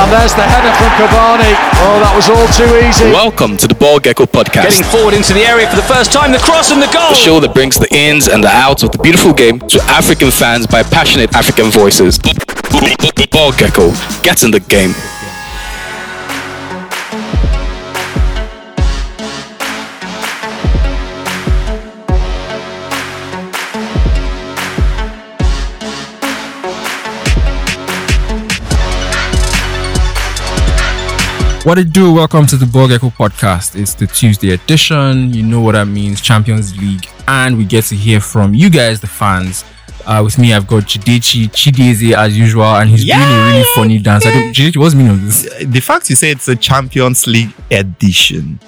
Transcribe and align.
And 0.00 0.10
there's 0.10 0.32
the 0.32 0.40
header 0.40 0.72
from 0.80 0.88
Cavani. 0.96 1.52
Oh, 1.76 2.00
that 2.00 2.16
was 2.16 2.30
all 2.32 2.48
too 2.56 2.64
easy. 2.88 3.04
Welcome 3.12 3.58
to 3.58 3.68
the 3.68 3.74
Ball 3.74 4.00
Gecko 4.00 4.24
podcast. 4.24 4.80
Getting 4.80 4.84
forward 4.84 5.12
into 5.12 5.34
the 5.34 5.44
area 5.44 5.68
for 5.68 5.76
the 5.76 5.84
first 5.84 6.10
time, 6.10 6.32
the 6.32 6.38
cross 6.38 6.70
and 6.70 6.80
the 6.80 6.88
goal. 6.88 7.10
The 7.10 7.20
show 7.20 7.38
that 7.38 7.52
brings 7.52 7.76
the 7.76 7.86
ins 7.94 8.26
and 8.26 8.42
the 8.42 8.48
outs 8.48 8.82
of 8.82 8.92
the 8.92 8.98
beautiful 8.98 9.34
game 9.34 9.58
to 9.58 9.78
African 9.92 10.30
fans 10.30 10.66
by 10.66 10.82
passionate 10.84 11.36
African 11.36 11.68
voices. 11.68 12.18
Ball 13.30 13.52
Gecko, 13.52 13.92
get 14.24 14.42
in 14.42 14.50
the 14.50 14.64
game. 14.72 14.94
What 31.64 31.78
it 31.78 31.92
do? 31.92 32.14
Welcome 32.14 32.46
to 32.46 32.56
the 32.56 32.64
Ball 32.64 32.88
Gecko 32.88 33.10
podcast. 33.10 33.78
It's 33.78 33.92
the 33.92 34.06
Tuesday 34.06 34.52
edition. 34.52 35.34
You 35.34 35.42
know 35.42 35.60
what 35.60 35.72
that 35.72 35.86
means, 35.88 36.22
Champions 36.22 36.76
League, 36.78 37.06
and 37.28 37.58
we 37.58 37.66
get 37.66 37.84
to 37.86 37.94
hear 37.94 38.18
from 38.18 38.54
you 38.54 38.70
guys, 38.70 39.00
the 39.00 39.06
fans. 39.06 39.62
Uh, 40.06 40.22
with 40.24 40.38
me, 40.38 40.54
I've 40.54 40.66
got 40.66 40.84
Jidechi 40.84 41.48
Chideze 41.50 42.16
as 42.16 42.36
usual, 42.38 42.64
and 42.64 42.88
he's 42.88 43.04
doing 43.04 43.20
a 43.20 43.46
really 43.52 43.64
funny 43.74 43.98
dance. 43.98 44.24
I 44.24 44.30
don't, 44.32 44.54
Jidechi, 44.54 44.78
what's 44.78 44.94
the 44.94 44.98
meaning 44.98 45.12
of 45.12 45.22
this? 45.26 45.64
the 45.66 45.80
fact 45.80 46.08
you 46.08 46.16
say 46.16 46.30
it's 46.30 46.48
a 46.48 46.56
Champions 46.56 47.26
League 47.26 47.52
edition. 47.70 48.58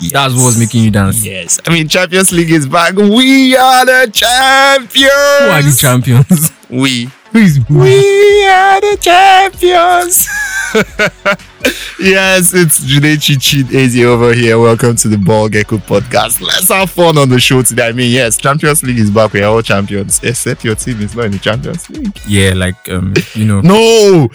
Yes. 0.00 0.12
That's 0.12 0.34
what's 0.34 0.58
making 0.60 0.84
you 0.84 0.92
dance. 0.92 1.24
Yes. 1.26 1.58
I 1.66 1.72
mean, 1.72 1.88
Champions 1.88 2.30
League 2.30 2.52
is 2.52 2.68
back. 2.68 2.94
We 2.94 3.56
are 3.56 3.84
the 3.84 4.08
champions. 4.12 5.10
Who 5.40 5.48
are 5.48 5.62
the 5.62 5.76
champions? 5.78 6.52
We. 6.70 7.10
Who 7.32 7.38
is? 7.40 7.58
We 7.68 8.46
are 8.46 8.80
the 8.80 8.96
champions. 9.00 10.26
yes, 12.00 12.54
it's 12.54 12.80
Junechi 12.80 13.36
Chideze 13.36 14.02
over 14.04 14.32
here. 14.32 14.58
Welcome 14.58 14.96
to 14.96 15.08
the 15.08 15.18
Ball 15.18 15.48
Gecko 15.50 15.76
podcast. 15.76 16.40
Let's 16.40 16.68
have 16.70 16.90
fun 16.90 17.18
on 17.18 17.28
the 17.28 17.38
show 17.38 17.60
today. 17.62 17.88
I 17.88 17.92
mean, 17.92 18.10
yes, 18.10 18.38
Champions 18.38 18.82
League 18.82 18.98
is 18.98 19.10
back. 19.10 19.34
We're 19.34 19.46
all 19.46 19.60
champions, 19.60 20.22
except 20.22 20.64
your 20.64 20.74
team 20.74 21.02
is 21.02 21.14
not 21.14 21.26
in 21.26 21.32
the 21.32 21.38
Champions 21.38 21.90
League. 21.90 22.18
Yeah, 22.26 22.54
like 22.54 22.88
um, 22.88 23.12
you 23.34 23.44
know. 23.44 23.60
No, 23.60 24.28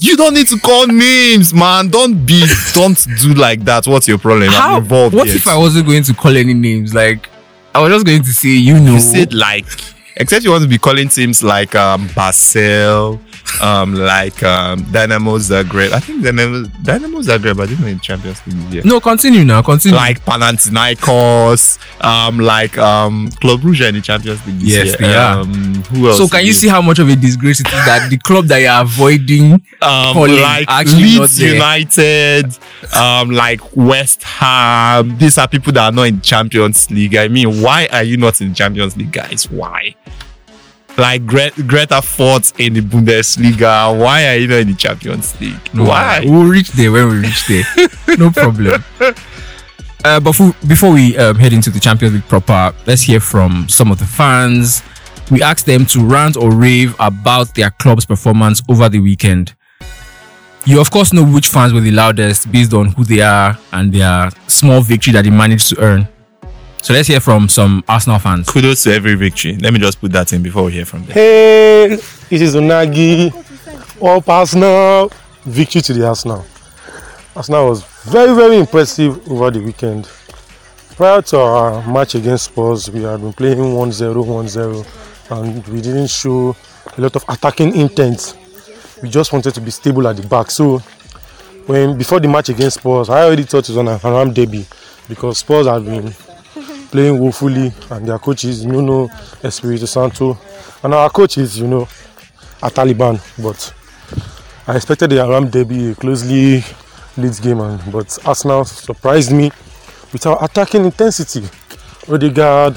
you 0.00 0.16
don't 0.16 0.32
need 0.32 0.48
to 0.48 0.58
call 0.58 0.86
names, 0.86 1.52
man. 1.52 1.88
Don't 1.88 2.24
be, 2.24 2.46
don't 2.72 3.06
do 3.20 3.34
like 3.34 3.60
that. 3.64 3.86
What's 3.86 4.08
your 4.08 4.18
problem? 4.18 4.48
How? 4.48 4.76
I'm 4.76 4.82
involved. 4.82 5.14
What 5.14 5.26
yet. 5.26 5.36
if 5.36 5.46
I 5.46 5.58
wasn't 5.58 5.86
going 5.86 6.02
to 6.04 6.14
call 6.14 6.34
any 6.34 6.54
names? 6.54 6.94
Like, 6.94 7.28
I 7.74 7.80
was 7.82 7.92
just 7.92 8.06
going 8.06 8.22
to 8.22 8.32
say, 8.32 8.48
you 8.48 8.80
know, 8.80 8.94
You 8.94 9.00
said 9.00 9.34
like, 9.34 9.66
except 10.18 10.44
you 10.44 10.50
want 10.50 10.62
to 10.62 10.68
be 10.68 10.78
calling 10.78 11.08
teams 11.08 11.42
like 11.42 11.74
um 11.74 12.08
Basel, 12.14 13.20
um 13.62 13.94
like 13.94 14.42
um 14.42 14.82
Dynamo 14.92 15.38
Zagreb. 15.38 15.92
I 15.92 16.00
think 16.00 16.22
Dynamo 16.22 16.66
Dynamo 16.82 17.20
Zagreb. 17.20 17.60
I 17.60 17.66
didn't 17.66 17.80
know 17.80 17.86
in 17.88 18.00
Champions 18.00 18.40
League 18.46 18.84
no, 18.84 19.00
continue 19.00 19.44
now, 19.44 19.62
continue. 19.62 19.96
Like 19.96 20.24
Panathinaikos, 20.24 21.78
um, 22.04 22.38
like 22.38 22.76
um, 22.78 23.28
Club 23.40 23.60
Brugge 23.60 23.88
in 23.88 23.94
the 23.94 24.00
Champions 24.00 24.44
League. 24.46 24.58
This 24.60 24.68
Yes, 24.70 24.86
year. 24.86 24.96
they 24.98 25.14
are. 25.14 25.40
Um, 25.40 25.74
who 25.90 26.08
else? 26.08 26.18
so 26.18 26.28
can 26.28 26.44
you 26.44 26.52
see 26.52 26.68
how 26.68 26.82
much 26.82 26.98
of 26.98 27.08
a 27.08 27.16
disgrace 27.16 27.60
it 27.60 27.66
is 27.66 27.72
that 27.72 28.08
the 28.10 28.18
club 28.18 28.46
that 28.46 28.58
you're 28.58 28.80
avoiding 28.80 29.52
um, 29.82 30.12
calling 30.12 30.40
like 30.40 30.66
actually 30.68 31.18
Leeds? 31.18 31.40
United, 31.40 32.58
um, 32.94 33.30
like 33.30 33.60
West 33.76 34.22
Ham. 34.24 35.16
These 35.18 35.38
are 35.38 35.48
people 35.48 35.72
that 35.74 35.84
are 35.86 35.92
not 35.92 36.02
in 36.04 36.20
Champions 36.20 36.90
League. 36.90 37.16
I 37.16 37.28
mean, 37.28 37.62
why 37.62 37.88
are 37.92 38.02
you 38.02 38.16
not 38.16 38.40
in 38.40 38.54
Champions 38.54 38.96
League, 38.96 39.12
guys? 39.12 39.50
Why? 39.50 39.94
Like 40.98 41.26
Gre- 41.26 41.54
Greuther 41.62 42.02
Fürth 42.02 42.58
in 42.58 42.74
the 42.74 42.80
Bundesliga. 42.80 43.96
Why 43.98 44.26
are 44.28 44.36
you 44.36 44.48
not 44.48 44.56
in 44.58 44.68
the 44.68 44.74
Champions 44.74 45.40
League? 45.40 45.54
Why? 45.72 46.22
We'll 46.24 46.44
reach 46.50 46.70
there 46.72 46.90
when 46.90 47.08
we 47.08 47.18
reach 47.20 47.46
there. 47.46 47.64
no 48.18 48.30
problem. 48.32 48.82
Uh, 50.04 50.18
but 50.20 50.32
for, 50.32 50.52
before 50.66 50.92
we 50.92 51.16
um, 51.16 51.36
head 51.36 51.52
into 51.52 51.70
the 51.70 51.78
Champions 51.78 52.14
League 52.14 52.26
proper, 52.28 52.74
let's 52.86 53.02
hear 53.02 53.20
from 53.20 53.68
some 53.68 53.92
of 53.92 53.98
the 54.00 54.06
fans. 54.06 54.82
We 55.30 55.40
asked 55.42 55.66
them 55.66 55.86
to 55.86 56.04
rant 56.04 56.36
or 56.36 56.50
rave 56.52 56.96
about 56.98 57.54
their 57.54 57.70
club's 57.70 58.04
performance 58.04 58.60
over 58.68 58.88
the 58.88 58.98
weekend. 58.98 59.54
You, 60.64 60.80
of 60.80 60.90
course, 60.90 61.12
know 61.12 61.24
which 61.24 61.48
fans 61.48 61.72
were 61.72 61.80
the 61.80 61.92
loudest 61.92 62.50
based 62.50 62.74
on 62.74 62.86
who 62.86 63.04
they 63.04 63.20
are 63.20 63.56
and 63.72 63.92
their 63.92 64.30
small 64.48 64.80
victory 64.80 65.12
that 65.12 65.22
they 65.24 65.30
managed 65.30 65.68
to 65.68 65.80
earn. 65.80 66.08
So 66.82 66.94
let's 66.94 67.08
hear 67.08 67.20
from 67.20 67.48
some 67.48 67.84
Arsenal 67.88 68.18
fans. 68.18 68.48
Kudos 68.48 68.84
to 68.84 68.94
every 68.94 69.14
victory. 69.14 69.56
Let 69.56 69.72
me 69.72 69.78
just 69.78 70.00
put 70.00 70.12
that 70.12 70.32
in 70.32 70.42
before 70.42 70.64
we 70.64 70.72
hear 70.72 70.84
from 70.84 71.04
them. 71.04 71.12
Hey, 71.12 71.96
this 72.30 72.40
is 72.40 72.54
Unagi. 72.54 73.32
All 74.00 74.22
Arsenal. 74.26 75.12
Victory 75.44 75.82
to 75.82 75.92
the 75.92 76.06
Arsenal. 76.06 76.46
Arsenal 77.36 77.68
was 77.68 77.84
very, 78.04 78.34
very 78.34 78.58
impressive 78.58 79.30
over 79.30 79.50
the 79.50 79.60
weekend. 79.60 80.08
Prior 80.96 81.20
to 81.22 81.38
our 81.38 81.86
match 81.86 82.14
against 82.14 82.44
Spurs, 82.44 82.90
we 82.90 83.02
had 83.02 83.20
been 83.20 83.32
playing 83.32 83.58
1-0, 83.58 84.24
1-0, 84.24 85.42
and 85.42 85.68
we 85.68 85.80
didn't 85.80 86.08
show 86.08 86.56
a 86.96 87.00
lot 87.00 87.14
of 87.14 87.24
attacking 87.28 87.76
intent. 87.76 88.36
We 89.02 89.08
just 89.08 89.32
wanted 89.32 89.54
to 89.54 89.60
be 89.60 89.70
stable 89.70 90.08
at 90.08 90.16
the 90.16 90.26
back. 90.26 90.50
So, 90.50 90.78
when 91.66 91.98
before 91.98 92.18
the 92.18 92.28
match 92.28 92.48
against 92.48 92.80
Spurs, 92.80 93.10
I 93.10 93.22
already 93.24 93.42
thought 93.42 93.68
it 93.68 93.68
was 93.68 93.76
on 93.76 93.88
a 93.88 93.98
Haram 93.98 94.32
debut 94.32 94.64
because 95.08 95.38
Spurs 95.38 95.66
had 95.66 95.84
been 95.84 96.12
playing 96.90 97.18
woefully, 97.18 97.72
and 97.90 98.06
their 98.06 98.18
coach 98.18 98.44
is 98.44 98.64
Nuno 98.64 99.08
Espirito 99.42 99.86
Santo, 99.86 100.38
and 100.82 100.94
our 100.94 101.10
coach 101.10 101.38
is, 101.38 101.58
you 101.58 101.66
know, 101.66 101.82
a 102.62 102.70
Taliban. 102.70 103.20
But 103.42 103.74
I 104.66 104.76
expected 104.76 105.10
the 105.10 105.20
Aram 105.20 105.48
Derby, 105.48 105.92
a 105.92 105.94
closely 105.94 106.64
leads 107.16 107.40
game, 107.40 107.60
and 107.60 107.80
but 107.92 108.18
Arsenal 108.26 108.64
surprised 108.64 109.32
me 109.32 109.50
with 110.12 110.26
our 110.26 110.42
attacking 110.44 110.84
intensity. 110.84 111.48
Odegaard, 112.08 112.74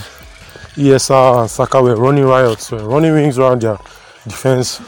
ESR, 0.75 1.41
and 1.41 1.49
Saka 1.49 1.81
were 1.81 1.95
running 1.95 2.25
riots, 2.25 2.71
were 2.71 2.87
running 2.87 3.13
rings 3.13 3.39
around 3.39 3.61
their 3.61 3.77
defense. 4.25 4.81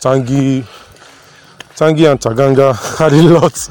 Tangi, 0.00 0.64
Tangi 1.74 2.06
and 2.06 2.20
Tanganga 2.20 2.74
had 2.98 3.12
a 3.12 3.22
lot. 3.22 3.68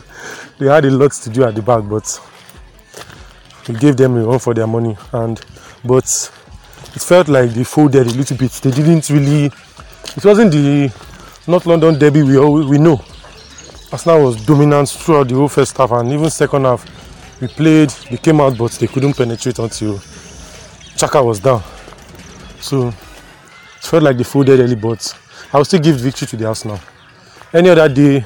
They 0.59 0.68
had 0.68 0.86
a 0.86 0.92
lot 0.92 1.12
to 1.12 1.30
do 1.30 1.44
at 1.44 1.56
the 1.56 1.62
back, 1.62 1.84
but 1.88 2.19
we 3.68 3.76
gave 3.76 3.98
them 3.98 4.18
a 4.18 4.26
run 4.26 4.40
for 4.40 4.54
their 4.54 4.68
money. 4.68 4.98
And 5.14 5.40
but 5.84 6.06
it 6.96 7.02
felt 7.02 7.28
like 7.28 7.52
they 7.52 7.64
folded 7.64 8.08
a 8.08 8.14
little 8.14 8.38
bit. 8.38 8.52
They 8.52 8.72
didn't 8.72 9.10
really. 9.10 9.46
It 10.16 10.26
wasn't 10.26 10.52
the 10.52 10.92
North 11.48 11.66
London 11.66 11.98
derby 11.98 12.24
we 12.24 12.38
all, 12.38 12.68
we 12.68 12.78
know. 12.78 13.02
Arsenal 13.92 14.26
was 14.26 14.46
dominant 14.46 14.90
throughout 14.90 15.30
the 15.30 15.36
whole 15.36 15.48
first 15.48 15.78
half 15.78 15.92
and 15.92 16.12
even 16.12 16.30
second 16.30 16.66
half. 16.66 16.86
We 17.40 17.48
played, 17.48 17.90
they 18.10 18.18
came 18.18 18.42
out, 18.42 18.58
but 18.58 18.72
they 18.72 18.88
couldn't 18.88 19.14
penetrate 19.14 19.60
until 19.60 20.00
Chaka 20.98 21.24
was 21.24 21.40
down. 21.40 21.64
So 22.60 22.90
it 22.90 22.94
felt 23.80 24.04
like 24.04 24.18
they 24.18 24.24
folded 24.24 24.60
early, 24.60 24.76
but 24.76 25.18
I 25.54 25.58
will 25.58 25.66
still 25.66 25.80
give 25.80 25.98
victory 25.98 26.28
to 26.28 26.36
the 26.36 26.48
Arsenal. 26.48 26.80
Any 27.54 27.70
other 27.70 27.88
day, 27.88 28.26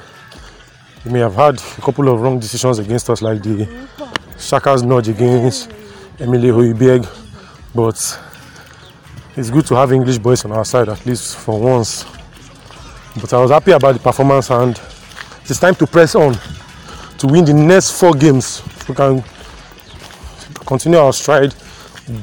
we 1.06 1.12
may 1.12 1.20
have 1.20 1.36
had 1.36 1.60
a 1.60 1.82
couple 1.82 2.08
of 2.10 2.22
wrong 2.22 2.40
decisions 2.40 2.80
against 2.80 3.10
us, 3.10 3.22
like 3.22 3.44
the 3.44 3.66
mm-hmm. 3.66 4.21
Shaka's 4.42 4.84
nudge 4.84 5.08
against 5.08 5.72
Emile 6.20 6.52
Højbjerg, 6.52 7.08
but 7.76 8.20
it's 9.38 9.50
good 9.50 9.66
to 9.68 9.76
have 9.76 9.94
English 9.94 10.18
boys 10.18 10.44
on 10.44 10.52
our 10.52 10.66
side 10.66 10.90
at 10.90 11.06
least 11.06 11.38
for 11.38 11.60
once. 11.60 12.06
But 13.22 13.32
I 13.34 13.40
was 13.40 13.52
happy 13.52 13.72
about 13.72 13.94
the 13.94 14.00
performance 14.00 14.50
and 14.50 14.80
it's 15.46 15.60
time 15.60 15.76
to 15.76 15.88
press 15.88 16.16
on 16.16 16.36
to 17.20 17.28
win 17.28 17.46
the 17.46 17.54
next 17.54 18.00
four 18.00 18.14
games. 18.14 18.64
We 18.90 18.96
can 18.96 19.24
continue 20.66 20.98
our 20.98 21.14
stride, 21.14 21.54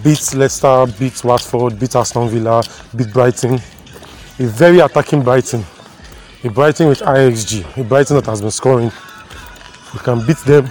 beat 0.02 0.34
Leicester, 0.34 0.86
beat 0.98 1.22
Watford, 1.22 1.78
beat 1.78 1.94
Aston 1.94 2.28
Villa, 2.28 2.62
beat 2.96 3.12
Brighton. 3.12 3.54
A 4.40 4.44
very 4.44 4.80
attacking 4.80 5.22
Brighton. 5.22 5.64
A 6.44 6.50
Brighton 6.50 6.88
with 6.88 7.00
IXG, 7.00 7.76
a 7.76 7.84
Brighton 7.84 8.16
that 8.16 8.26
has 8.26 8.40
been 8.40 8.50
scoring. 8.50 8.90
We 9.94 10.00
can 10.00 10.26
beat 10.26 10.38
them. 10.38 10.68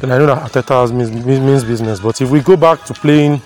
Then 0.00 0.10
I 0.12 0.18
know 0.18 0.26
that 0.26 0.50
Arteta 0.50 0.80
has 0.80 0.92
means, 0.92 1.10
means 1.24 1.64
business, 1.64 2.00
but 2.00 2.20
if 2.20 2.30
we 2.30 2.40
go 2.40 2.56
back 2.56 2.84
to 2.84 2.94
playing 2.94 3.40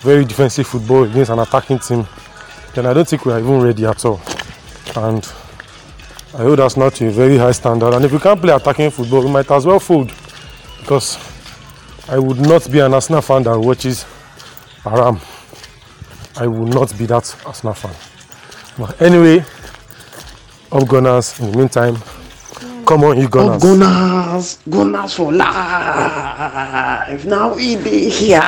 very 0.00 0.24
defensive 0.24 0.66
football 0.66 1.04
against 1.04 1.30
an 1.30 1.38
attacking 1.38 1.78
team, 1.78 2.06
then 2.74 2.86
I 2.86 2.92
don't 2.92 3.06
think 3.06 3.24
we 3.24 3.32
are 3.32 3.38
even 3.38 3.60
ready 3.60 3.84
at 3.84 4.04
all. 4.04 4.20
And 4.96 5.24
I 6.34 6.38
hold 6.38 6.60
us 6.60 6.76
now 6.76 6.88
to 6.88 7.08
a 7.08 7.10
very 7.10 7.36
high 7.36 7.52
standard. 7.52 7.94
And 7.94 8.04
if 8.04 8.12
we 8.12 8.18
can't 8.18 8.40
play 8.40 8.54
attacking 8.54 8.90
football, 8.90 9.22
we 9.22 9.30
might 9.30 9.50
as 9.50 9.66
well 9.66 9.78
fold. 9.78 10.12
Because 10.80 11.18
I 12.08 12.18
would 12.18 12.40
not 12.40 12.70
be 12.70 12.80
an 12.80 12.94
Arsenal 12.94 13.20
fan 13.20 13.42
that 13.44 13.58
watches 13.58 14.06
Aram. 14.84 15.20
I 16.36 16.46
will 16.46 16.66
not 16.66 16.96
be 16.98 17.06
that 17.06 17.36
Arsenal 17.46 17.74
fan. 17.74 17.94
But 18.78 19.00
anyway, 19.02 19.44
up 20.72 20.88
Gunners. 20.88 21.38
In 21.38 21.52
the 21.52 21.58
meantime, 21.58 21.96
come 22.86 23.04
on, 23.04 23.20
you 23.20 23.28
Gunners. 23.28 23.62
Gunners, 23.62 24.58
Gunners 24.68 25.14
for 25.14 25.32
life. 25.32 27.24
Now 27.24 27.54
we 27.54 27.76
be 27.76 28.08
here. 28.10 28.42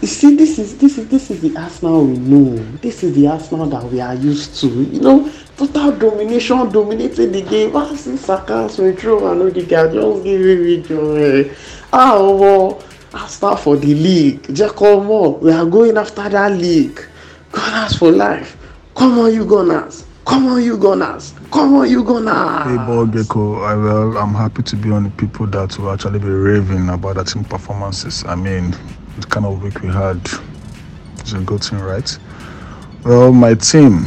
You 0.00 0.06
see, 0.08 0.36
this 0.36 0.58
is 0.58 0.78
this 0.78 0.98
is 0.98 1.08
this 1.08 1.30
is 1.30 1.40
the 1.40 1.56
Arsenal 1.56 2.04
we 2.06 2.18
know. 2.18 2.56
This 2.80 3.02
is 3.02 3.14
the 3.14 3.26
Arsenal 3.26 3.66
that 3.66 3.84
we 3.84 4.00
are 4.00 4.14
used 4.14 4.60
to. 4.60 4.68
You 4.68 5.00
know, 5.00 5.30
total 5.58 5.90
domination 5.90 6.70
dominating 6.70 7.32
the 7.32 7.42
game 7.42 7.74
ah 7.74 7.92
see 7.96 8.16
saka 8.16 8.70
rowe 9.02 9.32
and 9.32 9.42
odegaard 9.42 9.92
just 9.92 10.22
give 10.22 10.40
me 10.40 10.80
joy 10.82 11.50
ah 11.92 12.14
omo 12.14 12.80
arsenal 13.12 13.56
for 13.56 13.76
the 13.76 13.92
league 13.92 14.40
jekomo 14.54 15.40
we 15.42 15.50
are 15.50 15.66
going 15.66 15.98
after 15.98 16.28
that 16.28 16.52
league 16.52 17.02
gunners 17.50 17.98
for 17.98 18.12
life 18.12 18.56
come 18.94 19.18
on 19.18 19.34
you 19.34 19.44
gunners 19.44 20.04
come 20.28 20.46
on 20.46 20.62
you 20.62 20.76
gunners 20.76 21.32
come 21.50 21.74
on 21.74 21.88
you 21.88 22.04
gunners. 22.04 22.70
Hey, 22.70 22.76
Ball 22.86 23.06
Gecko, 23.06 23.62
I 23.62 23.74
well, 23.74 24.18
I'm 24.18 24.34
happy 24.34 24.62
to 24.62 24.76
be 24.76 24.90
on 24.90 25.04
the 25.04 25.10
people 25.10 25.46
that 25.46 25.78
will 25.78 25.90
actually 25.90 26.18
be 26.18 26.28
raving 26.28 26.90
about 26.90 27.16
the 27.16 27.24
team 27.24 27.44
performances. 27.44 28.24
I 28.26 28.34
mean, 28.34 28.72
the 29.18 29.26
kind 29.26 29.46
of 29.46 29.62
week 29.62 29.80
we 29.80 29.88
had 29.88 30.20
is 31.24 31.32
a 31.32 31.40
good 31.40 31.64
thing, 31.64 31.78
right? 31.78 32.18
Well, 33.04 33.32
my 33.32 33.54
team, 33.54 34.04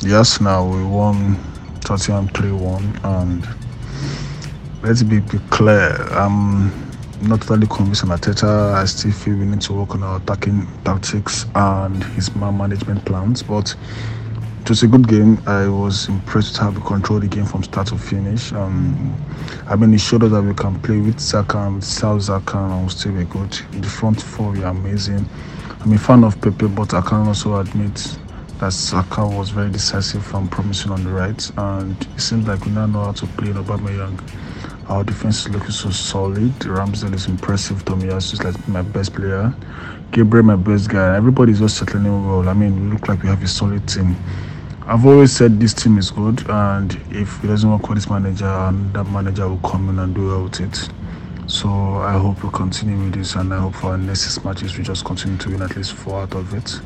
yes, 0.00 0.40
now 0.40 0.68
we 0.68 0.82
won 0.84 1.38
Tottenham 1.82 2.26
3 2.28 2.50
1, 2.50 3.00
and 3.04 3.48
let's 4.82 5.04
be, 5.04 5.20
be 5.20 5.38
clear, 5.50 5.92
I'm 6.10 6.72
not 7.22 7.42
totally 7.42 7.68
convinced 7.68 8.02
on 8.02 8.10
Arteta. 8.10 8.74
I 8.74 8.84
still 8.86 9.12
feel 9.12 9.36
we 9.36 9.44
need 9.44 9.60
to 9.62 9.74
work 9.74 9.94
on 9.94 10.02
our 10.02 10.16
attacking 10.16 10.66
tactics 10.84 11.46
and 11.54 12.02
his 12.02 12.34
man 12.34 12.58
management 12.58 13.04
plans, 13.04 13.44
but 13.44 13.76
it 14.60 14.68
was 14.68 14.82
a 14.82 14.86
good 14.86 15.08
game. 15.08 15.38
I 15.46 15.68
was 15.68 16.08
impressed 16.08 16.58
how 16.58 16.70
we 16.70 16.80
controlled 16.82 17.22
the 17.22 17.28
game 17.28 17.46
from 17.46 17.62
start 17.62 17.88
to 17.88 17.98
finish. 17.98 18.52
Um, 18.52 19.14
I 19.66 19.74
mean, 19.74 19.94
it 19.94 20.00
showed 20.00 20.22
us 20.22 20.30
that 20.32 20.42
we 20.42 20.54
can 20.54 20.78
play 20.80 20.98
with 21.00 21.18
Saka 21.18 21.58
and 21.58 21.76
with 21.76 21.84
South 21.84 22.24
Saka 22.24 22.58
and 22.58 22.80
we'll 22.80 22.88
still 22.90 23.12
be 23.12 23.24
good. 23.24 23.52
The 23.72 23.88
front 23.88 24.22
four 24.22 24.52
were 24.52 24.64
amazing. 24.64 25.24
I'm 25.80 25.92
a 25.92 25.98
fan 25.98 26.24
of 26.24 26.40
Pepe, 26.40 26.66
but 26.68 26.92
I 26.92 27.00
can 27.00 27.26
also 27.26 27.56
admit 27.56 28.18
that 28.58 28.72
Saka 28.72 29.26
was 29.26 29.48
very 29.48 29.70
decisive 29.70 30.32
and 30.34 30.50
promising 30.52 30.92
on 30.92 31.04
the 31.04 31.10
right. 31.10 31.50
And 31.56 32.00
it 32.14 32.20
seems 32.20 32.46
like 32.46 32.64
we 32.66 32.70
now 32.72 32.84
know 32.86 33.04
how 33.04 33.12
to 33.12 33.26
play 33.26 33.48
in 33.50 33.56
Aubameyang. 33.56 34.20
Our 34.90 35.04
defense 35.04 35.46
is 35.46 35.48
looking 35.48 35.70
so 35.70 35.90
solid. 35.90 36.52
Ramsdale 36.60 37.14
is 37.14 37.26
impressive. 37.26 37.84
Tomiyasu 37.84 38.34
is 38.34 38.44
like 38.44 38.68
my 38.68 38.82
best 38.82 39.14
player. 39.14 39.54
Gabriel, 40.10 40.44
my 40.44 40.56
best 40.56 40.90
guy. 40.90 41.16
Everybody's 41.16 41.60
just 41.60 41.78
settling 41.78 42.06
in 42.06 42.26
well. 42.28 42.48
I 42.48 42.52
mean, 42.52 42.88
we 42.88 42.92
look 42.92 43.08
like 43.08 43.22
we 43.22 43.28
have 43.28 43.42
a 43.42 43.48
solid 43.48 43.88
team. 43.88 44.16
I've 44.90 45.06
always 45.06 45.30
said 45.30 45.60
this 45.60 45.72
team 45.72 45.98
is 45.98 46.10
good, 46.10 46.50
and 46.50 46.92
if 47.12 47.44
it 47.44 47.46
doesn't 47.46 47.70
work 47.70 47.88
with 47.88 47.98
this 47.98 48.10
manager, 48.10 48.44
and 48.44 48.92
that 48.92 49.04
manager 49.04 49.48
will 49.48 49.58
come 49.58 49.88
in 49.88 50.00
and 50.00 50.12
do 50.12 50.26
well 50.26 50.42
with 50.42 50.58
it. 50.58 50.88
So 51.46 51.68
I 51.68 52.18
hope 52.18 52.42
we 52.42 52.50
continue 52.50 52.98
with 53.04 53.14
this, 53.14 53.36
and 53.36 53.54
I 53.54 53.60
hope 53.60 53.76
for 53.76 53.90
our 53.92 53.98
next 53.98 54.22
six 54.22 54.44
matches 54.44 54.76
we 54.76 54.82
just 54.82 55.04
continue 55.04 55.38
to 55.38 55.50
win 55.50 55.62
at 55.62 55.76
least 55.76 55.92
four 55.92 56.22
out 56.22 56.34
of 56.34 56.52
it. 56.54 56.80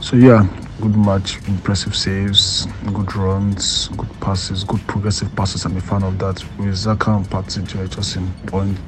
So 0.00 0.16
yeah, 0.16 0.48
good 0.80 0.96
match, 0.96 1.46
impressive 1.46 1.94
saves, 1.94 2.68
good 2.94 3.14
runs, 3.14 3.88
good 3.88 4.20
passes, 4.22 4.64
good 4.64 4.80
progressive 4.86 5.36
passes. 5.36 5.66
I'm 5.66 5.76
a 5.76 5.80
fan 5.82 6.04
of 6.04 6.18
that. 6.20 6.42
With 6.56 6.68
Zaka 6.68 7.18
and 7.58 7.66
they're 7.66 7.86
just 7.86 8.16
in 8.16 8.32
point, 8.46 8.78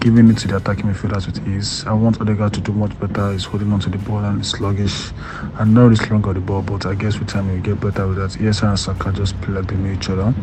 giving 0.00 0.28
it 0.30 0.38
to 0.38 0.48
the 0.48 0.56
attacking 0.56 0.86
midfielders 0.86 1.26
with 1.26 1.46
ease. 1.48 1.84
I 1.86 1.92
want 1.92 2.20
Odegaard 2.20 2.54
to 2.54 2.60
do 2.60 2.72
much 2.72 2.98
better. 3.00 3.32
He's 3.32 3.44
holding 3.44 3.72
on 3.72 3.80
to 3.80 3.90
the 3.90 3.98
ball 3.98 4.24
and 4.24 4.44
sluggish. 4.44 5.10
I 5.56 5.64
know 5.64 5.88
he's 5.88 6.08
long 6.10 6.24
on 6.24 6.34
the 6.34 6.40
ball, 6.40 6.62
but 6.62 6.86
I 6.86 6.94
guess 6.94 7.18
with 7.18 7.28
time 7.28 7.50
he'll 7.50 7.60
get 7.60 7.80
better 7.80 8.06
with 8.06 8.18
that. 8.18 8.40
Yes, 8.40 8.62
and 8.62 8.78
Saka 8.78 9.12
just 9.12 9.40
play 9.40 9.54
like 9.54 9.72
each 9.72 10.08
other. 10.08 10.34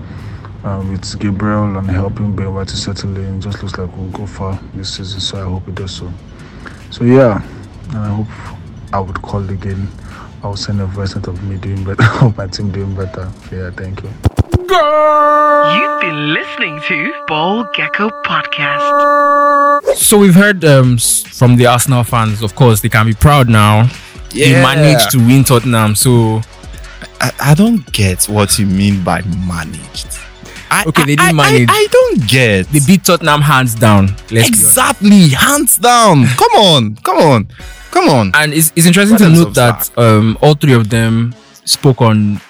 Um, 0.64 0.92
with 0.92 1.20
Gabriel 1.20 1.78
and 1.78 1.90
helping 1.90 2.36
Ben 2.36 2.54
White 2.54 2.70
to 2.70 2.78
settle 2.78 3.16
in, 3.18 3.40
just 3.40 3.62
looks 3.62 3.78
like 3.78 3.96
we'll 3.96 4.10
go 4.10 4.26
far 4.26 4.60
this 4.74 4.96
season. 4.96 5.20
So 5.20 5.38
I 5.38 5.50
hope 5.50 5.68
it 5.68 5.76
does 5.76 5.96
so. 5.96 6.12
So 6.92 7.04
yeah, 7.04 7.42
and 7.90 7.98
I 7.98 8.08
hope 8.10 8.28
I 8.94 9.00
would 9.00 9.22
call 9.22 9.48
again. 9.50 9.88
I'll 10.44 10.56
send 10.56 10.82
a 10.82 10.88
note 10.88 11.28
of 11.28 11.44
me 11.44 11.58
doing 11.58 11.84
better, 11.84 12.04
of 12.26 12.38
my 12.38 12.48
team 12.48 12.72
doing 12.72 12.96
better. 12.96 13.32
Yeah, 13.52 13.72
thank 13.72 14.04
you. 14.04 14.45
You've 14.68 16.02
been 16.02 16.34
listening 16.34 16.82
to 16.88 17.14
Ball 17.28 17.66
Gecko 17.76 18.10
Podcast. 18.24 19.96
So 19.96 20.18
we've 20.18 20.34
heard 20.34 20.66
um, 20.66 20.98
from 20.98 21.56
the 21.56 21.68
Arsenal 21.68 22.04
fans, 22.04 22.42
of 22.42 22.56
course, 22.56 22.82
they 22.82 22.90
can 22.90 23.06
be 23.06 23.14
proud 23.14 23.48
now. 23.48 23.88
They 24.32 24.54
managed 24.54 25.12
to 25.12 25.20
win 25.20 25.44
Tottenham. 25.44 25.94
So 25.94 26.42
I, 27.22 27.32
I 27.40 27.54
don't 27.54 27.86
get 27.94 28.26
what 28.26 28.58
you 28.58 28.66
mean 28.66 29.04
by 29.04 29.22
managed. 29.48 30.08
I, 30.72 30.84
Okay, 30.88 31.04
they 31.04 31.16
didn't 31.16 31.22
I- 31.28 31.32
manage. 31.34 31.70
I, 31.70 31.74
I 31.74 31.88
don't 31.92 32.28
get. 32.28 32.68
they 32.70 32.80
beat 32.88 33.04
Tottenham 33.06 33.42
hands 33.42 33.76
down. 33.76 34.16
Let's 34.32 34.50
exactly, 34.50 35.30
hands 35.30 35.76
down. 35.76 36.26
Come 36.38 36.52
on, 36.54 36.96
come 36.98 37.18
on, 37.18 37.48
come 37.92 38.10
on. 38.10 38.32
And 38.34 38.52
it's, 38.52 38.74
it's 38.76 38.88
interesting 38.88 39.18
to 39.20 39.26
What 39.26 39.32
else 39.38 39.46
note 39.46 39.54
that 39.56 39.92
um, 40.00 40.40
all 40.42 40.56
three 40.56 40.74
of 40.74 40.90
them 40.90 41.36
spoke 41.66 42.02
on 42.02 42.42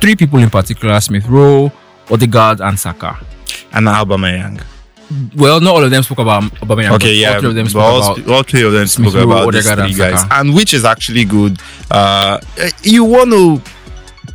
three 0.00 0.16
people 0.16 0.38
in 0.40 0.50
particular 0.50 1.00
Smith 1.00 1.26
Rowe, 1.26 1.70
Odegaard, 2.10 2.60
and 2.60 2.78
Saka. 2.78 3.18
And 3.72 3.86
Aubameyang. 3.86 4.62
Well, 5.36 5.60
not 5.60 5.74
all 5.74 5.84
of 5.84 5.90
them 5.90 6.02
spoke 6.02 6.18
about 6.18 6.42
Aubameyang. 6.60 6.92
Okay, 6.96 7.14
yeah, 7.14 7.34
all 7.34 7.40
three 7.40 7.48
of 7.50 7.54
them 7.54 7.68
spoke 7.68 7.82
all, 7.82 8.12
about. 8.12 8.28
all 8.28 8.42
three 8.42 8.62
of 8.62 8.72
them 8.72 8.86
spoke 8.86 9.10
Smith 9.12 9.24
about 9.24 9.52
these 9.52 9.70
three 9.70 9.82
and 9.84 9.96
guys, 9.96 10.20
Saka. 10.20 10.34
and 10.40 10.54
which 10.54 10.74
is 10.74 10.84
actually 10.84 11.24
good. 11.24 11.58
Uh, 11.90 12.38
you 12.82 13.04
want 13.04 13.30
to 13.30 13.62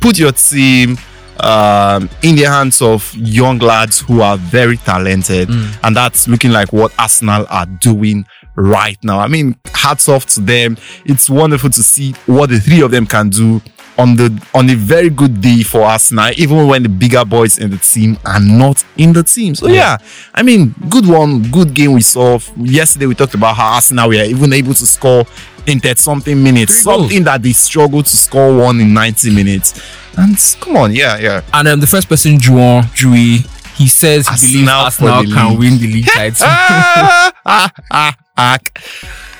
put 0.00 0.18
your 0.18 0.32
team 0.32 0.98
um, 1.40 2.08
in 2.22 2.34
the 2.36 2.44
hands 2.44 2.82
of 2.82 3.12
young 3.16 3.58
lads 3.58 4.00
who 4.00 4.20
are 4.20 4.36
very 4.36 4.76
talented, 4.78 5.48
Mm. 5.48 5.78
and 5.84 5.96
that's 5.96 6.26
looking 6.28 6.50
like 6.50 6.72
what 6.72 6.92
Arsenal 6.98 7.46
are 7.50 7.66
doing 7.66 8.24
right 8.56 8.98
now. 9.04 9.18
I 9.20 9.28
mean, 9.28 9.56
hats 9.74 10.08
off 10.08 10.26
to 10.34 10.40
them. 10.40 10.76
It's 11.04 11.28
wonderful 11.30 11.70
to 11.70 11.82
see 11.82 12.12
what 12.26 12.50
the 12.50 12.58
three 12.60 12.82
of 12.82 12.90
them 12.90 13.06
can 13.06 13.30
do 13.30 13.60
on 13.98 14.16
the 14.16 14.42
on 14.54 14.68
a 14.70 14.74
very 14.74 15.08
good 15.10 15.40
day 15.40 15.62
for 15.62 15.82
Arsenal, 15.82 16.30
even 16.36 16.66
when 16.66 16.82
the 16.82 16.88
bigger 16.88 17.24
boys 17.24 17.58
in 17.58 17.70
the 17.70 17.76
team 17.78 18.18
are 18.24 18.40
not 18.40 18.84
in 18.96 19.12
the 19.12 19.22
team. 19.22 19.54
So 19.54 19.68
yeah, 19.68 19.98
I 20.34 20.42
mean, 20.42 20.74
good 20.90 21.06
one, 21.06 21.42
good 21.50 21.74
game 21.74 21.92
we 21.92 22.00
saw. 22.02 22.38
Yesterday 22.56 23.06
we 23.06 23.14
talked 23.14 23.34
about 23.34 23.56
how 23.56 23.74
Arsenal 23.74 24.08
were 24.08 24.14
even 24.14 24.52
able 24.52 24.74
to 24.74 24.86
score 24.86 25.24
in 25.66 25.80
30 25.80 25.94
something 26.00 26.42
minutes, 26.42 26.74
something 26.82 27.24
that 27.24 27.42
they 27.42 27.52
struggled 27.52 28.06
to 28.06 28.16
score 28.16 28.56
one 28.56 28.80
in 28.80 28.92
90 28.92 29.34
minutes. 29.34 29.80
And 30.16 30.36
come 30.60 30.76
on, 30.76 30.92
yeah, 30.94 31.16
yeah. 31.18 31.42
And 31.52 31.68
um, 31.68 31.80
the 31.80 31.86
first 31.86 32.08
person, 32.08 32.32
Juan 32.34 32.82
Jui, 32.94 33.46
he 33.76 33.88
says 33.88 34.28
he 34.28 34.46
believes 34.48 34.68
Arsenal 34.70 34.90
for 34.90 35.08
Arsenal 35.08 35.34
can 35.34 35.50
league. 35.50 35.58
win 35.58 35.78
the 35.78 35.86
league 35.92 36.06
title. 36.06 36.46
Ah, 37.46 37.70
ah, 37.90 38.16
ah, 38.38 38.58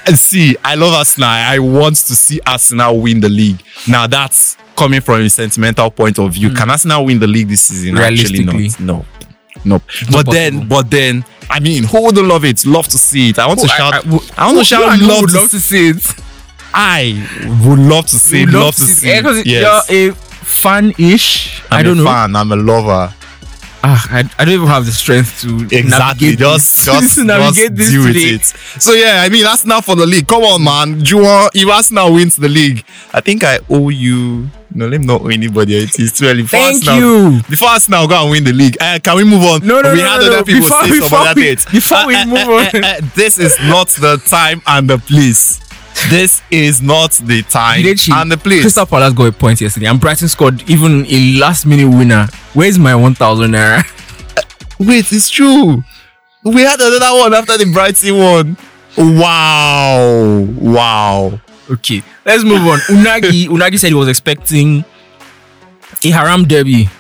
See, 0.15 0.57
I 0.65 0.75
love 0.75 0.93
Arsenal. 0.95 1.29
I 1.29 1.59
want 1.59 1.97
to 1.97 2.15
see 2.17 2.41
Arsenal 2.47 3.01
win 3.01 3.21
the 3.21 3.29
league. 3.29 3.63
Now 3.89 4.07
that's 4.07 4.57
coming 4.77 5.01
from 5.01 5.21
a 5.23 5.31
sentimental 5.31 5.91
point 5.91 6.19
of 6.19 6.33
view. 6.33 6.51
Hmm. 6.51 6.57
Can 6.57 6.71
Arsenal 6.71 7.05
win 7.07 7.19
the 7.19 7.27
league 7.27 7.49
this 7.49 7.63
season? 7.63 7.97
Actually. 7.99 8.41
Realistically. 8.45 8.85
not. 8.85 9.07
No, 9.65 9.77
no. 9.79 9.83
But 10.13 10.31
then, 10.31 10.69
but 10.69 10.91
then, 10.91 11.25
I 11.49 11.61
mean, 11.61 11.85
who 11.85 12.05
wouldn't 12.05 12.27
love 12.27 12.45
it? 12.45 12.65
Love 12.67 12.87
to 12.89 12.99
see 12.99 13.31
it. 13.31 13.39
I 13.39 13.47
want 13.47 13.61
to 13.61 13.67
I- 13.73 13.77
shout. 13.77 13.95
I- 13.95 13.99
I, 13.99 14.01
w- 14.03 14.21
want 14.39 14.59
to 14.59 14.65
shout. 14.65 15.01
Love, 15.01 15.21
would 15.23 15.31
to, 15.31 15.37
love 15.37 15.51
to 15.51 15.61
see 15.61 15.89
it. 15.91 16.15
I 16.75 17.63
would 17.67 17.79
love 17.79 18.07
to 18.07 18.17
see. 18.19 18.45
Would 18.45 18.55
it. 18.55 18.59
Love 18.59 18.75
to 18.75 18.81
see. 18.83 19.09
It. 19.11 19.47
Yes. 19.47 19.91
You're 19.91 20.11
a 20.11 20.15
fan-ish. 20.15 21.63
I'm 21.71 21.79
I 21.81 21.83
don't 21.83 21.99
a 21.99 22.03
know. 22.03 22.11
fan. 22.11 22.37
I'm 22.37 22.53
a 22.53 22.57
lover. 22.57 23.15
Ah, 23.87 24.07
I, 24.11 24.21
I 24.39 24.45
don't 24.47 24.55
even 24.55 24.67
have 24.67 24.87
the 24.87 24.93
strength 24.93 25.43
to 25.43 25.65
Exactly. 25.77 26.37
Just, 26.45 26.87
just, 26.87 27.19
navigate 27.19 27.55
just 27.55 27.77
this 27.77 27.91
deal 27.91 28.05
with 28.05 28.17
it. 28.17 28.45
So 28.81 28.93
yeah, 28.93 29.21
I 29.23 29.29
mean, 29.29 29.43
that's 29.43 29.61
Arsenal 29.65 29.83
for 29.83 29.95
the 29.95 30.07
league. 30.07 30.27
Come 30.27 30.43
on, 30.43 30.65
man. 30.65 31.01
Juwan, 31.05 31.51
if 31.55 31.69
Arsenal 31.69 32.15
wins 32.15 32.37
the 32.37 32.49
league, 32.49 32.83
I 33.13 33.21
think 33.21 33.45
I 33.45 33.59
owe 33.69 33.91
you. 33.91 34.49
No, 34.75 34.89
let 34.89 35.01
me 35.01 35.07
not 35.07 35.21
owe 35.21 35.29
anybody. 35.29 35.77
It 35.77 35.99
is 36.01 36.13
too 36.15 36.25
early. 36.27 36.43
Before 36.43 36.61
Thank 36.61 36.87
Arsenal, 36.87 37.33
you. 37.33 37.43
Before 37.49 37.69
Arsenal 37.69 38.09
go 38.09 38.23
and 38.23 38.31
win 38.31 38.45
the 38.45 38.53
league, 38.55 38.77
uh, 38.81 38.99
can 39.03 39.17
we 39.17 39.25
move 39.25 39.43
on? 39.45 39.67
No, 39.67 39.83
no, 39.83 39.93
we 39.93 39.99
no, 39.99 40.05
had 40.09 40.19
no, 40.21 40.27
other 40.27 40.37
no. 40.39 40.45
people 40.45 40.61
Before- 40.63 40.83
say 40.83 40.89
some 40.89 41.01
before 41.01 41.19
other 41.19 41.41
we- 41.41 41.55
before 41.55 42.07
we 42.07 42.15
eh, 42.15 42.21
eh, 42.21 42.25
move 42.25 42.49
on. 42.49 43.11
this 43.15 43.39
is 43.39 43.57
not 43.61 43.89
the 43.89 44.17
time 44.27 44.63
and 44.67 44.89
the 44.89 44.99
place. 44.99 45.61
This 46.11 46.43
is 46.51 46.83
not 46.83 47.13
the 47.13 47.43
time 47.43 47.83
Jidechi, 47.83 48.13
and 48.13 48.31
the 48.31 48.37
place. 48.37 48.61
Crystal 48.63 48.87
Palace 48.87 49.15
got 49.15 49.25
a 49.25 49.33
point 49.33 49.61
yesterday, 49.61 49.87
and 49.87 50.01
Brighton 50.01 50.29
scored 50.29 50.69
even 50.69 51.07
a 51.09 51.39
last-minute 51.39 51.89
winner. 51.89 52.27
Where's 52.53 52.79
my 52.79 52.95
1,000 52.95 53.53
naira? 53.53 53.83
Wait, 54.79 55.11
it's 55.13 55.31
true. 55.31 55.83
We 56.43 56.63
had 56.63 56.81
another 56.81 57.19
one 57.19 57.33
after 57.35 57.57
the 57.57 57.71
Brighton 57.73 58.19
one. 58.19 58.57
Wow. 58.99 60.47
Wow. 60.61 61.41
Okay, 61.71 62.03
let's 62.27 62.45
move 62.45 62.61
on. 62.67 62.79
Unagi, 62.81 63.47
Unagi 63.47 63.79
said 63.79 63.89
he 63.89 63.95
was 63.95 64.09
expecting 64.09 64.85
a 66.05 66.11
haram 66.11 66.45
derby 66.45 66.91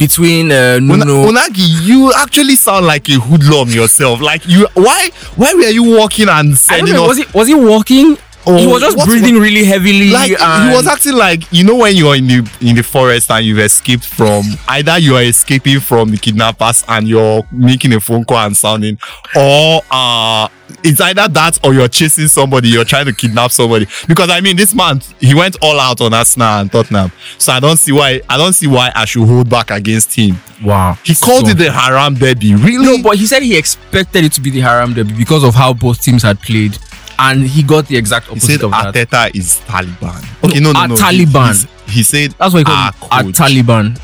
between 0.00 0.50
uh, 0.50 0.78
Nuno. 0.80 1.26
Unagi, 1.28 1.86
you 1.86 2.10
actually 2.16 2.56
sound 2.56 2.86
like 2.86 3.06
a 3.10 3.18
hoodlum 3.20 3.68
yourself. 3.68 4.22
Like 4.22 4.46
you, 4.46 4.66
why, 4.72 5.10
why 5.36 5.52
were 5.52 5.68
you 5.68 5.84
walking 5.84 6.26
and 6.30 6.58
I 6.70 6.78
don't 6.78 6.88
know, 6.92 7.06
was 7.06 7.18
he 7.18 7.24
was 7.34 7.48
he 7.48 7.54
walking 7.54 8.16
or 8.46 8.58
he 8.58 8.66
was 8.66 8.80
just 8.80 8.96
what 8.96 9.06
breathing 9.08 9.36
really 9.38 9.64
heavily. 9.64 10.10
like 10.10 10.30
and 10.40 10.70
he 10.70 10.76
was 10.76 10.86
acting 10.86 11.12
like 11.14 11.42
you 11.52 11.62
know 11.64 11.76
when 11.76 11.94
you're 11.94 12.16
in 12.16 12.26
the 12.26 12.50
in 12.62 12.74
the 12.74 12.82
forest 12.82 13.30
and 13.30 13.44
you've 13.44 13.58
escaped 13.58 14.04
from 14.06 14.44
either 14.68 14.98
you 14.98 15.14
are 15.14 15.22
escaping 15.22 15.78
from 15.80 16.10
the 16.10 16.16
kidnappers 16.16 16.82
and 16.88 17.06
you're 17.06 17.42
making 17.52 17.92
a 17.92 18.00
phone 18.00 18.24
call 18.24 18.38
and 18.38 18.56
sounding 18.56 18.98
or 19.36 19.82
uh 19.90 20.48
it's 20.82 21.00
either 21.00 21.28
that 21.28 21.58
or 21.64 21.74
you're 21.74 21.88
chasing 21.88 22.28
somebody 22.28 22.68
you're 22.68 22.84
trying 22.84 23.04
to 23.04 23.12
kidnap 23.12 23.50
somebody. 23.50 23.86
Because 24.08 24.30
i 24.30 24.40
mean 24.40 24.56
this 24.56 24.74
man 24.74 25.00
he 25.18 25.34
went 25.34 25.56
all 25.60 25.78
out 25.78 26.00
on 26.00 26.14
arsenal 26.14 26.46
and 26.48 26.72
tottenham. 26.72 27.12
So 27.38 27.52
i 27.52 27.60
don't 27.60 27.76
see 27.76 27.92
why 27.92 28.20
i 28.30 28.38
don't 28.38 28.54
see 28.54 28.66
why 28.68 28.90
i 28.94 29.04
should 29.04 29.26
hold 29.26 29.50
back 29.50 29.70
against 29.70 30.14
him. 30.14 30.36
Wow. 30.64 30.96
he 31.04 31.14
called 31.14 31.44
So- 31.46 31.50
it 31.52 31.58
the 31.58 31.70
haram 31.72 32.14
derby. 32.14 32.54
Really? 32.54 32.84
No, 32.86 33.02
but 33.02 33.16
he 33.18 33.26
said 33.26 33.42
he 33.42 33.56
expected 33.56 34.24
it 34.24 34.32
to 34.32 34.40
be 34.40 34.50
the 34.50 34.60
Haram 34.60 34.94
Derby 34.94 35.12
because 35.14 35.42
of 35.44 35.54
how 35.54 35.72
both 35.72 36.00
teams 36.02 36.22
had 36.22 36.40
played, 36.40 36.78
and 37.20 37.42
he 37.42 37.62
got 37.62 37.86
the 37.86 37.96
exact 37.96 38.26
he 38.26 38.32
opposite 38.32 38.60
said 38.60 38.64
of 38.64 38.70
that. 38.70 38.94
Arteta 38.94 39.36
is 39.36 39.60
Taliban. 39.66 40.44
Okay, 40.44 40.60
no, 40.60 40.72
no, 40.72 40.86
no. 40.86 40.94
Taliban. 40.94 41.68
He, 41.86 41.98
he 41.98 42.02
said 42.02 42.32
That's 42.32 42.54
what 42.54 42.60
he 42.60 42.64
called 42.64 42.94
coach. 42.94 43.34
Taliban. 43.34 44.00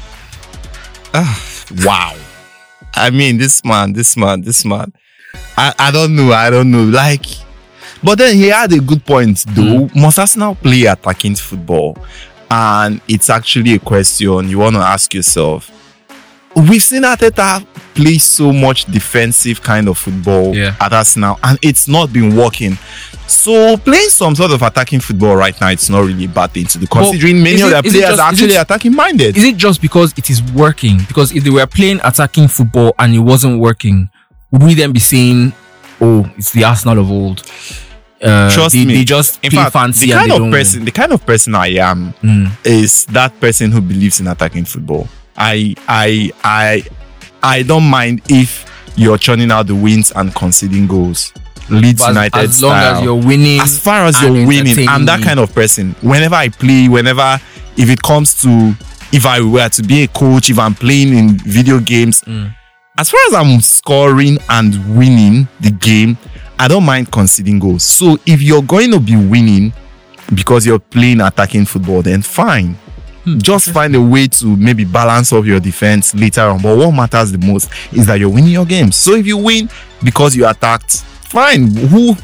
Ah, 1.15 1.67
wow. 1.85 2.15
I 2.95 3.11
mean, 3.11 3.39
this 3.39 3.65
man, 3.65 3.93
this 3.95 4.17
man, 4.17 4.43
this 4.43 4.65
man. 4.65 4.93
I, 5.57 5.73
I 5.79 5.91
don't 5.91 6.15
know. 6.15 6.33
I 6.33 6.51
don't 6.51 6.71
know. 6.71 6.85
Like, 6.85 7.25
but 8.03 8.19
then 8.19 8.37
he 8.37 8.49
had 8.49 8.73
a 8.73 8.81
good 8.81 9.05
point 9.05 9.45
though. 9.49 9.89
Mm. 9.89 9.97
Must 9.97 10.19
Arsenal 10.19 10.55
play 10.55 10.85
attacking 10.85 11.37
football? 11.37 11.97
And 12.51 13.01
it's 13.09 13.29
actually 13.31 13.75
a 13.75 13.79
question 13.79 14.49
you 14.49 14.59
want 14.59 14.77
to 14.77 14.83
ask 14.83 15.13
yourself. 15.15 15.71
We've 16.57 16.83
seen 16.83 17.03
Arteta 17.03 17.67
play 17.95 18.17
so 18.19 18.51
much 18.53 18.87
defensive 18.87 19.63
kind 19.63 19.89
of 19.89 19.99
football 19.99 20.55
Yeah. 20.57 20.75
at 20.81 20.93
Arsenal, 20.93 21.39
and 21.43 21.59
it's 21.61 21.87
not 21.87 22.13
been 22.13 22.35
working. 22.35 22.79
So 23.27 23.77
playing 23.77 24.09
some 24.09 24.35
sort 24.35 24.53
of 24.53 24.63
attacking 24.63 25.01
football 25.01 25.37
right 25.37 25.59
now, 25.61 25.69
it's 25.69 25.91
not 25.91 26.05
really 26.05 26.25
a 26.25 26.29
bad 26.29 26.53
thing 26.53 26.65
to 26.67 26.79
do, 26.79 26.87
considering 26.87 27.43
many 27.43 27.61
of 27.61 27.71
their 27.71 27.83
players 27.83 28.09
just- 28.11 28.21
are 28.21 28.29
actually 28.31 28.55
it- 28.55 28.61
attacking 28.63 28.95
minded. 28.95 29.37
Is 29.37 29.45
it 29.45 29.57
just 29.59 29.83
because 29.83 30.15
it 30.17 30.31
is 30.31 30.43
working? 30.43 30.99
Because 31.09 31.33
if 31.33 31.45
they 31.45 31.51
were 31.51 31.67
playing 31.67 32.01
attacking 32.03 32.49
football 32.49 32.95
and 32.99 33.15
it 33.15 33.19
wasn't 33.19 33.59
working, 33.61 34.09
would 34.51 34.63
we 34.63 34.75
then 34.75 34.93
be 34.93 35.01
saying, 35.01 35.53
"Oh, 36.01 36.27
it's 36.39 36.53
the 36.53 36.65
Arsenal 36.65 36.99
of 37.01 37.11
old"? 37.11 37.43
Uh, 38.23 38.51
Trust 38.51 38.73
they, 38.75 38.85
me. 38.87 38.95
they 38.95 39.05
just 39.05 39.39
In 39.43 39.51
play 39.51 39.61
fact, 39.63 39.73
fancy 39.75 40.07
the 40.07 40.13
kind 40.13 40.33
of 40.33 40.51
person, 40.51 40.79
win. 40.81 40.85
the 40.87 40.91
kind 40.91 41.13
of 41.13 41.27
person 41.27 41.55
I 41.55 41.67
am, 41.79 42.15
Mm. 42.25 42.51
is 42.65 43.05
that 43.13 43.39
person 43.41 43.73
who 43.73 43.83
believes 43.83 44.21
in 44.21 44.27
attacking 44.27 44.65
football. 44.65 45.07
I, 45.39 45.75
I, 45.89 46.31
I, 46.45 46.83
I 47.43 47.63
don't 47.63 47.89
mind 47.89 48.23
if 48.29 48.65
you're 48.97 49.19
churning 49.19 49.51
out 49.51 49.67
the 49.67 49.75
wins 49.75 50.13
and 50.13 50.35
conceding 50.35 50.87
goals. 50.87 51.33
Leeds 51.69 52.01
as- 52.03 52.09
United 52.09 52.37
as 52.39 52.63
long 52.63 52.71
style. 52.73 52.97
as 52.97 53.03
you're 53.03 53.15
winning 53.27 53.61
As 53.61 53.79
far 53.79 54.05
as 54.07 54.21
you're 54.23 54.47
winning, 54.47 54.89
I'm 54.89 55.05
that 55.07 55.23
kind 55.23 55.41
of 55.41 55.53
person. 55.55 55.95
Whenever 56.01 56.35
I 56.37 56.49
play, 56.49 56.89
whenever 56.89 57.39
if 57.77 57.91
it 57.91 58.01
comes 58.03 58.41
to 58.43 58.75
if 59.13 59.27
I 59.27 59.41
were 59.41 59.69
to 59.69 59.83
be 59.83 60.03
a 60.05 60.09
coach, 60.09 60.49
if 60.51 60.59
I'm 60.59 60.75
playing 60.75 61.17
in 61.17 61.39
video 61.39 61.79
games, 61.81 62.21
Mm. 62.23 62.55
as 62.99 63.11
far 63.11 63.21
as 63.29 63.35
I'm 63.35 63.61
scoring 63.61 64.39
and 64.49 64.97
winning 64.97 65.47
the 65.61 65.71
game, 65.71 66.17
I 66.59 66.69
don't 66.69 66.85
mind 66.85 67.11
conceding 67.13 67.59
goals. 67.59 67.83
So 67.83 68.19
if 68.27 68.41
you're 68.43 68.63
going 68.63 68.91
to 68.93 69.01
be 69.01 69.17
winning 69.17 69.73
because 70.35 70.67
you're 70.67 70.79
playing 70.79 71.21
attacking 71.21 71.67
football, 71.67 72.03
then 72.03 72.23
fine. 72.23 72.77
Hmm. 73.27 73.39
Just 73.39 73.71
find 73.71 73.93
a 73.97 74.01
way 74.01 74.29
to 74.29 74.57
maybe 74.57 74.85
balance 74.85 75.33
off 75.33 75.45
your 75.45 75.59
defense 75.59 76.15
later 76.15 76.43
on. 76.43 76.63
But 76.63 76.79
what 76.79 76.93
matters 76.93 77.33
the 77.33 77.39
most 77.45 77.69
is 77.93 78.07
that 78.07 78.21
you're 78.21 78.31
winning 78.31 78.53
your 78.53 78.65
games. 78.65 78.95
So 78.95 79.15
if 79.17 79.27
you 79.27 79.37
win 79.37 79.69
because 80.05 80.37
you 80.37 80.47
attacked, 80.47 80.99
fine. 80.99 81.75
Who 81.75 82.15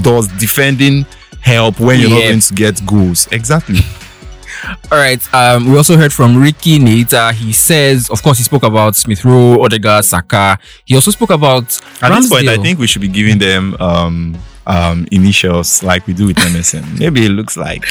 does 0.00 0.28
defending 0.38 1.06
help 1.40 1.80
when 1.80 1.98
you're 1.98 2.10
not 2.10 2.20
going 2.20 2.38
to 2.38 2.54
get 2.54 2.86
goals? 2.86 3.26
Exactly. 3.32 3.80
All 4.92 4.98
right. 4.98 5.34
Um, 5.34 5.70
we 5.70 5.76
also 5.76 5.96
heard 5.96 6.12
from 6.12 6.40
Ricky 6.40 6.78
Nita. 6.78 7.32
He 7.32 7.52
says, 7.52 8.08
of 8.08 8.22
course, 8.22 8.38
he 8.38 8.44
spoke 8.44 8.62
about 8.62 8.94
Smith 8.94 9.24
Rowe, 9.24 9.60
Odegaard, 9.60 10.04
Saka. 10.04 10.56
He 10.84 10.94
also 10.94 11.10
spoke 11.10 11.30
about 11.30 11.64
At 12.00 12.14
this 12.16 12.30
point, 12.30 12.48
I 12.48 12.58
think 12.58 12.78
we 12.78 12.86
should 12.86 13.02
be 13.02 13.08
giving 13.08 13.38
them 13.38 13.76
um 13.80 14.38
um 14.66 15.06
initials 15.10 15.82
like 15.82 16.06
we 16.06 16.14
do 16.14 16.28
with 16.28 16.36
MSN. 16.36 17.00
Maybe 17.00 17.26
it 17.26 17.30
looks 17.30 17.56
like 17.56 17.84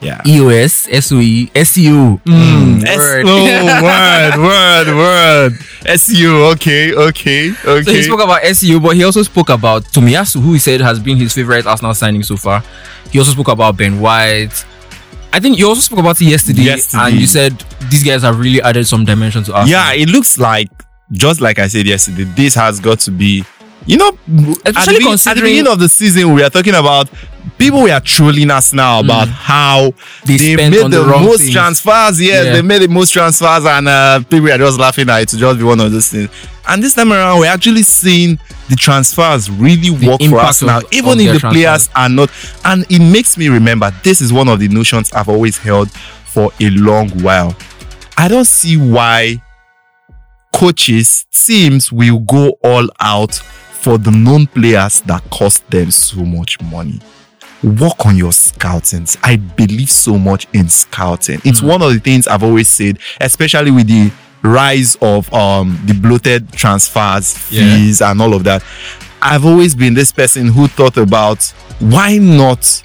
yeah. 0.00 0.20
EOS, 0.26 0.88
SOE, 1.04 1.48
SEO. 1.54 2.20
Mm, 2.22 2.84
S- 2.86 2.96
word. 2.98 3.24
oh, 3.26 3.82
word, 3.82 4.36
word, 4.38 4.96
word. 4.96 5.52
SU, 5.86 6.36
okay, 6.52 6.92
okay, 6.94 7.50
okay. 7.64 7.82
So 7.82 7.92
he 7.92 8.02
spoke 8.02 8.20
about 8.22 8.42
SEO, 8.42 8.82
but 8.82 8.96
he 8.96 9.04
also 9.04 9.22
spoke 9.22 9.48
about 9.48 9.84
Tomiyasu, 9.84 10.40
who 10.40 10.52
he 10.52 10.58
said 10.58 10.80
has 10.80 10.98
been 10.98 11.16
his 11.16 11.32
favorite 11.34 11.66
Arsenal 11.66 11.94
signing 11.94 12.22
so 12.22 12.36
far. 12.36 12.62
He 13.10 13.18
also 13.18 13.32
spoke 13.32 13.48
about 13.48 13.76
Ben 13.76 14.00
White. 14.00 14.64
I 15.32 15.40
think 15.40 15.58
you 15.58 15.68
also 15.68 15.80
spoke 15.80 15.98
about 15.98 16.20
it 16.20 16.24
yesterday, 16.26 16.62
Yesterday. 16.62 17.02
and 17.04 17.14
you 17.20 17.26
said 17.26 17.52
these 17.90 18.02
guys 18.02 18.22
have 18.22 18.38
really 18.38 18.62
added 18.62 18.86
some 18.86 19.04
dimension 19.04 19.42
to 19.44 19.52
Arsenal. 19.54 19.70
yeah, 19.70 19.92
it 19.92 20.08
looks 20.08 20.38
like 20.38 20.68
just 21.12 21.40
like 21.40 21.58
I 21.58 21.66
said 21.68 21.86
yesterday, 21.86 22.24
this 22.24 22.54
has 22.54 22.80
got 22.80 23.00
to 23.00 23.10
be 23.10 23.44
you 23.86 23.96
know, 23.96 24.08
at 24.08 24.16
the, 24.26 24.60
Especially 24.66 24.98
be- 24.98 25.10
at 25.12 25.34
the 25.34 25.40
beginning 25.40 25.72
of 25.72 25.78
the 25.78 25.88
season, 25.88 26.34
we 26.34 26.42
are 26.42 26.50
talking 26.50 26.74
about 26.74 27.08
people 27.58 27.82
were 27.82 28.00
trolling 28.00 28.50
us 28.50 28.72
now 28.72 29.00
about 29.00 29.28
how 29.28 29.90
Mm. 29.90 29.94
They 30.26 30.36
they 30.36 30.54
spent 30.54 30.74
made 30.74 30.84
the, 30.84 30.88
the 30.88 31.04
wrong 31.04 31.24
most 31.24 31.40
things. 31.40 31.52
transfers. 31.52 32.20
Yes, 32.20 32.44
Yeah. 32.46 32.52
they 32.54 32.62
made 32.62 32.82
the 32.82 32.88
most 32.88 33.12
transfers, 33.12 33.64
and 33.66 33.88
uh, 33.88 34.20
people 34.28 34.50
are 34.50 34.58
just 34.58 34.78
laughing 34.78 35.08
at 35.10 35.22
it 35.22 35.28
to 35.30 35.36
just 35.36 35.58
be 35.58 35.64
one 35.64 35.80
of 35.80 35.90
those 35.92 36.08
things. 36.08 36.30
And 36.68 36.82
this 36.82 36.94
time 36.94 37.12
around, 37.12 37.40
we're 37.40 37.46
actually 37.46 37.82
seeing 37.82 38.38
the 38.68 38.76
transfers 38.76 39.50
really 39.50 39.90
work 39.90 40.20
for 40.22 40.38
us 40.38 40.60
now, 40.62 40.80
even 40.92 41.18
if 41.20 41.40
the 41.40 41.48
players 41.48 41.88
are 41.96 42.08
not. 42.10 42.30
And 42.64 42.84
it 42.90 42.98
makes 43.00 43.38
me 43.38 43.48
remember 43.48 43.90
this 44.02 44.20
is 44.20 44.32
one 44.32 44.48
of 44.48 44.60
the 44.60 44.68
notions 44.68 45.10
I've 45.12 45.28
always 45.30 45.56
held 45.56 45.90
for 45.90 46.52
a 46.60 46.68
long 46.70 47.08
while. 47.22 47.56
I 48.18 48.28
don't 48.28 48.44
see 48.46 48.76
why 48.76 49.42
coaches, 50.54 51.26
teams 51.32 51.90
will 51.92 52.18
go 52.18 52.50
all 52.62 52.88
out 53.00 53.34
for 53.34 53.96
the 53.96 54.10
known 54.10 54.46
players 54.46 55.00
that 55.02 55.22
cost 55.30 55.68
them 55.70 55.90
so 55.90 56.24
much 56.24 56.60
money. 56.60 57.00
Work 57.62 58.06
on 58.06 58.16
your 58.16 58.32
scouting. 58.32 59.06
I 59.24 59.36
believe 59.36 59.90
so 59.90 60.16
much 60.16 60.46
in 60.52 60.68
scouting. 60.68 61.40
It's 61.44 61.60
one 61.60 61.82
of 61.82 61.92
the 61.92 61.98
things 61.98 62.28
I've 62.28 62.44
always 62.44 62.68
said, 62.68 62.98
especially 63.20 63.72
with 63.72 63.88
the 63.88 64.12
rise 64.42 64.96
of 65.02 65.32
um 65.34 65.76
the 65.86 65.94
bloated 65.94 66.52
transfers, 66.52 67.34
Yeah. 67.50 67.62
fees, 67.74 68.00
and 68.00 68.22
all 68.22 68.34
of 68.34 68.44
that. 68.44 68.62
I've 69.20 69.44
always 69.44 69.74
been 69.74 69.94
this 69.94 70.12
person 70.12 70.46
who 70.46 70.68
thought 70.68 70.96
about 70.96 71.42
why 71.80 72.18
not 72.18 72.82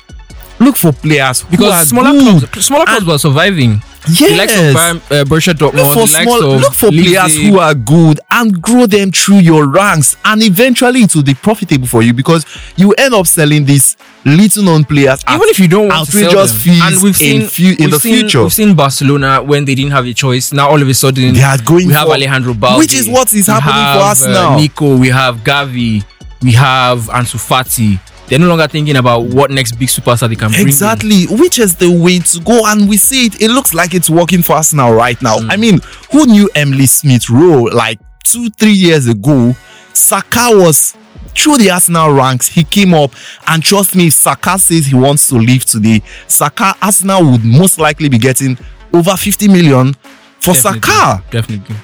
look 0.60 0.76
for 0.78 0.92
players 0.92 1.42
who 1.42 1.52
because 1.52 1.90
smaller 1.90 2.12
good 2.12 2.50
clubs, 2.50 2.66
smaller 2.66 2.86
clubs 2.86 3.06
were 3.06 3.18
surviving. 3.20 3.82
Yes. 4.10 4.20
The 4.20 4.36
likes 4.36 4.54
of 4.58 4.76
Bayern, 4.76 4.96
uh, 5.22 5.24
Borussia 5.26 5.54
Dortmund, 5.54 5.74
look 5.76 5.94
for 5.94 6.08
small 6.08 6.40
look 6.58 6.74
for 6.74 6.90
players 6.90 7.36
who 7.38 7.60
are 7.60 7.74
good 7.76 8.20
and 8.32 8.62
grow 8.62 8.86
them 8.88 9.12
through 9.12 9.38
your 9.40 9.68
ranks 9.70 10.18
and 10.26 10.42
eventually 10.44 11.02
it 11.02 11.16
will 11.16 11.24
be 11.24 11.36
profitable 11.36 11.88
for 11.88 12.02
you 12.02 12.14
because 12.14 12.46
you 12.76 12.92
end 12.94 13.14
up 13.14 13.28
selling 13.28 13.64
these 13.66 13.96
little 14.26 14.64
known 14.64 14.84
players 14.86 15.24
even 15.30 15.42
if 15.50 15.60
you 15.60 15.68
don't 15.68 15.90
want 15.90 16.06
to 16.06 16.12
sell 16.12 16.30
outrageous 16.30 16.52
them. 16.52 16.62
fees 16.62 16.82
and 16.84 17.04
we've 17.04 17.16
seen 17.16 17.42
in, 17.42 17.48
fu- 17.48 17.84
in 17.84 17.90
the 17.90 18.00
seen, 18.00 18.20
future 18.20 18.42
We've 18.44 18.54
seen 18.54 18.76
Barcelona 18.76 19.42
when 19.44 19.66
they 19.66 19.76
didn't 19.76 19.92
have 19.92 20.06
a 20.06 20.14
choice. 20.14 20.54
Now 20.54 20.70
all 20.70 20.82
of 20.82 20.88
a 20.88 20.94
sudden 20.94 21.34
they 21.34 21.42
are 21.42 21.58
going 21.62 21.88
we 21.88 21.94
have 21.94 22.08
Alejandro 22.08 22.54
Balde, 22.54 22.80
which 22.80 22.94
is 22.94 23.10
what 23.10 23.34
is 23.34 23.48
happening 23.48 23.74
have, 23.74 23.98
for 24.00 24.04
us 24.06 24.24
uh, 24.26 24.32
now 24.32 24.58
Nico, 24.58 24.98
we 24.98 25.10
have 25.10 25.38
Gavi, 25.38 26.04
we 26.42 26.52
have 26.54 27.00
Ansu 27.10 27.38
Fati. 27.38 28.00
They're 28.28 28.40
no 28.40 28.48
longer 28.48 28.68
thinking 28.68 28.96
about 28.96 29.26
what 29.26 29.52
next 29.52 29.74
big 29.74 29.90
superstar 29.90 30.30
they 30.30 30.36
can 30.36 30.50
bring. 30.50 30.62
in. 30.62 30.68
Exactly, 30.68 31.26
which 31.26 31.60
is 31.60 31.76
the 31.76 31.92
way 31.92 32.20
to 32.20 32.40
go, 32.40 32.66
and 32.66 32.88
we 32.88 32.98
see 32.98 33.26
it. 33.26 33.42
It 33.42 33.52
looks 33.52 33.74
like 33.74 33.94
it's 33.94 34.10
working 34.10 34.42
for 34.42 34.54
us 34.54 34.74
now, 34.74 34.94
right 34.94 35.22
now. 35.22 35.38
Mm. 35.38 35.52
I 35.52 35.58
mean, 35.58 35.82
who 36.12 36.26
knew 36.26 36.50
Emile 36.56 36.88
Smith 36.88 37.30
Rowe 37.30 37.64
like 37.64 38.00
two, 38.24 38.50
three 38.52 38.72
years 38.72 39.08
ago? 39.08 39.54
Saka 39.92 40.50
was 40.52 40.96
through 41.36 41.58
the 41.58 41.72
Arsenal 41.72 42.12
ranks. 42.14 42.48
He 42.48 42.64
came 42.64 42.94
up, 42.94 43.12
and 43.48 43.62
trust 43.64 43.96
me, 43.96 44.08
if 44.08 44.14
Saka 44.14 44.58
says 44.60 44.86
he 44.86 44.96
wants 44.96 45.28
to 45.30 45.36
leave 45.36 45.66
today, 45.66 46.02
Saka 46.28 46.76
Arsenal 46.82 47.32
would 47.32 47.44
most 47.44 47.80
likely 47.80 48.10
be 48.10 48.18
getting 48.18 48.58
over 48.94 49.16
50 49.16 49.48
million 49.48 49.94
for 50.40 50.54
Definitely, 50.54 50.82
Saka 50.82 51.24
Definitely. 51.32 51.76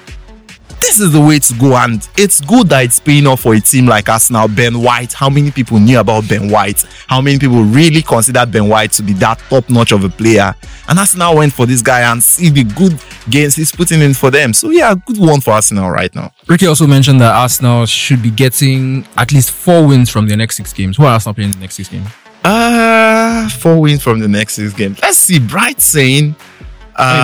This 0.80 1.00
is 1.00 1.12
the 1.12 1.20
way 1.20 1.38
to 1.38 1.54
go 1.54 1.76
and 1.76 2.08
it's 2.16 2.40
good 2.40 2.68
that 2.68 2.84
it's 2.84 2.98
paying 2.98 3.26
off 3.26 3.40
for 3.40 3.54
a 3.54 3.60
team 3.60 3.86
like 3.86 4.08
Arsenal. 4.08 4.48
Ben 4.48 4.80
White, 4.80 5.12
how 5.12 5.28
many 5.28 5.50
people 5.50 5.78
knew 5.78 5.98
about 5.98 6.28
Ben 6.28 6.50
White? 6.50 6.84
How 7.06 7.20
many 7.20 7.38
people 7.38 7.62
really 7.62 8.02
considered 8.02 8.50
Ben 8.50 8.68
White 8.68 8.92
to 8.92 9.02
be 9.02 9.12
that 9.14 9.38
top 9.50 9.68
notch 9.68 9.92
of 9.92 10.04
a 10.04 10.08
player? 10.08 10.54
And 10.88 10.98
Arsenal 10.98 11.36
went 11.36 11.52
for 11.52 11.66
this 11.66 11.82
guy 11.82 12.10
and 12.10 12.22
see 12.22 12.50
the 12.50 12.64
good 12.64 12.98
gains 13.28 13.54
he's 13.56 13.72
putting 13.72 14.00
in 14.00 14.14
for 14.14 14.30
them. 14.30 14.52
So 14.52 14.70
yeah, 14.70 14.94
good 14.94 15.18
one 15.18 15.40
for 15.40 15.52
Arsenal 15.52 15.90
right 15.90 16.14
now. 16.14 16.32
Ricky 16.46 16.66
also 16.66 16.86
mentioned 16.86 17.20
that 17.20 17.34
Arsenal 17.34 17.86
should 17.86 18.22
be 18.22 18.30
getting 18.30 19.06
at 19.16 19.32
least 19.32 19.50
four 19.52 19.86
wins 19.86 20.10
from 20.10 20.28
their 20.28 20.36
next 20.36 20.56
six 20.56 20.72
games. 20.72 20.96
Who 20.96 21.04
are 21.04 21.12
Arsenal 21.12 21.34
playing 21.34 21.50
in 21.50 21.56
the 21.56 21.60
next 21.60 21.76
six 21.76 21.88
games? 21.88 22.08
Uh 22.42 23.48
four 23.50 23.80
wins 23.80 24.02
from 24.02 24.18
the 24.18 24.28
next 24.28 24.54
six 24.54 24.72
games. 24.72 24.98
Let's 25.02 25.18
see. 25.18 26.34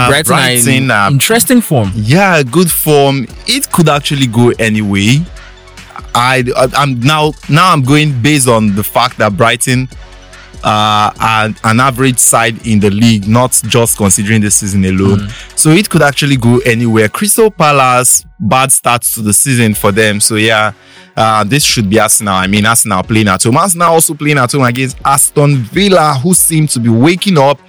Brighton. 0.08 0.32
Uh, 0.32 0.38
Brighton, 0.38 0.68
are 0.68 0.76
in 0.76 0.90
uh, 0.90 1.08
interesting 1.12 1.60
form. 1.60 1.92
yeah, 1.94 2.42
good 2.42 2.70
form. 2.70 3.26
It 3.46 3.70
could 3.72 3.88
actually 3.88 4.26
go 4.26 4.50
anyway. 4.58 5.18
I 6.14 6.44
I'm 6.76 7.00
now 7.00 7.32
now 7.48 7.72
I'm 7.72 7.82
going 7.82 8.22
based 8.22 8.48
on 8.48 8.74
the 8.74 8.82
fact 8.82 9.18
that 9.18 9.36
Brighton 9.36 9.88
uh, 10.64 11.12
and 11.20 11.60
an 11.64 11.80
average 11.80 12.18
side 12.18 12.66
in 12.66 12.80
the 12.80 12.90
league, 12.90 13.28
not 13.28 13.52
just 13.66 13.96
considering 13.96 14.40
the 14.40 14.50
season 14.50 14.84
alone. 14.84 15.18
Mm. 15.20 15.58
So 15.58 15.70
it 15.70 15.88
could 15.88 16.02
actually 16.02 16.36
go 16.36 16.58
anywhere. 16.58 17.08
Crystal 17.08 17.50
Palace, 17.50 18.24
bad 18.40 18.72
start 18.72 19.02
to 19.02 19.22
the 19.22 19.32
season 19.32 19.74
for 19.74 19.92
them. 19.92 20.20
So 20.20 20.34
yeah, 20.34 20.72
uh, 21.16 21.44
this 21.44 21.64
should 21.64 21.88
be 21.88 22.00
Arsenal. 22.00 22.34
I 22.34 22.46
mean, 22.46 22.66
Arsenal 22.66 23.02
playing 23.02 23.28
at 23.28 23.42
home. 23.42 23.56
Arsenal 23.56 23.92
also 23.92 24.14
playing 24.14 24.38
at 24.38 24.50
home 24.50 24.64
against 24.64 24.98
Aston 25.04 25.56
Villa, 25.58 26.18
who 26.22 26.34
seem 26.34 26.66
to 26.68 26.80
be 26.80 26.88
waking 26.88 27.38
up. 27.38 27.60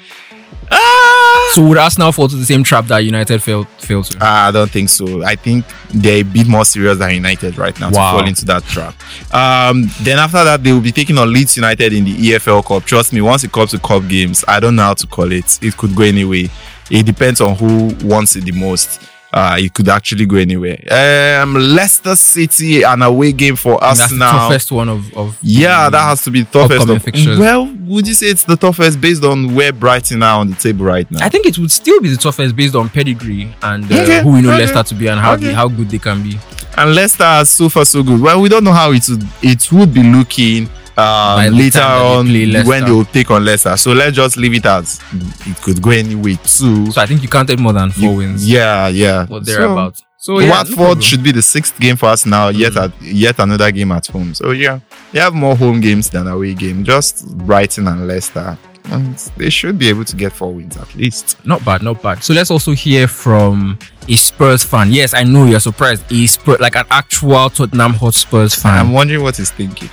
Ah, 0.71 1.51
So 1.53 1.65
would 1.67 1.77
Arsenal 1.77 2.11
fall 2.11 2.27
to 2.27 2.35
the 2.35 2.45
same 2.45 2.63
trap 2.63 2.85
that 2.87 2.99
United 2.99 3.41
failed 3.41 3.67
failed 3.79 4.05
to? 4.05 4.17
I 4.21 4.51
don't 4.51 4.69
think 4.69 4.89
so. 4.89 5.23
I 5.23 5.35
think 5.35 5.65
they're 5.93 6.19
a 6.21 6.23
bit 6.23 6.47
more 6.47 6.65
serious 6.65 6.97
than 6.97 7.11
United 7.13 7.57
right 7.57 7.77
now 7.79 7.89
Wow. 7.89 8.11
to 8.13 8.17
fall 8.19 8.27
into 8.27 8.45
that 8.45 8.63
trap. 8.65 8.93
Um, 9.33 9.89
then 10.01 10.19
after 10.19 10.43
that, 10.43 10.63
they 10.63 10.71
will 10.73 10.81
be 10.81 10.91
taking 10.91 11.17
on 11.17 11.31
Leeds 11.31 11.55
United 11.55 11.93
in 11.93 12.03
the 12.05 12.13
EFL 12.31 12.63
Cup. 12.65 12.83
Trust 12.85 13.13
me, 13.13 13.21
once 13.21 13.43
it 13.43 13.51
comes 13.51 13.71
to 13.71 13.79
cup 13.79 14.07
games, 14.07 14.43
I 14.47 14.59
don't 14.59 14.75
know 14.75 14.83
how 14.83 14.93
to 14.95 15.07
call 15.07 15.31
it. 15.31 15.57
It 15.63 15.77
could 15.77 15.95
go 15.95 16.03
anyway. 16.03 16.49
It 16.91 17.05
depends 17.05 17.41
on 17.41 17.55
who 17.55 17.95
wants 18.05 18.35
it 18.35 18.45
the 18.45 18.51
most. 18.51 19.01
Uh, 19.37 19.55
it 19.59 19.73
could 19.73 19.87
actually 19.87 20.25
go 20.25 20.35
anywhere. 20.37 20.77
Um, 20.89 21.53
Leicester 21.53 22.15
City, 22.15 22.81
an 22.83 23.01
away 23.03 23.31
game 23.33 23.55
for 23.55 23.73
And 23.83 23.97
that's 23.97 24.11
the 24.11 24.17
toughest 24.17 24.71
one 24.71 24.89
of, 24.89 25.13
of 25.15 25.37
Yeah, 25.41 25.89
that 25.89 26.01
has 26.01 26.23
to 26.23 26.31
be 26.31 26.41
the 26.41 26.51
toughest. 26.51 26.89
Of, 26.89 27.03
fixtures. 27.03 27.37
well, 27.37 27.65
would 27.81 28.07
you 28.07 28.13
say 28.15 28.27
it's 28.27 28.43
the 28.43 28.55
toughest 28.55 28.99
based 28.99 29.23
on 29.23 29.53
where 29.53 29.71
Brighton 29.71 30.23
are 30.23 30.39
on 30.39 30.49
the 30.49 30.55
table 30.55 30.85
right 30.85 31.09
now? 31.11 31.23
I 31.23 31.29
think 31.29 31.45
it 31.45 31.57
would 31.59 31.71
still 31.71 32.01
be 32.01 32.09
the 32.09 32.17
toughest 32.17 32.55
based 32.55 32.75
on 32.75 32.89
pedigree 32.89 33.53
and 33.61 33.83
uh, 33.91 34.01
Okay, 34.01 34.23
who 34.23 34.33
we 34.33 34.41
know 34.41 34.53
okay, 34.53 34.65
Leicester 34.65 34.83
to 34.83 34.95
be 34.95 35.07
and 35.07 35.19
how 35.19 35.33
okay. 35.33 35.47
they, 35.47 35.53
how 35.53 35.67
good 35.67 35.89
they 35.89 35.99
can 35.99 36.23
be. 36.23 36.39
and 36.77 36.95
Leicester 36.95 37.23
are 37.23 37.45
so 37.45 37.69
far 37.69 37.85
so 37.85 38.01
good. 38.03 38.19
Well, 38.19 38.41
we 38.41 38.49
don't 38.49 38.63
know 38.63 38.73
how 38.73 38.91
it 38.91 39.07
would 39.09 39.23
it 39.41 39.71
would 39.71 39.93
be 39.93 40.03
looking 40.03 40.69
um, 40.97 41.53
later 41.53 41.79
time 41.79 42.25
that 42.25 42.33
they 42.33 42.59
on 42.59 42.65
when 42.67 42.85
they 42.85 42.91
will 42.91 43.05
take 43.05 43.29
on 43.31 43.45
Leicester. 43.45 43.77
So 43.77 43.93
let's 43.93 44.15
just 44.15 44.37
leave 44.37 44.55
it 44.55 44.65
as 44.65 44.99
it 45.45 45.61
could 45.61 45.81
go 45.81 45.91
anyway 45.91 46.35
too. 46.43 46.91
So 46.91 47.01
I 47.01 47.05
think 47.05 47.21
you 47.21 47.29
counted 47.29 47.59
more 47.59 47.73
than 47.73 47.91
four 47.91 48.15
wins. 48.15 48.49
Yeah, 48.49 48.87
yeah. 48.87 49.27
Or 49.29 49.39
thereabouts. 49.39 49.47
So, 49.49 49.71
about. 49.73 50.01
So, 50.19 50.39
yeah, 50.39 50.49
Watford 50.49 50.75
problem. 50.75 51.01
should 51.01 51.23
be 51.23 51.31
the 51.31 51.43
sixth 51.43 51.79
game 51.79 51.95
for 51.95 52.07
us 52.07 52.25
now. 52.25 52.49
Yet 52.49 52.75
at, 52.75 52.91
yet 53.01 53.37
another 53.39 53.71
game 53.71 53.91
at 53.91 54.07
home. 54.07 54.33
So 54.33 54.51
yeah, 54.51 54.79
they 55.11 55.19
have 55.19 55.33
more 55.33 55.55
home 55.55 55.79
games 55.79 56.09
than 56.09 56.27
away 56.27 56.55
game. 56.55 56.83
Just 56.83 57.37
Brighton 57.37 57.87
and 57.87 58.07
Leicester, 58.07 58.57
and 58.85 59.15
they 59.37 59.51
should 59.51 59.77
be 59.77 59.89
able 59.89 60.03
to 60.05 60.15
get 60.15 60.33
four 60.33 60.51
wins 60.51 60.75
at 60.75 60.93
least. 60.95 61.37
Not 61.45 61.63
bad, 61.63 61.83
not 61.83 62.01
bad. 62.01 62.23
So 62.23 62.33
let's 62.33 62.49
also 62.49 62.71
hear 62.71 63.07
from 63.07 63.77
a 64.09 64.15
Spurs 64.15 64.63
fan. 64.63 64.91
Yes, 64.91 65.13
I 65.13 65.23
know 65.23 65.45
you're 65.45 65.59
surprised. 65.59 66.11
A 66.11 66.25
Spurs, 66.25 66.59
like 66.59 66.75
an 66.75 66.85
actual 66.89 67.49
Tottenham 67.51 67.93
Hotspurs 67.93 68.55
fan. 68.55 68.73
I'm 68.79 68.93
wondering 68.93 69.21
what 69.21 69.37
he's 69.37 69.51
thinking. 69.51 69.89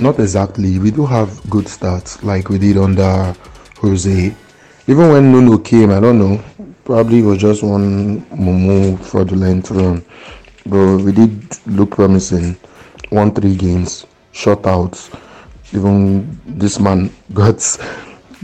Not 0.00 0.18
exactly. 0.20 0.78
We 0.78 0.90
do 0.92 1.04
have 1.06 1.28
good 1.50 1.64
stats 1.66 2.22
like 2.22 2.48
we 2.48 2.58
did 2.58 2.76
under 2.76 3.34
Jose. 3.78 4.34
Even 4.86 5.08
when 5.10 5.32
Nuno 5.32 5.58
came, 5.58 5.90
I 5.90 5.98
don't 6.00 6.18
know, 6.18 6.42
probably 6.84 7.20
was 7.22 7.38
just 7.38 7.62
one 7.62 8.22
Momo 8.26 8.98
fraudulent 9.04 9.68
run. 9.70 10.04
But 10.66 10.98
we 10.98 11.12
did 11.12 11.56
look 11.66 11.90
promising. 11.90 12.56
Won 13.10 13.34
three 13.34 13.56
games, 13.56 14.06
shutouts. 14.32 15.10
Even 15.74 16.38
this 16.46 16.78
man 16.78 17.12
got 17.34 17.56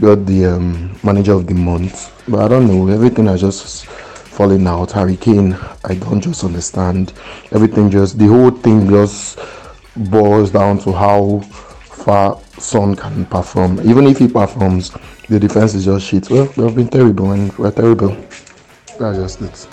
got 0.01 0.25
the 0.25 0.45
um, 0.45 0.99
manager 1.03 1.33
of 1.33 1.47
the 1.47 1.53
month. 1.53 2.11
But 2.27 2.41
I 2.41 2.47
don't 2.49 2.67
know, 2.67 2.87
everything 2.89 3.27
has 3.27 3.41
just 3.41 3.87
falling 4.35 4.67
out. 4.67 4.91
hurricane. 4.91 5.53
I 5.85 5.95
don't 5.95 6.21
just 6.21 6.43
understand. 6.43 7.13
Everything 7.51 7.89
just 7.89 8.19
the 8.19 8.27
whole 8.27 8.51
thing 8.51 8.89
just 8.89 9.39
boils 9.95 10.51
down 10.51 10.77
to 10.79 10.91
how 10.91 11.39
far 12.03 12.39
Son 12.59 12.95
can 12.95 13.25
perform. 13.25 13.79
Even 13.89 14.07
if 14.07 14.17
he 14.17 14.27
performs, 14.27 14.91
the 15.29 15.39
defense 15.39 15.73
is 15.73 15.85
just 15.85 16.05
shit. 16.07 16.29
Well, 16.29 16.49
we've 16.57 16.75
been 16.75 16.89
terrible 16.89 17.31
and 17.31 17.57
we're 17.57 17.71
terrible. 17.71 18.15
That's 18.99 19.17
just 19.17 19.41
it. 19.41 19.67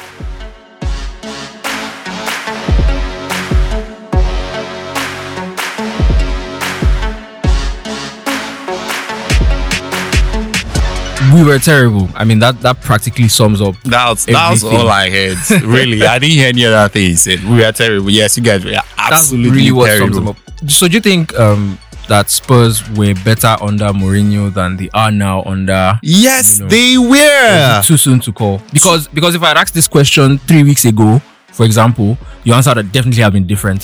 We 11.33 11.45
were 11.45 11.59
terrible. 11.59 12.09
I 12.15 12.25
mean 12.25 12.39
that 12.41 12.61
that 12.62 12.81
practically 12.81 13.29
sums 13.29 13.61
up. 13.61 13.75
That's 13.85 14.25
that's 14.27 14.62
Everything. 14.65 14.81
all 14.81 14.89
I 14.89 15.11
heard. 15.11 15.62
really, 15.62 16.05
I 16.07 16.19
didn't 16.19 16.35
hear 16.37 16.49
any 16.49 16.65
other 16.67 16.89
thing 16.89 17.03
he 17.11 17.15
said. 17.17 17.43
We 17.45 17.65
are 17.65 17.73
terrible. 17.73 18.11
Yes, 18.11 18.37
you 18.37 18.43
guys 18.43 18.65
were 18.65 18.71
That's 18.73 18.87
absolutely 18.99 19.50
really 19.50 19.73
what 19.73 19.87
terrible. 19.87 20.15
sums 20.15 20.28
up. 20.30 20.71
So 20.71 20.89
do 20.89 20.95
you 20.95 21.00
think 21.00 21.39
um 21.39 21.78
that 22.09 22.28
Spurs 22.30 22.83
were 22.91 23.15
better 23.25 23.56
under 23.61 23.87
Mourinho 23.87 24.52
than 24.52 24.76
they 24.76 24.91
are 24.93 25.11
now 25.11 25.43
under 25.45 25.99
Yes, 26.02 26.59
Nuno? 26.59 26.69
they 26.71 26.99
were. 26.99 27.83
too 27.85 27.97
soon 27.97 28.21
to 28.21 28.33
call? 28.33 28.61
Because 28.73 29.09
because 29.09 29.35
if 29.35 29.43
I 29.43 29.49
had 29.49 29.56
asked 29.56 29.75
this 29.75 29.89
question 29.89 30.39
three 30.39 30.63
weeks 30.65 30.85
ago, 30.85 31.21
for 31.52 31.65
example, 31.65 32.19
your 32.45 32.56
answer 32.56 32.73
would 32.75 32.91
definitely 32.93 33.23
have 33.23 33.33
been 33.33 33.47
different. 33.47 33.83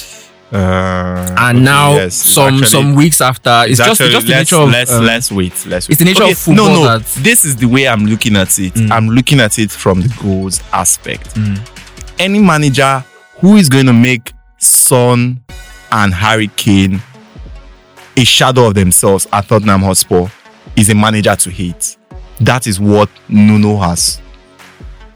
Uh, 0.53 1.27
And 1.39 1.59
okay, 1.59 1.65
now 1.65 1.93
yes, 1.95 2.15
some 2.15 2.55
actually- 2.55 2.67
some 2.69 2.95
weeks 2.95 3.21
after, 3.21 3.65
it's, 3.67 3.79
just 3.79 3.91
actually- 4.01 4.07
it's 4.07 4.15
just 4.15 4.27
the 4.27 4.33
let's, 4.33 4.51
nature 4.53 4.63
of 4.63 4.71
let's, 4.71 4.91
um, 4.93 5.05
let's 5.05 5.31
wait. 5.33 5.53
Let's 5.67 5.89
wait. 5.89 5.91
it's 5.91 5.99
the 5.99 6.05
nature 6.07 6.25
of 6.25 6.39
football 6.39 6.69
No, 6.69 6.85
no. 6.85 6.99
This 6.99 7.45
is 7.45 7.57
the 7.57 7.67
way 7.67 7.87
I'm 7.87 8.07
looking 8.07 8.35
at 8.37 8.59
it. 8.59 8.75
Mm. 8.75 8.91
I'm 8.91 9.09
looking 9.09 9.41
at 9.41 9.59
it 9.59 9.71
from 9.71 10.01
the 10.01 10.09
goals 10.23 10.63
aspect. 10.73 11.35
Mm. 11.35 11.61
Any 12.19 12.39
manager 12.39 13.05
who 13.41 13.57
is 13.57 13.69
going 13.69 13.87
to 13.87 13.93
make 13.93 14.33
Son 14.57 15.41
and 15.93 16.15
Harry 16.15 16.49
Kane 16.57 17.01
a 18.17 18.25
shadow 18.25 18.67
of 18.67 18.75
themselves 18.75 19.27
at 19.33 19.47
Tottenham 19.49 19.83
Hotspur 19.83 20.27
is 20.77 20.89
a 20.91 20.95
manager 20.95 21.37
to 21.37 21.51
hate. 21.51 21.97
That 22.41 22.67
is 22.67 22.81
what 22.81 23.09
Nuno 23.29 23.77
has 23.79 24.21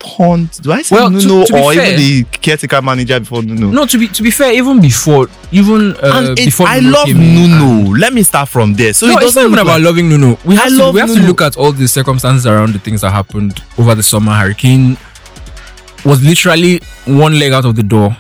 turned. 0.03 0.51
Do 0.63 0.73
I 0.73 0.83
say 0.83 0.97
Well, 0.97 1.11
Nuno 1.11 1.45
to 1.47 1.53
be 1.53 1.59
or 1.61 1.73
fair- 1.75 1.87
even 1.95 1.97
the 2.01 2.25
caretaker 2.39 2.83
manager 2.83 3.21
before 3.21 3.43
Nuno? 3.43 3.71
No, 3.71 3.87
to 3.87 3.99
be 3.99 4.09
to 4.09 4.23
be 4.23 4.31
fair, 4.31 4.53
even 4.53 4.81
before 4.81 5.29
even 5.53 5.95
uh, 5.97 6.35
it- 6.37 6.45
before 6.47 6.67
I 6.67 6.81
Nuno 6.81 6.93
love 6.93 7.09
Nuno. 7.09 7.95
Let 7.97 8.13
me 8.13 8.23
start 8.23 8.49
from 8.49 8.75
there. 8.75 8.93
So 8.93 9.07
no, 9.07 9.13
it 9.13 9.17
it's 9.23 9.35
doesn't 9.35 9.43
not 9.43 9.49
even 9.49 9.59
about 9.61 9.81
like- 9.81 9.85
loving 9.85 10.09
Nuno. 10.09 10.39
We 10.45 10.57
have 10.57 10.67
I 10.73 10.77
to 10.77 10.91
we 10.93 11.01
have 11.01 11.13
to 11.15 11.21
look 11.23 11.41
at 11.41 11.57
all 11.57 11.73
the 11.73 11.87
circumstances 11.89 12.47
around 12.47 12.73
the 12.73 12.79
things 12.79 13.01
that 13.03 13.13
happened 13.13 13.63
over 13.79 13.95
the 13.95 14.03
summer. 14.03 14.33
Hurricane 14.33 14.97
was 16.05 16.23
literally 16.25 16.81
one 17.07 17.39
leg 17.39 17.53
out 17.53 17.65
of 17.65 17.77
the 17.77 17.83
door, 17.83 18.17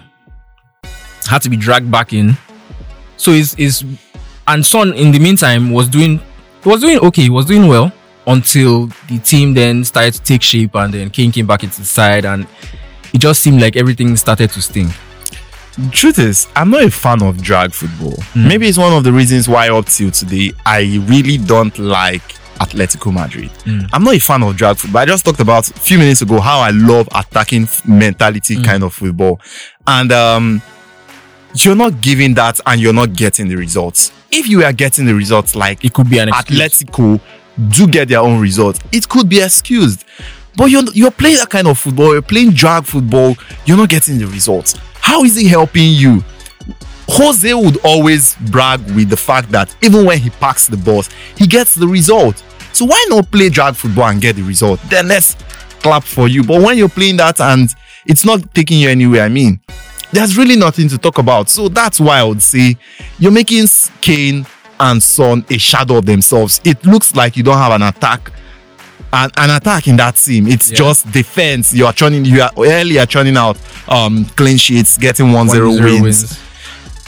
had 1.28 1.42
to 1.42 1.50
be 1.50 1.56
dragged 1.56 1.90
back 1.90 2.12
in. 2.12 2.36
So 3.16 3.30
is 3.32 3.54
is 3.56 3.84
and 4.46 4.64
Son 4.64 4.92
in 4.94 5.12
the 5.12 5.18
meantime 5.18 5.70
was 5.70 5.88
doing 5.88 6.20
was 6.64 6.80
doing 6.80 6.98
okay, 6.98 7.22
he 7.22 7.30
was 7.30 7.46
doing 7.46 7.66
well 7.68 7.92
until 8.26 8.86
the 9.08 9.18
team 9.18 9.54
then 9.54 9.84
started 9.84 10.14
to 10.14 10.22
take 10.22 10.42
shape 10.42 10.74
and 10.74 10.94
then 10.94 11.10
Kane 11.10 11.32
came 11.32 11.46
back 11.46 11.64
into 11.64 11.80
the 11.80 11.86
side 11.86 12.24
and 12.24 12.46
it 13.12 13.18
just 13.18 13.42
seemed 13.42 13.60
like 13.60 13.76
everything 13.76 14.16
started 14.16 14.50
to 14.50 14.62
sting. 14.62 14.88
truth 15.90 16.18
is, 16.18 16.48
I'm 16.54 16.70
not 16.70 16.84
a 16.84 16.90
fan 16.90 17.22
of 17.22 17.42
drag 17.42 17.72
football. 17.72 18.14
Hmm. 18.32 18.48
Maybe 18.48 18.68
it's 18.68 18.78
one 18.78 18.92
of 18.92 19.04
the 19.04 19.12
reasons 19.12 19.48
why 19.48 19.68
up 19.70 19.86
till 19.86 20.10
today 20.10 20.52
I 20.66 21.02
really 21.06 21.38
don't 21.38 21.76
like 21.78 22.22
Atletico 22.60 23.12
Madrid. 23.12 23.50
Hmm. 23.64 23.80
I'm 23.92 24.04
not 24.04 24.14
a 24.14 24.20
fan 24.20 24.42
of 24.42 24.56
drag 24.56 24.76
football. 24.76 25.02
I 25.02 25.06
just 25.06 25.24
talked 25.24 25.40
about 25.40 25.68
a 25.68 25.72
few 25.74 25.98
minutes 25.98 26.22
ago 26.22 26.38
how 26.40 26.60
I 26.60 26.70
love 26.70 27.08
attacking 27.14 27.66
mentality 27.86 28.54
Hmm. 28.56 28.62
kind 28.62 28.82
of 28.84 28.94
football. 28.94 29.40
And 29.86 30.12
um 30.12 30.62
you're 31.54 31.74
not 31.76 32.00
giving 32.00 32.32
that 32.34 32.60
and 32.64 32.80
you're 32.80 32.94
not 32.94 33.12
getting 33.14 33.48
the 33.48 33.56
results. 33.56 34.10
If 34.30 34.48
you 34.48 34.64
are 34.64 34.72
getting 34.72 35.04
the 35.06 35.14
results 35.14 35.54
like 35.54 35.84
It 35.84 35.92
could 35.92 36.08
be 36.08 36.18
an 36.18 36.28
excuse. 36.28 36.58
Atletico 36.84 37.20
do 37.68 37.86
get 37.86 38.08
their 38.08 38.20
own 38.20 38.40
results, 38.40 38.80
it 38.92 39.08
could 39.08 39.28
be 39.28 39.40
excused. 39.40 40.04
But 40.56 40.66
you're 40.66 40.84
you're 40.92 41.10
playing 41.10 41.36
that 41.36 41.50
kind 41.50 41.66
of 41.66 41.78
football, 41.78 42.12
you're 42.12 42.22
playing 42.22 42.50
drag 42.50 42.84
football, 42.84 43.36
you're 43.64 43.76
not 43.76 43.88
getting 43.88 44.18
the 44.18 44.26
results. 44.26 44.78
How 45.00 45.24
is 45.24 45.36
it 45.36 45.46
helping 45.48 45.90
you? 45.90 46.22
Jose 47.08 47.52
would 47.52 47.84
always 47.84 48.36
brag 48.50 48.80
with 48.92 49.10
the 49.10 49.16
fact 49.16 49.50
that 49.50 49.74
even 49.82 50.04
when 50.06 50.18
he 50.18 50.30
packs 50.30 50.66
the 50.66 50.76
balls, 50.76 51.10
he 51.36 51.46
gets 51.46 51.74
the 51.74 51.86
result. 51.86 52.42
So 52.72 52.86
why 52.86 53.04
not 53.08 53.30
play 53.30 53.48
drag 53.48 53.74
football 53.74 54.08
and 54.08 54.20
get 54.20 54.36
the 54.36 54.42
result? 54.42 54.80
Then 54.88 55.08
let's 55.08 55.34
clap 55.82 56.04
for 56.04 56.28
you. 56.28 56.42
But 56.42 56.62
when 56.62 56.78
you're 56.78 56.88
playing 56.88 57.18
that 57.18 57.40
and 57.40 57.68
it's 58.06 58.24
not 58.24 58.54
taking 58.54 58.78
you 58.78 58.88
anywhere, 58.88 59.22
I 59.22 59.28
mean, 59.28 59.60
there's 60.12 60.36
really 60.36 60.56
nothing 60.56 60.88
to 60.88 60.98
talk 60.98 61.18
about. 61.18 61.48
So 61.50 61.68
that's 61.68 62.00
why 62.00 62.18
I 62.20 62.24
would 62.24 62.42
say 62.42 62.76
you're 63.18 63.32
making 63.32 63.66
Kane 64.00 64.46
and 64.82 65.02
Son 65.02 65.44
a 65.48 65.56
shadow 65.58 65.96
of 65.98 66.06
themselves. 66.06 66.60
It 66.64 66.84
looks 66.84 67.14
like 67.16 67.36
you 67.36 67.42
don't 67.42 67.56
have 67.58 67.72
an 67.72 67.82
attack. 67.82 68.30
An, 69.14 69.30
an 69.36 69.50
attack 69.50 69.88
in 69.88 69.96
that 69.98 70.16
team. 70.16 70.46
It's 70.48 70.70
Yeah. 70.70 70.78
just 70.78 71.10
defense. 71.12 71.72
You 71.74 71.86
are 71.86 71.92
churning, 71.92 72.24
you 72.24 72.42
are 72.42 72.50
earlier 72.58 73.04
churning 73.06 73.36
out 73.36 73.56
um 73.88 74.24
clean 74.36 74.56
sheets, 74.56 74.96
getting 74.98 75.26
1-0, 75.26 75.78
1-0 75.78 76.02
wins. 76.02 76.38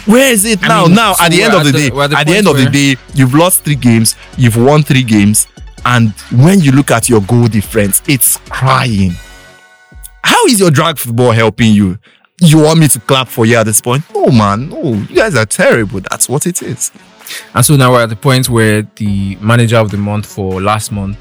Where 0.07 0.31
is 0.31 0.45
it 0.45 0.63
I 0.63 0.69
now? 0.69 0.85
mean, 0.87 0.95
now 0.97 1.13
so 1.15 1.25
at 1.25 1.31
the 1.31 1.43
end 1.43 1.55
of 1.55 1.65
the, 1.65 1.73
the- 1.73 1.79
day, 1.91 1.97
at 1.99 2.11
the 2.11 2.17
at 2.19 2.27
the 2.27 2.37
end 2.37 2.47
of 2.49 2.57
the 2.59 2.67
day, 2.67 2.97
you've 3.15 3.35
lost 3.35 3.65
three 3.65 3.75
games, 3.75 4.17
you've 4.37 4.57
won 4.57 4.83
three 4.83 5.03
games, 5.03 5.47
and 5.87 6.11
when 6.31 6.61
you 6.61 6.73
look 6.73 6.91
at 6.91 7.09
your 7.09 7.23
goal 7.23 7.49
difference, 7.49 8.03
it's 8.07 8.37
crying. 8.51 9.13
How 10.23 10.45
is 10.47 10.61
your 10.61 10.71
drag 10.71 10.99
football 10.99 11.33
helping 11.33 11.73
you? 11.73 11.99
You 12.41 12.59
want 12.65 12.81
me 12.81 12.89
to 12.89 13.01
clap 13.01 13.29
for 13.29 13.47
you 13.47 13.57
at 13.57 13.65
this 13.65 13.81
point? 13.81 14.05
No, 14.15 14.27
man, 14.27 14.69
no. 14.69 14.93
You 14.93 15.17
guys 15.17 15.37
are 15.37 15.47
terrible. 15.47 16.01
That's 16.11 16.29
what 16.29 16.47
it 16.47 16.61
is. 16.63 16.91
And 17.55 17.65
so 17.65 17.77
now 17.77 17.93
we're 17.93 18.03
at 18.03 18.09
the 18.11 18.17
point 18.17 18.49
where 18.49 18.83
the 18.97 19.37
manager 19.37 19.77
of 19.77 19.91
the 19.91 19.97
month 19.97 20.27
for 20.27 20.61
last 20.61 20.93
month 20.93 21.19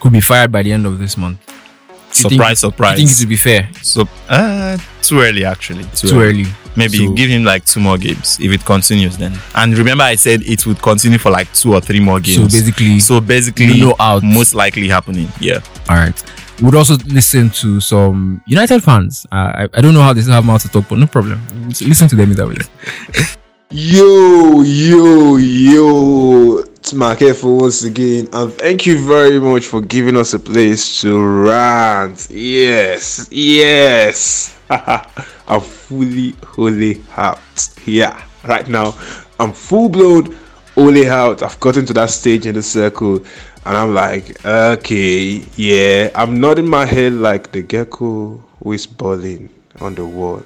could 0.00 0.12
be 0.12 0.20
fired 0.20 0.50
by 0.50 0.62
the 0.62 0.72
end 0.72 0.86
of 0.86 0.98
this 0.98 1.16
month. 1.16 1.38
You 1.48 2.28
think- 2.28 2.32
Surprise, 2.32 2.60
do 2.60 2.66
surprise. 2.68 3.00
You 3.00 3.06
think 3.06 3.16
it 3.18 3.22
would 3.22 3.28
be 3.30 3.36
fair? 3.36 3.68
So, 3.82 4.08
uh, 4.28 4.76
too 5.02 5.20
early 5.20 5.44
actually. 5.44 5.84
Too 5.94 6.20
early. 6.20 6.46
Maybe 6.76 6.98
So- 6.98 7.12
give 7.12 7.28
him 7.30 7.44
like 7.44 7.64
two 7.66 7.80
more 7.80 7.98
games 7.98 8.38
if 8.40 8.50
it 8.52 8.64
continues 8.64 9.16
then. 9.16 9.38
And 9.54 9.76
remember, 9.76 10.04
I 10.04 10.16
said 10.16 10.42
it 10.42 10.66
would 10.66 10.80
continue 10.80 11.18
for 11.18 11.30
like 11.30 11.52
two 11.54 11.72
or 11.74 11.80
three 11.80 12.00
more 12.00 12.20
games. 12.20 12.36
So 12.52 12.58
basically, 12.58 12.98
so 13.00 13.20
basically, 13.20 13.80
no 13.80 13.94
out. 14.00 14.22
most 14.22 14.54
likely 14.54 14.88
happening. 14.88 15.30
Yeah. 15.40 15.60
All 15.88 15.96
right. 15.96 16.22
We'd 16.60 16.74
also 16.74 16.96
listen 17.06 17.50
to 17.50 17.80
some 17.80 18.42
United 18.46 18.82
fans. 18.82 19.26
Uh, 19.32 19.34
I, 19.34 19.68
I 19.74 19.80
don't 19.80 19.94
know 19.94 20.02
how 20.02 20.12
they 20.12 20.20
still 20.20 20.34
have 20.34 20.44
mouth 20.44 20.62
to 20.62 20.68
talk, 20.68 20.88
but 20.88 20.98
no 20.98 21.06
problem. 21.06 21.40
We'll 21.54 21.88
Listen 21.88 22.08
to 22.08 22.16
them 22.16 22.30
either 22.30 22.46
way. 22.46 22.56
Yo, 23.74 24.60
yo, 24.60 25.36
yo, 25.38 26.58
it's 26.58 26.92
Mark 26.92 27.20
Careful 27.20 27.56
once 27.56 27.82
again, 27.84 28.28
and 28.34 28.52
thank 28.52 28.84
you 28.84 28.98
very 28.98 29.40
much 29.40 29.64
for 29.64 29.80
giving 29.80 30.14
us 30.14 30.34
a 30.34 30.38
place 30.38 31.00
to 31.00 31.18
rant. 31.18 32.28
Yes, 32.28 33.28
yes, 33.30 34.58
I'm 34.68 35.62
fully 35.62 36.34
Ole 36.58 36.96
out. 37.16 37.40
Yeah, 37.86 38.22
right 38.44 38.68
now, 38.68 38.94
I'm 39.40 39.54
full 39.54 39.88
blown 39.88 40.36
Ole 40.76 41.08
out. 41.08 41.42
I've 41.42 41.58
gotten 41.58 41.86
to 41.86 41.94
that 41.94 42.10
stage 42.10 42.44
in 42.44 42.54
the 42.54 42.62
circle, 42.62 43.24
and 43.64 43.74
I'm 43.74 43.94
like, 43.94 44.44
okay, 44.44 45.42
yeah, 45.56 46.10
I'm 46.14 46.38
nodding 46.38 46.68
my 46.68 46.84
head 46.84 47.14
like 47.14 47.52
the 47.52 47.62
gecko 47.62 48.36
who 48.62 48.72
is 48.72 48.86
balling 48.86 49.48
on 49.80 49.94
the 49.94 50.04
wall. 50.04 50.42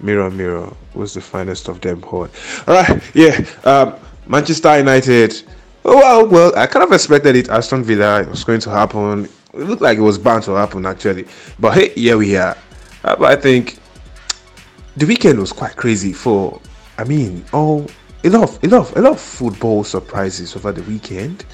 Mirror, 0.00 0.30
mirror, 0.30 0.72
who's 0.94 1.14
the 1.14 1.20
finest 1.20 1.68
of 1.68 1.80
them 1.80 2.02
all? 2.04 2.28
All 2.66 2.74
right, 2.74 3.02
yeah. 3.14 3.44
Um, 3.64 3.94
Manchester 4.26 4.78
United. 4.78 5.42
Oh, 5.84 5.96
well, 5.96 6.26
well, 6.26 6.58
I 6.58 6.66
kind 6.66 6.84
of 6.84 6.92
expected 6.92 7.36
it. 7.36 7.48
Aston 7.48 7.82
Villa 7.82 8.24
was 8.28 8.44
going 8.44 8.60
to 8.60 8.70
happen. 8.70 9.28
It 9.54 9.60
looked 9.60 9.82
like 9.82 9.98
it 9.98 10.02
was 10.02 10.18
bound 10.18 10.44
to 10.44 10.52
happen 10.52 10.86
actually, 10.86 11.26
but 11.58 11.74
hey, 11.74 11.88
here 11.90 12.16
we 12.16 12.36
are. 12.36 12.56
Uh, 13.02 13.16
but 13.16 13.36
I 13.36 13.40
think 13.40 13.78
the 14.96 15.06
weekend 15.06 15.38
was 15.38 15.52
quite 15.52 15.76
crazy 15.76 16.12
for. 16.12 16.60
I 16.98 17.04
mean, 17.04 17.44
oh, 17.52 17.86
a 18.22 18.28
lot, 18.28 18.44
of, 18.44 18.64
a 18.64 18.68
lot, 18.68 18.96
a 18.96 19.00
lot 19.00 19.12
of 19.12 19.20
football 19.20 19.84
surprises 19.84 20.54
over 20.54 20.70
the 20.70 20.82
weekend. 20.82 21.44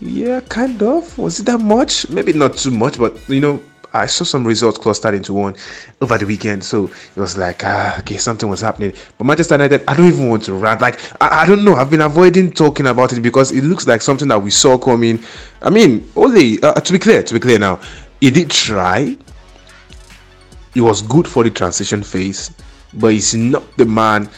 Yeah, 0.00 0.40
kind 0.40 0.82
of. 0.82 1.16
Was 1.16 1.40
it 1.40 1.46
that 1.46 1.60
much? 1.60 2.08
Maybe 2.08 2.32
not 2.32 2.56
too 2.56 2.70
much, 2.70 2.98
but 2.98 3.16
you 3.28 3.40
know, 3.40 3.62
I 3.94 4.06
saw 4.06 4.24
some 4.24 4.46
results 4.46 4.78
clustered 4.78 5.14
into 5.14 5.34
one 5.34 5.54
over 6.00 6.16
the 6.16 6.26
weekend, 6.26 6.64
so 6.64 6.84
it 6.86 7.20
was 7.20 7.36
like, 7.36 7.62
ah, 7.64 7.98
okay, 7.98 8.16
something 8.16 8.48
was 8.48 8.60
happening. 8.60 8.94
But 9.18 9.24
Manchester 9.24 9.54
United, 9.54 9.84
I 9.86 9.94
don't 9.94 10.08
even 10.08 10.28
want 10.28 10.44
to 10.44 10.54
rant. 10.54 10.80
Like, 10.80 10.98
I, 11.20 11.42
I 11.42 11.46
don't 11.46 11.64
know. 11.64 11.74
I've 11.74 11.90
been 11.90 12.00
avoiding 12.00 12.52
talking 12.52 12.86
about 12.86 13.12
it 13.12 13.20
because 13.20 13.52
it 13.52 13.64
looks 13.64 13.86
like 13.86 14.00
something 14.00 14.28
that 14.28 14.42
we 14.42 14.50
saw 14.50 14.78
coming. 14.78 15.22
I 15.60 15.70
mean, 15.70 16.10
only 16.16 16.62
uh, 16.62 16.74
to 16.74 16.92
be 16.92 16.98
clear, 16.98 17.22
to 17.22 17.34
be 17.34 17.40
clear 17.40 17.58
now, 17.58 17.80
he 18.20 18.30
did 18.30 18.50
try. 18.50 19.16
It 20.74 20.80
was 20.80 21.02
good 21.02 21.28
for 21.28 21.44
the 21.44 21.50
transition 21.50 22.02
phase, 22.02 22.50
but 22.94 23.08
he's 23.08 23.34
not 23.34 23.76
the 23.76 23.84
man 23.84 24.30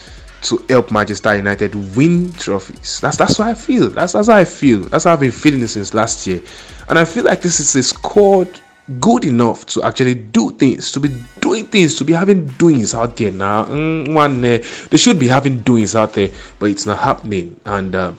to 0.42 0.64
help 0.68 0.90
Manchester 0.90 1.36
United 1.36 1.74
win 1.96 2.32
trophies. 2.32 2.98
That's 3.00 3.16
that's 3.16 3.38
what 3.38 3.48
I 3.48 3.54
feel. 3.54 3.88
That's 3.88 4.12
that's 4.14 4.28
how 4.28 4.36
I 4.36 4.44
feel. 4.44 4.80
That's 4.80 5.04
how 5.04 5.12
I've 5.12 5.20
been 5.20 5.30
feeling 5.30 5.64
since 5.68 5.94
last 5.94 6.26
year, 6.26 6.42
and 6.88 6.98
I 6.98 7.04
feel 7.04 7.24
like 7.24 7.40
this 7.40 7.60
is 7.60 7.74
a 7.76 7.82
squad 7.82 8.60
good 9.00 9.24
enough 9.24 9.66
to 9.66 9.82
actually 9.82 10.14
do 10.14 10.50
things, 10.52 10.92
to 10.92 11.00
be 11.00 11.08
doing 11.40 11.66
things, 11.66 11.94
to 11.96 12.04
be 12.04 12.12
having 12.12 12.46
doings 12.58 12.94
out 12.94 13.16
there 13.16 13.32
now. 13.32 13.64
Mm, 13.64 14.14
one, 14.14 14.44
uh, 14.44 14.58
they 14.90 14.96
should 14.96 15.18
be 15.18 15.28
having 15.28 15.60
doings 15.60 15.94
out 15.94 16.12
there, 16.12 16.30
but 16.58 16.70
it's 16.70 16.86
not 16.86 16.98
happening, 16.98 17.58
and. 17.64 17.94
Uh, 17.94 18.12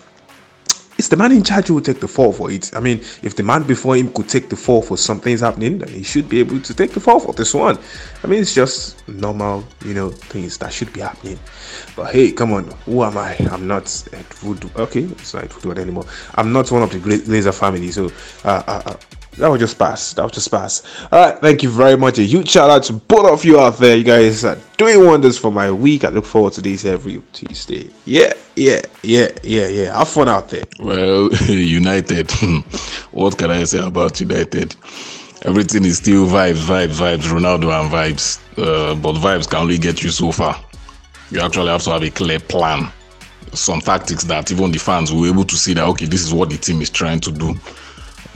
it's 0.98 1.10
the 1.10 1.18
man 1.18 1.32
in 1.34 1.44
charge 1.44 1.68
who 1.68 1.74
will 1.74 1.82
take 1.82 2.00
the 2.00 2.08
fall 2.08 2.32
for 2.32 2.50
it. 2.50 2.74
I 2.74 2.80
mean, 2.80 3.00
if 3.22 3.36
the 3.36 3.44
man 3.44 3.64
before 3.64 3.98
him 3.98 4.12
could 4.14 4.30
take 4.30 4.50
the 4.50 4.56
fall 4.56 4.82
for 4.82 4.98
something's 4.98 5.42
happening, 5.42 5.80
then 5.80 5.90
he 5.90 6.04
should 6.04 6.30
be 6.30 6.40
able 6.40 6.62
to 6.62 6.74
take 6.74 6.92
the 6.92 7.02
fall 7.02 7.20
for 7.20 7.34
this 7.34 7.54
one. 7.54 7.78
I 8.24 8.28
mean, 8.28 8.42
it's 8.42 8.54
just 8.54 9.06
normal, 9.08 9.66
you 9.84 9.94
know, 9.94 10.10
things 10.10 10.58
that 10.60 10.72
should 10.72 10.94
be 10.94 11.02
happening. 11.02 11.38
But 11.96 12.14
hey, 12.14 12.32
come 12.32 12.54
on, 12.54 12.72
who 12.86 13.04
am 13.04 13.18
I? 13.18 13.36
I'm 13.52 13.68
not 13.68 14.08
Ed 14.14 14.26
Wood. 14.42 14.70
Okay, 14.78 15.02
it's 15.04 15.34
not 15.34 15.44
Ed 15.44 15.54
Woodward 15.54 15.80
anymore. 15.80 16.06
I'm 16.36 16.54
not 16.54 16.72
one 16.72 16.84
of 16.84 16.92
the 16.92 17.00
great 17.00 17.24
Glazer 17.24 17.54
family, 17.54 17.92
so 17.92 18.06
uh, 18.46 18.64
uh, 18.66 18.82
uh, 18.86 18.96
that 19.38 19.48
will 19.50 19.58
just 19.58 19.78
pass. 19.78 20.14
That 20.14 20.22
will 20.24 20.30
just 20.30 20.50
pass. 20.50 20.84
All 21.12 21.20
right, 21.20 21.40
thank 21.40 21.62
you 21.64 21.70
very 21.70 21.98
much. 21.98 22.18
A 22.20 22.24
huge 22.24 22.50
shout 22.50 22.70
out 22.70 22.84
to 22.84 22.94
both 22.94 23.30
of 23.32 23.46
you 23.46 23.60
out 23.60 23.78
there. 23.78 23.96
You 23.98 24.04
guys 24.04 24.46
are 24.46 24.58
doing 24.78 25.06
wonders 25.06 25.38
for 25.38 25.52
my 25.52 25.72
week. 25.72 26.04
I 26.06 26.10
look 26.10 26.26
forward 26.26 26.54
to 26.54 26.62
these 26.62 26.86
every 26.86 27.22
Tuesday. 27.34 27.90
Yeah, 28.06 28.34
yeah, 28.56 28.82
yeah, 29.04 29.30
yeah, 29.44 29.68
yeah. 29.68 29.98
Have 29.98 30.10
fun 30.10 30.30
out 30.30 30.50
there. 30.50 30.64
Well, 30.80 31.34
United. 31.48 32.32
what 33.12 33.38
can 33.38 33.52
I 33.52 33.64
say 33.66 33.80
about 33.86 34.20
United? 34.20 34.76
Everything 35.44 35.86
is 35.86 35.98
still 35.98 36.26
vibes, 36.26 36.66
vibes, 36.66 37.00
vibes. 37.00 37.24
Ronaldo 37.24 37.70
and 37.80 37.92
vibes. 37.92 38.40
Uh, 38.58 38.96
but 38.96 39.16
vibes 39.16 39.50
can 39.50 39.60
only 39.60 39.78
get 39.78 40.02
you 40.02 40.10
so 40.10 40.32
far. 40.32 40.60
You 41.30 41.42
actually 41.42 41.68
have 41.68 41.84
to 41.84 41.92
have 41.92 42.04
a 42.04 42.10
clear 42.10 42.40
plan. 42.40 42.90
Some 43.54 43.82
tactics 43.82 44.24
that 44.26 44.52
even 44.52 44.72
the 44.72 44.80
fans 44.80 45.12
will 45.12 45.24
be 45.24 45.30
able 45.30 45.46
to 45.46 45.56
see 45.56 45.74
that 45.74 45.86
okay, 45.90 46.06
this 46.06 46.24
is 46.24 46.34
what 46.34 46.50
the 46.50 46.58
team 46.58 46.82
is 46.82 46.90
trying 46.90 47.20
to 47.22 47.32
do. 47.32 47.56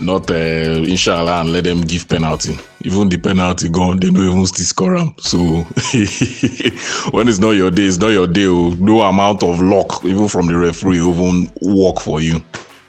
Not 0.01 0.31
uh, 0.31 0.33
inshallah 0.33 1.41
and 1.41 1.51
let 1.51 1.65
them 1.65 1.81
give 1.81 2.07
penalty. 2.07 2.57
Even 2.81 3.09
the 3.09 3.17
penalty 3.17 3.69
gone, 3.69 3.99
they 3.99 4.09
don't 4.09 4.23
even 4.23 4.45
still 4.45 4.65
score 4.65 4.97
them. 4.97 5.13
So 5.17 5.37
when 7.11 7.27
it's 7.27 7.39
not 7.39 7.51
your 7.51 7.69
day, 7.69 7.83
it's 7.83 7.97
not 7.97 8.09
your 8.09 8.27
day. 8.27 8.45
oh. 8.45 8.69
No 8.79 9.01
amount 9.01 9.43
of 9.43 9.61
luck, 9.61 10.03
even 10.05 10.27
from 10.27 10.47
the 10.47 10.57
referee, 10.57 10.99
even 10.99 11.51
work 11.61 11.99
for 11.99 12.21
you. 12.21 12.41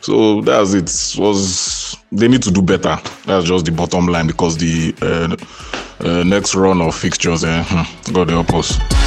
So 0.03 0.41
that's 0.41 0.73
it. 0.73 1.21
Was 1.21 1.97
they 2.13 2.29
need 2.29 2.43
to 2.45 2.51
do 2.51 2.63
better? 2.63 2.97
That's 3.27 3.45
just 3.47 3.65
the 3.65 3.73
bottom 3.73 4.07
line 4.07 4.27
because 4.27 4.57
the 4.57 4.95
uh, 5.03 5.37
uh, 6.07 6.23
next 6.25 6.55
run 6.55 6.81
of 6.81 6.95
fixtures, 6.95 7.45
uh, 7.45 7.65
hmm, 7.67 8.13
God 8.13 8.31
help 8.31 8.55
us. 8.55 9.00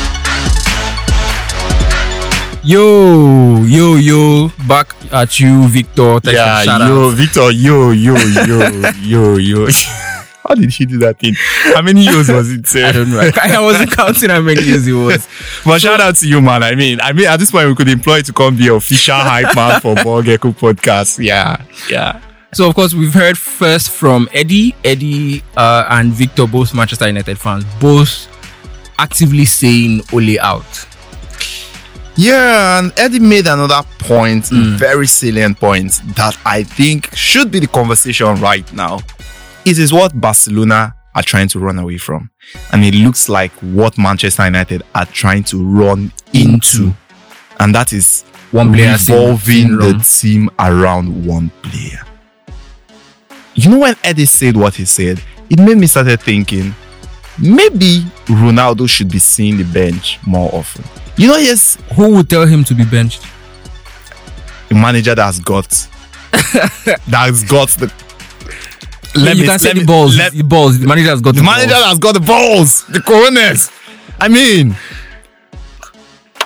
Yo, 2.65 3.61
yo, 3.65 3.95
yo, 3.95 4.49
back 4.69 4.95
at 5.11 5.37
you, 5.37 5.67
Victor. 5.67 6.21
The 6.21 6.31
yeah, 6.31 6.63
yo, 6.63 7.09
out. 7.09 7.15
Victor, 7.15 7.51
yo, 7.51 7.91
yo, 7.91 8.15
yo, 8.15 8.89
yo, 9.01 9.35
yo. 9.35 9.67
How 10.47 10.55
did 10.55 10.69
he 10.69 10.85
do 10.85 10.97
that 10.99 11.19
thing? 11.19 11.35
How 11.75 11.81
many 11.81 12.03
years 12.05 12.29
was 12.29 12.49
it? 12.49 12.73
I 12.77 12.93
don't 12.93 13.11
know. 13.11 13.19
I 13.19 13.59
wasn't 13.59 13.91
counting 13.91 14.29
how 14.29 14.41
many 14.41 14.61
years 14.61 14.85
it 14.85 14.93
was. 14.93 15.27
But 15.65 15.79
shout 15.81 16.01
out 16.01 16.15
to 16.17 16.27
you, 16.27 16.41
man. 16.41 16.63
I 16.63 16.75
mean, 16.75 16.99
I 17.01 17.13
mean, 17.13 17.27
at 17.27 17.37
this 17.37 17.51
point, 17.51 17.67
we 17.67 17.75
could 17.75 17.87
employ 17.87 18.17
you 18.17 18.23
to 18.23 18.33
come 18.33 18.57
be 18.57 18.67
official 18.67 19.15
hype 19.15 19.55
man 19.55 19.79
for 19.79 19.95
Ball 19.95 20.21
Gecko 20.21 20.51
podcast. 20.51 21.23
Yeah, 21.23 21.63
yeah. 21.89 22.21
So 22.53 22.69
of 22.69 22.75
course 22.75 22.93
we've 22.93 23.13
heard 23.13 23.37
first 23.37 23.89
from 23.89 24.29
Eddie, 24.33 24.75
Eddie 24.85 25.43
uh, 25.57 25.85
and 25.89 26.13
Victor, 26.13 26.45
both 26.45 26.73
Manchester 26.73 27.07
United 27.07 27.37
fans, 27.39 27.65
both 27.81 28.27
actively 28.99 29.45
saying 29.45 30.01
Ole 30.13 30.39
out. 30.39 30.85
Yeah, 32.15 32.79
and 32.79 32.93
Eddie 32.97 33.19
made 33.19 33.47
another 33.47 33.81
point, 33.99 34.47
Hmm. 34.49 34.75
very 34.77 35.07
salient 35.07 35.59
point, 35.59 35.99
that 36.15 36.37
I 36.45 36.63
think 36.63 37.09
should 37.15 37.49
be 37.51 37.59
the 37.59 37.67
conversation 37.67 38.35
right 38.39 38.71
now. 38.73 38.99
It 39.65 39.79
is 39.79 39.91
what 39.91 40.19
Barcelona 40.19 40.93
are 41.15 41.23
trying 41.23 41.47
to 41.49 41.59
run 41.59 41.79
away 41.79 41.97
from. 41.97 42.29
And 42.71 42.83
it 42.83 42.93
looks 42.93 43.29
like 43.29 43.51
what 43.61 43.97
Manchester 43.97 44.45
United 44.45 44.83
are 44.93 45.05
trying 45.05 45.43
to 45.45 45.63
run 45.63 46.11
into. 46.33 46.93
And 47.59 47.73
that 47.73 47.93
is 47.93 48.23
One 48.51 48.73
player 48.73 48.91
revolving 48.91 49.77
the 49.77 49.93
team 50.03 50.49
around 50.59 51.25
one 51.25 51.49
player. 51.61 52.01
You 53.55 53.69
know, 53.71 53.79
when 53.79 53.95
Eddie 54.03 54.25
said 54.25 54.55
what 54.57 54.75
he 54.75 54.85
said, 54.85 55.21
it 55.49 55.59
made 55.59 55.77
me 55.77 55.87
started 55.87 56.19
thinking 56.21 56.75
maybe 57.39 58.05
Ronaldo 58.25 58.87
should 58.89 59.09
be 59.11 59.19
seeing 59.19 59.57
the 59.57 59.63
bench 59.63 60.19
more 60.25 60.49
often. 60.53 60.83
You 61.17 61.27
know, 61.27 61.37
yes, 61.37 61.77
Who 61.95 62.15
would 62.15 62.29
tell 62.29 62.45
him 62.45 62.63
to 62.65 62.73
be 62.73 62.85
benched? 62.85 63.23
a 64.71 64.73
manager 64.75 65.13
that's 65.13 65.39
got 65.39 65.67
that's 67.07 67.43
got 67.43 67.69
the 67.69 67.91
Let 69.15 69.35
you 69.35 69.41
me- 69.43 69.47
can 69.47 69.59
say 69.59 69.67
let 69.69 69.73
the 69.75 69.79
me- 69.81 69.85
balls. 69.85 70.17
let- 70.17 70.31
the 70.33 70.41
balls. 70.43 70.79
The 70.79 70.87
manager 70.87 71.09
has 71.11 71.21
got 71.21 71.35
the, 71.35 71.41
the 71.41 71.45
manager 71.45 71.69
balls. 71.69 71.83
that's 71.85 71.99
got 71.99 72.13
the 72.15 72.19
balls, 72.21 72.85
the 72.87 73.01
coronas. 73.01 73.69
I 74.19 74.27
mean, 74.29 74.75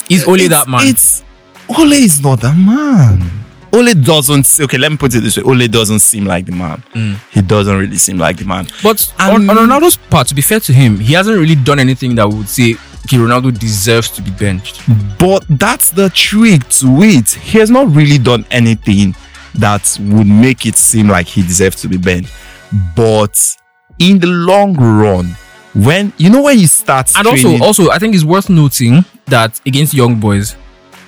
Is 0.09 0.25
only 0.25 0.45
it's- 0.45 0.59
that 0.65 0.69
man? 0.69 0.87
It's 0.87 1.23
Ole 1.69 1.93
is 1.93 2.21
not 2.21 2.41
that 2.41 2.55
man. 2.57 3.29
Ole 3.73 3.93
doesn't. 3.93 4.59
Okay, 4.61 4.77
let 4.77 4.91
me 4.91 4.97
put 4.97 5.13
it 5.15 5.21
this 5.21 5.37
way: 5.37 5.43
Ole 5.43 5.67
doesn't 5.67 5.99
seem 5.99 6.25
like 6.25 6.45
the 6.45 6.51
man. 6.51 6.83
He 7.31 7.41
doesn't 7.41 7.77
really 7.77 7.97
seem 7.97 8.17
like 8.17 8.37
the 8.37 8.45
man. 8.45 8.67
But 8.83 9.13
And- 9.19 9.49
on, 9.49 9.57
on 9.57 9.69
Ronaldo's 9.69 9.97
part, 9.97 10.27
to 10.27 10.35
be 10.35 10.41
fair 10.41 10.59
to 10.61 10.73
him, 10.73 10.99
he 10.99 11.13
hasn't 11.13 11.37
really 11.37 11.55
done 11.55 11.79
anything 11.79 12.15
that 12.15 12.27
would 12.29 12.47
say, 12.49 12.75
okay, 13.05 13.17
Ronaldo 13.17 13.57
deserves 13.57 14.09
to 14.11 14.21
be 14.21 14.31
benched. 14.31 14.81
But 15.19 15.45
that's 15.49 15.89
the 15.91 16.09
trick 16.09 16.67
to 16.79 17.01
it. 17.03 17.29
He 17.31 17.57
has 17.59 17.69
not 17.69 17.93
really 17.93 18.17
done 18.17 18.45
anything 18.51 19.15
that 19.55 19.97
would 20.01 20.27
make 20.27 20.65
it 20.65 20.75
seem 20.75 21.07
like 21.09 21.27
he 21.27 21.41
deserves 21.41 21.81
to 21.81 21.87
be 21.87 21.97
benched. 21.97 22.31
But 22.95 23.37
in 23.99 24.19
the 24.19 24.27
long 24.27 24.75
run, 24.75 25.35
when 25.73 26.13
you 26.17 26.29
know 26.29 26.41
when 26.43 26.57
he 26.57 26.67
starts 26.67 27.15
And 27.15 27.27
also, 27.27 27.57
also, 27.63 27.89
I 27.91 27.99
think 27.99 28.15
it's 28.15 28.23
worth 28.23 28.49
noting 28.49 29.05
that 29.25 29.59
against 29.65 29.93
young 29.93 30.19
boys, 30.19 30.55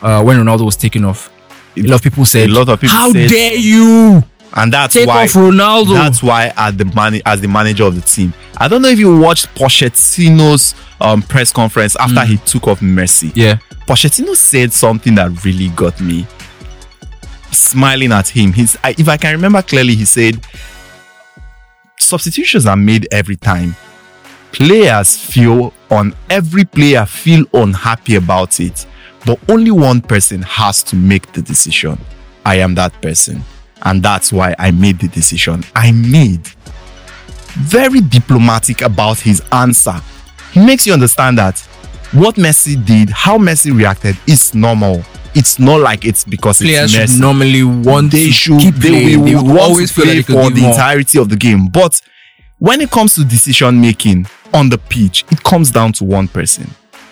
uh, 0.02 0.22
when 0.24 0.38
Ronaldo 0.38 0.66
was 0.66 0.76
taken 0.78 1.06
off, 1.06 1.30
a 1.78 1.82
lot 1.84 1.96
of 1.96 2.02
people 2.04 2.26
said, 2.26 2.50
a 2.50 2.54
lot 2.54 2.70
of 2.70 2.80
people 2.80 2.96
"How 2.96 3.12
said- 3.12 3.30
dare 3.30 3.56
you?" 3.56 4.24
and 4.56 4.74
that's 4.74 4.94
Take 4.94 5.08
why 5.08 5.28
Ronaldo. 5.28 5.94
That's 5.94 6.24
why 6.24 6.52
as 6.58 6.76
the 6.76 6.86
man 6.86 7.22
as 7.26 7.42
the 7.42 7.48
manager 7.48 7.84
of 7.84 7.96
the 7.96 8.02
team, 8.02 8.34
I 8.58 8.68
don't 8.68 8.82
know 8.82 8.90
if 8.90 8.98
you 9.00 9.16
watched 9.18 9.48
Pochettino's 9.56 10.74
um, 11.02 11.22
press 11.22 11.54
conference 11.54 11.96
after 11.98 12.26
he 12.26 12.38
took 12.38 12.68
off 12.68 12.80
Messi. 12.80 13.32
Yeah. 13.36 13.58
Pochettino 13.88 14.36
said 14.36 14.74
something 14.74 15.16
that 15.16 15.44
really 15.46 15.70
got 15.70 16.00
me 16.02 16.26
smiling 17.52 18.12
at 18.12 18.28
him. 18.28 18.54
He's, 18.54 18.76
I, 18.84 18.92
if 18.98 19.08
I 19.08 19.18
can 19.18 19.34
remember 19.34 19.62
clearly, 19.62 19.96
he 19.96 20.06
said, 20.06 20.46
"Substitutions 22.00 22.66
are 22.66 22.76
made 22.78 23.08
every 23.12 23.36
time. 23.36 23.76
Players 24.52 25.16
feel 25.16 25.74
on 25.92 26.16
every 26.30 26.66
player 26.66 27.06
feel 27.06 27.46
unhappy 27.54 28.16
about 28.16 28.60
it, 28.60 28.86
but 29.26 29.40
only 29.50 29.72
one 29.72 30.02
person 30.02 30.42
has 30.44 30.84
to 30.84 30.96
make 30.96 31.32
the 31.34 31.42
decision. 31.42 31.98
I 32.46 32.56
am 32.56 32.76
that 32.76 33.00
person, 33.02 33.44
and 33.84 34.02
that's 34.02 34.32
why 34.34 34.56
I 34.58 34.72
made 34.72 35.00
the 35.00 35.08
decision 35.10 35.64
I 35.76 35.92
made." 35.92 36.48
Very 37.58 38.02
diplomatic 38.02 38.82
about 38.82 39.20
his 39.20 39.42
answer. 39.52 40.00
He 40.54 40.60
makes 40.66 40.86
you 40.88 40.94
understand 40.94 41.38
that 41.38 41.60
what 42.12 42.36
Messi 42.36 42.84
did, 42.86 43.10
how 43.10 43.38
Messi 43.38 43.76
reacted, 43.76 44.18
is 44.28 44.54
normal. 44.56 45.04
It's 45.36 45.60
not 45.60 45.82
like 45.82 46.06
it's 46.06 46.24
because 46.24 46.58
Players 46.60 46.96
it's 46.96 47.14
Messi. 47.14 47.20
normally 47.20 47.64
want 47.64 48.12
they 48.12 48.26
to 48.28 48.32
should 48.32 48.60
keep 48.60 48.76
they, 48.76 48.90
playing. 48.90 49.20
will 49.20 49.26
They 49.26 49.36
want 49.36 49.60
always 49.60 49.92
feel 49.92 50.06
play 50.06 50.18
like 50.18 50.26
for 50.26 50.50
the 50.50 50.62
more. 50.62 50.72
entirety 50.72 51.20
of 51.20 51.30
the 51.30 51.36
game. 51.36 51.68
But 51.68 52.02
when 52.58 52.82
it 52.82 52.90
comes 52.90 53.14
to 53.16 53.24
decision 53.24 53.80
making 53.80 54.26
on 54.54 54.70
the 54.70 54.78
pitch, 54.78 55.26
it 55.32 55.44
comes 55.44 55.70
down 55.72 55.94
to 55.94 56.04
one 56.04 56.28
person. 56.28 56.72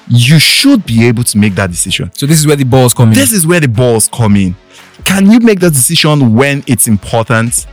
You 0.10 0.40
should 0.40 0.86
be 0.86 1.06
able 1.08 1.24
to 1.24 1.38
make 1.38 1.56
that 1.56 1.70
decision. 1.70 2.12
So 2.14 2.26
this 2.26 2.40
is 2.40 2.48
where 2.48 2.56
the 2.56 2.64
balls 2.64 2.94
come 2.94 3.10
in. 3.10 3.16
This 3.16 3.34
is 3.34 3.46
where 3.46 3.60
the 3.60 3.68
balls 3.68 4.08
come 4.08 4.36
in. 4.36 4.56
Can 5.04 5.30
you 5.30 5.40
make 5.40 5.60
that 5.60 5.72
decision 5.72 6.34
when 6.34 6.64
it's 6.66 6.88
important? 6.88 7.68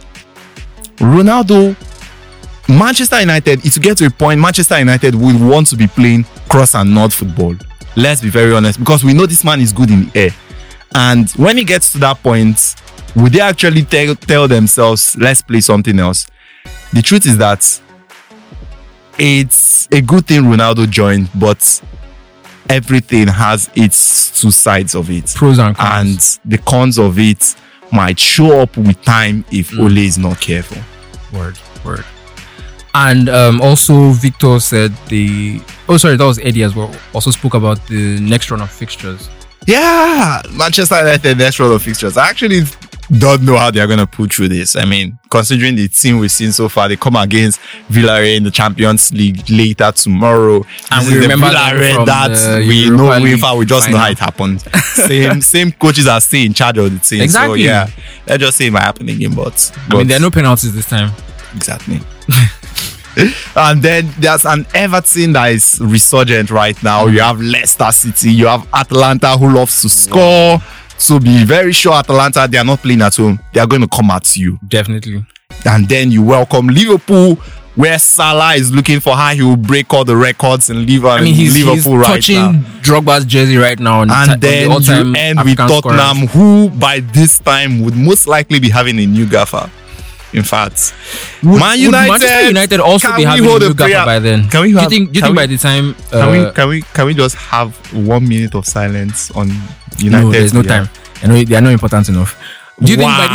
Ronaldo, 0.97 1.77
Manchester 2.69 3.21
United, 3.21 3.65
if 3.65 3.77
you 3.77 3.83
get 3.83 3.99
to 3.99 4.07
a 4.07 4.11
point, 4.11 4.41
Manchester 4.41 4.79
United 4.79 5.15
will 5.15 5.39
want 5.49 5.69
to 5.69 5.77
be 5.77 5.87
playing 5.87 6.25
cross 6.49 6.75
and 6.75 6.95
not 6.95 7.13
football. 7.13 7.55
Let's 7.97 8.21
be 8.21 8.31
very 8.31 8.53
honest, 8.53 8.79
because 8.79 9.05
we 9.05 9.15
know 9.15 9.27
this 9.27 9.45
man 9.45 9.61
is 9.61 9.73
good 9.73 9.91
in 9.91 10.07
the 10.07 10.19
air. 10.19 10.31
And 10.95 11.31
when 11.33 11.57
he 11.57 11.65
gets 11.65 11.93
to 11.93 11.99
that 11.99 12.23
point, 12.23 12.75
would 13.15 13.33
they 13.33 13.41
actually 13.41 13.85
tell, 13.85 14.15
tell 14.17 14.49
themselves, 14.49 15.17
let's 15.19 15.43
play 15.43 15.61
something 15.61 15.99
else? 16.01 16.27
The 16.93 17.03
truth 17.03 17.27
is 17.27 17.39
that 17.39 17.81
it's 19.19 19.89
a 19.93 20.01
good 20.01 20.27
thing 20.27 20.43
Ronaldo 20.43 20.91
joined, 20.91 21.31
but 21.35 21.81
everything 22.69 23.29
has 23.29 23.71
its 23.75 24.41
two 24.41 24.51
sides 24.51 24.95
of 24.95 25.11
it. 25.11 25.33
Pros 25.35 25.59
and 25.59 25.77
cons. 25.77 26.41
And 26.45 26.51
the 26.53 26.59
cons 26.59 26.99
of 26.99 27.19
it 27.19 27.55
might 27.93 28.19
show 28.19 28.61
up 28.61 28.77
with 28.77 29.01
time 29.03 29.45
if 29.51 29.71
Mm. 29.71 29.81
Ole 29.81 29.99
is 29.99 30.19
not 30.19 30.41
careful. 30.41 30.79
Word, 31.37 31.59
word. 31.85 32.05
And 32.95 33.29
um, 33.29 33.61
also, 33.61 34.11
Victor 34.11 34.61
said 34.61 34.93
the. 35.09 35.61
Oh, 35.89 35.97
sorry, 35.97 36.17
that 36.17 36.25
was 36.25 36.39
Eddie 36.39 36.63
as 36.63 36.77
well. 36.77 36.95
Also 37.13 37.31
spoke 37.33 37.55
about 37.55 37.85
the 37.89 38.21
next 38.21 38.51
run 38.51 38.61
of 38.61 38.71
fixtures. 38.71 39.29
Yeah, 39.67 40.43
Manchester 40.53 40.99
United 40.99 41.39
next 41.39 41.59
round 41.59 41.73
of 41.73 41.83
fixtures. 41.83 42.17
I 42.17 42.29
actually 42.29 42.61
don't 43.11 43.43
know 43.43 43.57
how 43.57 43.71
they're 43.71 43.87
gonna 43.87 44.07
pull 44.07 44.27
through 44.27 44.49
this. 44.49 44.77
I 44.77 44.85
mean, 44.85 45.19
considering 45.31 45.77
the 45.77 45.89
team 45.89 46.19
we've 46.19 46.31
seen 46.31 46.53
so 46.53 46.69
far, 46.69 46.89
they 46.89 46.97
come 46.97 47.17
against 47.17 47.61
Villarreal 47.89 48.37
in 48.37 48.45
the 48.45 48.51
Champions 48.51 49.13
League 49.13 49.49
later 49.51 49.93
tomorrow, 49.93 50.65
And 50.91 51.07
we 51.07 51.19
remember 51.19 51.47
Villarreal 51.47 52.07
that 52.07 52.59
we 52.67 52.87
Europa 52.87 53.19
know. 53.19 53.25
League 53.25 53.59
we 53.59 53.67
just 53.67 53.91
know 53.91 53.99
how 53.99 54.11
it 54.11 54.19
happened. 54.19 54.61
same 54.61 55.41
same 55.55 55.73
coaches 55.73 56.07
are 56.07 56.21
still 56.21 56.45
in 56.45 56.55
charge 56.55 56.79
of 56.79 56.93
the 56.93 56.99
team. 56.99 57.23
Exactly. 57.23 57.61
So 57.61 57.65
yeah, 57.65 57.89
let's 58.27 58.43
just 58.43 58.57
say 58.59 58.67
it 58.67 58.73
might 58.73 58.83
happen 58.83 59.09
again. 59.09 59.35
But, 59.35 59.73
I 59.91 59.97
mean, 59.97 60.07
there 60.07 60.17
are 60.17 60.21
no 60.21 60.31
penalties 60.31 60.75
this 60.75 60.89
time. 60.89 61.13
Exactly. 61.55 62.01
and 63.57 63.83
then 63.83 64.09
there's 64.19 64.45
an 64.45 64.67
Everton 64.75 65.33
that 65.35 65.53
is 65.53 65.79
resurgent 65.81 66.51
right 66.51 66.81
now. 66.83 67.07
You 67.07 67.21
have 67.21 67.41
Leicester 67.41 67.91
City, 67.93 68.33
you 68.33 68.47
have 68.47 68.67
Atalanta 68.73 69.37
who 69.37 69.51
loves 69.55 69.83
to 69.83 69.89
score. 69.89 70.59
So 70.99 71.19
be 71.19 71.45
very 71.45 71.73
sure 71.73 71.93
Atalanta, 71.95 72.47
they 72.51 72.59
are 72.59 72.65
not 72.65 72.81
playing 72.81 73.03
at 73.03 73.17
home. 73.17 73.39
They 73.53 73.61
are 73.61 73.67
going 73.67 73.83
to 73.83 73.89
come 73.89 74.11
at 74.11 74.37
you. 74.37 74.59
Definitely. 74.67 75.25
And 75.67 75.89
then 75.89 76.11
you 76.11 76.23
welcome 76.23 76.69
Liverpool, 76.69 77.37
where 77.75 77.99
Salah 77.99 78.55
is 78.55 78.73
looking 78.73 79.01
for 79.01 79.15
how 79.17 79.35
he 79.35 79.43
will 79.43 79.57
break 79.57 79.93
all 79.93 80.05
the 80.05 80.17
records 80.17 80.71
in 80.71 80.87
Liverpool, 80.87 81.11
I 81.11 81.21
mean, 81.23 81.35
he's, 81.35 81.53
Liverpool 81.55 81.75
he's 81.75 81.87
right 81.87 82.15
touching 82.15 82.37
now. 82.37 82.53
Drogba's 82.83 83.25
jersey 83.25 83.57
right 83.57 83.79
now. 83.79 84.01
On 84.01 84.09
the 84.09 84.15
ti- 84.15 84.21
on 84.21 84.31
And 84.31 84.43
the 84.43 84.47
then 84.47 84.67
you 84.69 84.73
all-time 84.73 85.17
end 85.17 85.39
with 85.39 85.47
African 85.59 85.69
scorers. 85.69 85.99
Tottenham, 85.99 86.29
who 86.29 86.71
by 86.71 87.01
this 87.01 87.39
time 87.41 87.81
would 87.83 87.97
most 87.97 88.27
likely 88.27 88.61
be 88.61 88.71
having 88.71 88.99
a 88.99 89.07
new 89.07 89.27
gaffer. 89.27 89.69
In 90.33 90.43
fact, 90.43 90.93
Would, 91.45 91.61
Man 91.61 91.71
would 91.71 91.79
United, 91.79 92.09
Manchester 92.11 92.47
United 92.49 92.81
also 92.81 93.09
be 93.17 93.23
having 93.23 93.45
a 93.47 93.55
a 93.55 93.59
new 93.61 93.75
gaffer 93.75 94.05
by 94.05 94.19
then? 94.19 94.49
Can 94.49 94.63
we 94.63 94.73
do 94.73 94.81
you 94.81 94.89
think? 94.89 95.13
Do 95.13 95.19
you 95.19 95.23
think 95.23 95.31
we- 95.31 95.37
by 95.37 95.47
the 95.47 95.57
time? 95.59 95.95
Can 96.11 96.23
uh, 96.23 96.33
we 96.33 96.53
can 96.53 96.69
we 96.69 96.83
can 96.83 97.07
we 97.07 97.15
just 97.15 97.37
have 97.37 97.77
one 97.95 98.29
minute 98.29 98.55
of 98.57 98.67
silence 98.67 99.31
on 99.31 99.49
United? 99.99 100.25
no, 100.25 100.33
there's 100.33 100.55
no 100.55 100.63
player? 100.63 100.85
time. 100.87 100.89
I 101.23 101.27
know 101.27 101.43
they 101.45 101.55
are 101.57 101.61
not 101.61 101.73
important 101.73 102.09
enough. 102.09 102.37
Do 102.83 102.91
you 102.91 102.97
think 102.99 103.09
by 103.09 103.27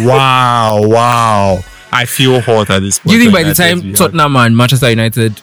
the 0.00 0.06
wow, 0.06 0.80
wow, 0.82 0.88
wow! 0.88 1.64
I 1.92 2.04
feel 2.04 2.40
hot 2.40 2.70
at 2.70 2.80
this 2.80 2.98
point. 2.98 3.10
Do 3.10 3.16
you 3.16 3.22
think 3.22 3.32
by 3.34 3.42
the 3.42 3.54
time 3.54 3.80
we 3.80 3.88
have- 3.88 3.96
Tottenham 3.96 4.36
and 4.36 4.56
Manchester 4.56 4.90
United 4.90 5.40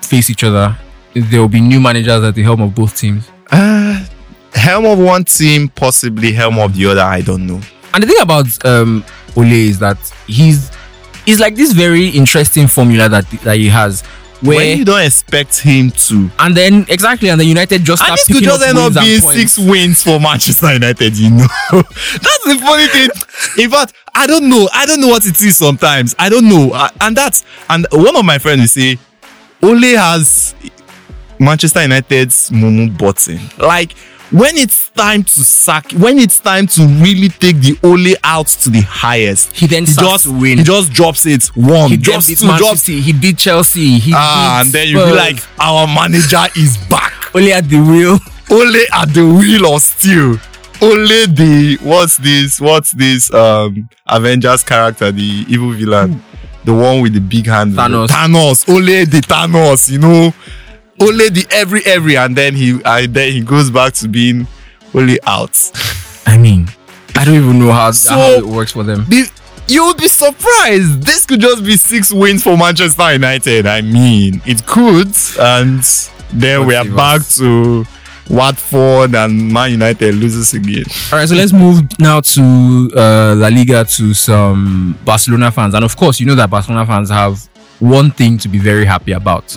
face 0.00 0.30
each 0.30 0.42
other, 0.44 0.76
there 1.14 1.40
will 1.40 1.48
be 1.48 1.60
new 1.60 1.80
managers 1.80 2.22
at 2.24 2.34
the 2.34 2.42
helm 2.42 2.60
of 2.62 2.74
both 2.74 2.96
teams? 2.96 3.30
Uh, 3.50 4.04
helm 4.54 4.84
of 4.86 4.98
one 4.98 5.24
team, 5.24 5.68
possibly 5.68 6.32
helm 6.32 6.58
of 6.58 6.74
the 6.74 6.86
other. 6.86 7.02
I 7.02 7.20
don't 7.20 7.46
know. 7.46 7.60
And 7.94 8.02
the 8.02 8.06
thing 8.08 8.20
about 8.20 8.64
um, 8.64 9.04
Ole 9.36 9.44
is 9.52 9.78
that 9.78 9.98
he's 10.26 10.70
he's 11.24 11.38
like 11.38 11.54
this 11.54 11.72
very 11.72 12.08
interesting 12.08 12.66
formula 12.66 13.08
that 13.08 13.30
that 13.44 13.56
he 13.58 13.68
has, 13.68 14.02
where 14.42 14.56
when 14.56 14.78
you 14.78 14.84
don't 14.84 15.02
expect 15.04 15.58
him 15.60 15.90
to, 15.90 16.30
and 16.38 16.56
then 16.56 16.84
exactly, 16.88 17.28
and 17.28 17.40
then 17.40 17.48
United 17.48 17.84
just 17.84 18.02
and 18.02 18.12
this 18.12 18.26
could 18.26 18.42
just 18.42 18.62
up 18.62 18.68
end 18.68 18.78
up 18.78 18.94
being 18.94 19.20
six 19.20 19.58
wins 19.58 20.02
for 20.02 20.18
Manchester 20.18 20.72
United. 20.72 21.16
You 21.16 21.30
know, 21.30 21.46
that's 21.72 22.44
the 22.44 22.58
funny 22.60 22.88
thing. 22.88 23.64
In 23.64 23.70
fact, 23.70 23.94
I 24.14 24.26
don't 24.26 24.48
know. 24.48 24.68
I 24.72 24.86
don't 24.86 25.00
know 25.00 25.08
what 25.08 25.24
it 25.26 25.40
is 25.40 25.56
sometimes. 25.56 26.14
I 26.18 26.28
don't 26.28 26.48
know, 26.48 26.72
and 27.00 27.16
that's 27.16 27.44
and 27.70 27.86
one 27.92 28.16
of 28.16 28.24
my 28.24 28.38
friends 28.38 28.72
say, 28.72 28.98
Ole 29.62 29.96
has 29.96 30.54
Manchester 31.38 31.82
United's 31.82 32.50
Mumu 32.50 32.96
button. 32.98 33.40
Like 33.58 33.94
when 34.32 34.56
it's 34.56 34.88
time 34.90 35.22
to 35.22 35.44
sack, 35.44 35.92
when 35.92 36.18
it's 36.18 36.40
time 36.40 36.66
to 36.66 36.86
really 36.86 37.28
take 37.28 37.56
the 37.56 37.78
Ole 37.82 38.16
out 38.24 38.48
to 38.48 38.70
the 38.70 38.80
highest, 38.80 39.54
He 39.54 39.66
then 39.66 39.84
he 39.84 39.92
starts 39.92 40.10
just 40.10 40.24
to 40.24 40.32
win. 40.40 40.58
He 40.58 40.64
just 40.64 40.92
drops 40.92 41.26
it 41.26 41.44
one, 41.54 41.90
He 41.90 41.96
drops 41.96 42.26
two, 42.26 42.34
drops 42.56 42.82
City, 42.82 43.00
he 43.00 43.12
beat 43.12 43.38
Chelsea, 43.38 43.98
he 43.98 44.12
ah, 44.14 44.60
and 44.60 44.70
then 44.70 44.88
you 44.88 44.96
be 44.96 45.12
like, 45.12 45.36
our 45.60 45.86
manager 45.86 46.44
is 46.56 46.76
back. 46.88 47.12
Ole 47.34 47.52
at 47.52 47.68
the 47.68 47.78
wheel. 47.80 48.18
Ole 48.50 48.84
at 48.92 49.12
the 49.14 49.24
wheel 49.24 49.74
of 49.74 49.82
steel. 49.82 50.36
Ole 50.82 51.26
the 51.28 51.78
what's 51.82 52.16
this? 52.16 52.60
What's 52.60 52.90
this? 52.92 53.32
Um, 53.32 53.88
Avengers 54.06 54.64
character, 54.64 55.12
the 55.12 55.44
evil 55.48 55.70
villain, 55.72 56.22
the 56.64 56.74
one 56.74 57.00
with 57.02 57.12
the 57.14 57.20
big 57.20 57.46
hand. 57.46 57.74
Thanos. 57.74 58.08
Thanos. 58.08 58.68
Ole 58.68 59.04
the 59.06 59.20
Thanos. 59.20 59.88
You 59.90 59.98
know, 59.98 60.34
Ole 61.02 61.30
the 61.30 61.46
every 61.50 61.84
every, 61.84 62.16
and 62.16 62.36
then 62.36 62.54
he 62.54 62.80
and 62.84 63.12
then 63.14 63.32
he 63.32 63.40
goes 63.40 63.70
back 63.70 63.92
to 63.94 64.08
being 64.08 64.46
Ole 64.94 65.16
out. 65.26 65.56
I 66.26 66.38
mean, 66.38 66.68
I 67.16 67.24
don't 67.24 67.34
even 67.34 67.58
know 67.58 67.72
how, 67.72 67.90
So- 67.90 68.10
how 68.12 68.30
it 68.32 68.46
works 68.46 68.72
for 68.72 68.82
them. 68.84 69.04
The- 69.08 69.28
you 69.68 69.84
would 69.86 69.96
be 69.96 70.08
surprised. 70.08 71.02
This 71.02 71.24
could 71.24 71.40
just 71.40 71.64
be 71.64 71.76
six 71.76 72.12
wins 72.12 72.42
for 72.42 72.56
Manchester 72.56 73.12
United. 73.12 73.66
I 73.66 73.80
mean, 73.80 74.42
it 74.44 74.66
could, 74.66 75.12
and 75.40 75.82
then 76.32 76.66
we 76.66 76.74
are 76.74 76.84
back 76.84 77.22
to 77.36 77.86
Watford 78.28 79.14
and 79.14 79.52
Man 79.52 79.70
United 79.70 80.14
loses 80.16 80.52
again. 80.54 80.84
All 81.12 81.18
right, 81.18 81.28
so 81.28 81.34
let's 81.34 81.52
move 81.52 81.82
now 81.98 82.20
to 82.20 82.90
uh, 82.96 83.34
La 83.36 83.48
Liga 83.48 83.84
to 83.84 84.14
some 84.14 84.98
Barcelona 85.04 85.50
fans, 85.52 85.74
and 85.74 85.84
of 85.84 85.96
course, 85.96 86.18
you 86.20 86.26
know 86.26 86.34
that 86.34 86.50
Barcelona 86.50 86.84
fans 86.86 87.10
have 87.10 87.38
one 87.78 88.10
thing 88.10 88.38
to 88.38 88.48
be 88.48 88.58
very 88.58 88.84
happy 88.84 89.12
about. 89.12 89.56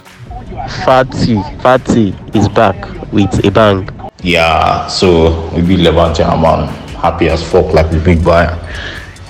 Fati, 0.56 1.36
Fati 1.60 2.36
is 2.36 2.48
back 2.48 2.76
with 3.12 3.46
a 3.46 3.52
bang. 3.52 3.90
Yeah, 4.24 4.88
so 4.88 5.50
we 5.50 5.62
beat 5.62 5.80
Levante 5.80 6.24
and 6.24 6.42
man 6.42 6.68
happy 6.96 7.28
as 7.28 7.44
fuck 7.44 7.74
like 7.74 7.92
the 7.92 8.00
big 8.00 8.24
boy. 8.24 8.48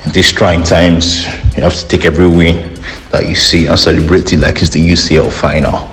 In 0.06 0.12
these 0.12 0.32
trying 0.32 0.62
times, 0.62 1.26
you 1.58 1.64
have 1.64 1.74
to 1.74 1.88
take 1.88 2.06
every 2.06 2.28
win 2.28 2.76
that 3.10 3.28
you 3.28 3.34
see 3.34 3.66
and 3.66 3.78
celebrate 3.78 4.32
it 4.34 4.38
like 4.38 4.62
it's 4.62 4.70
the 4.70 4.80
UCL 4.88 5.32
final. 5.32 5.90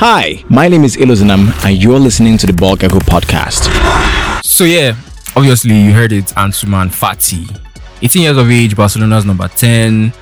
Hi, 0.00 0.42
my 0.48 0.66
name 0.68 0.84
is 0.84 0.96
Ilozanam, 0.96 1.52
and 1.66 1.76
you're 1.76 1.98
listening 1.98 2.38
to 2.38 2.46
the 2.46 2.54
Ball 2.54 2.74
Gecko 2.74 3.00
podcast. 3.00 3.68
So 4.42 4.64
yeah, 4.64 4.96
obviously 5.36 5.78
you 5.78 5.92
heard 5.92 6.12
it, 6.12 6.26
Ansuman 6.36 6.88
Fati, 6.88 7.54
18 8.02 8.22
years 8.22 8.36
of 8.38 8.50
age, 8.50 8.74
Barcelona's 8.74 9.26
number 9.26 9.46
10. 9.48 10.12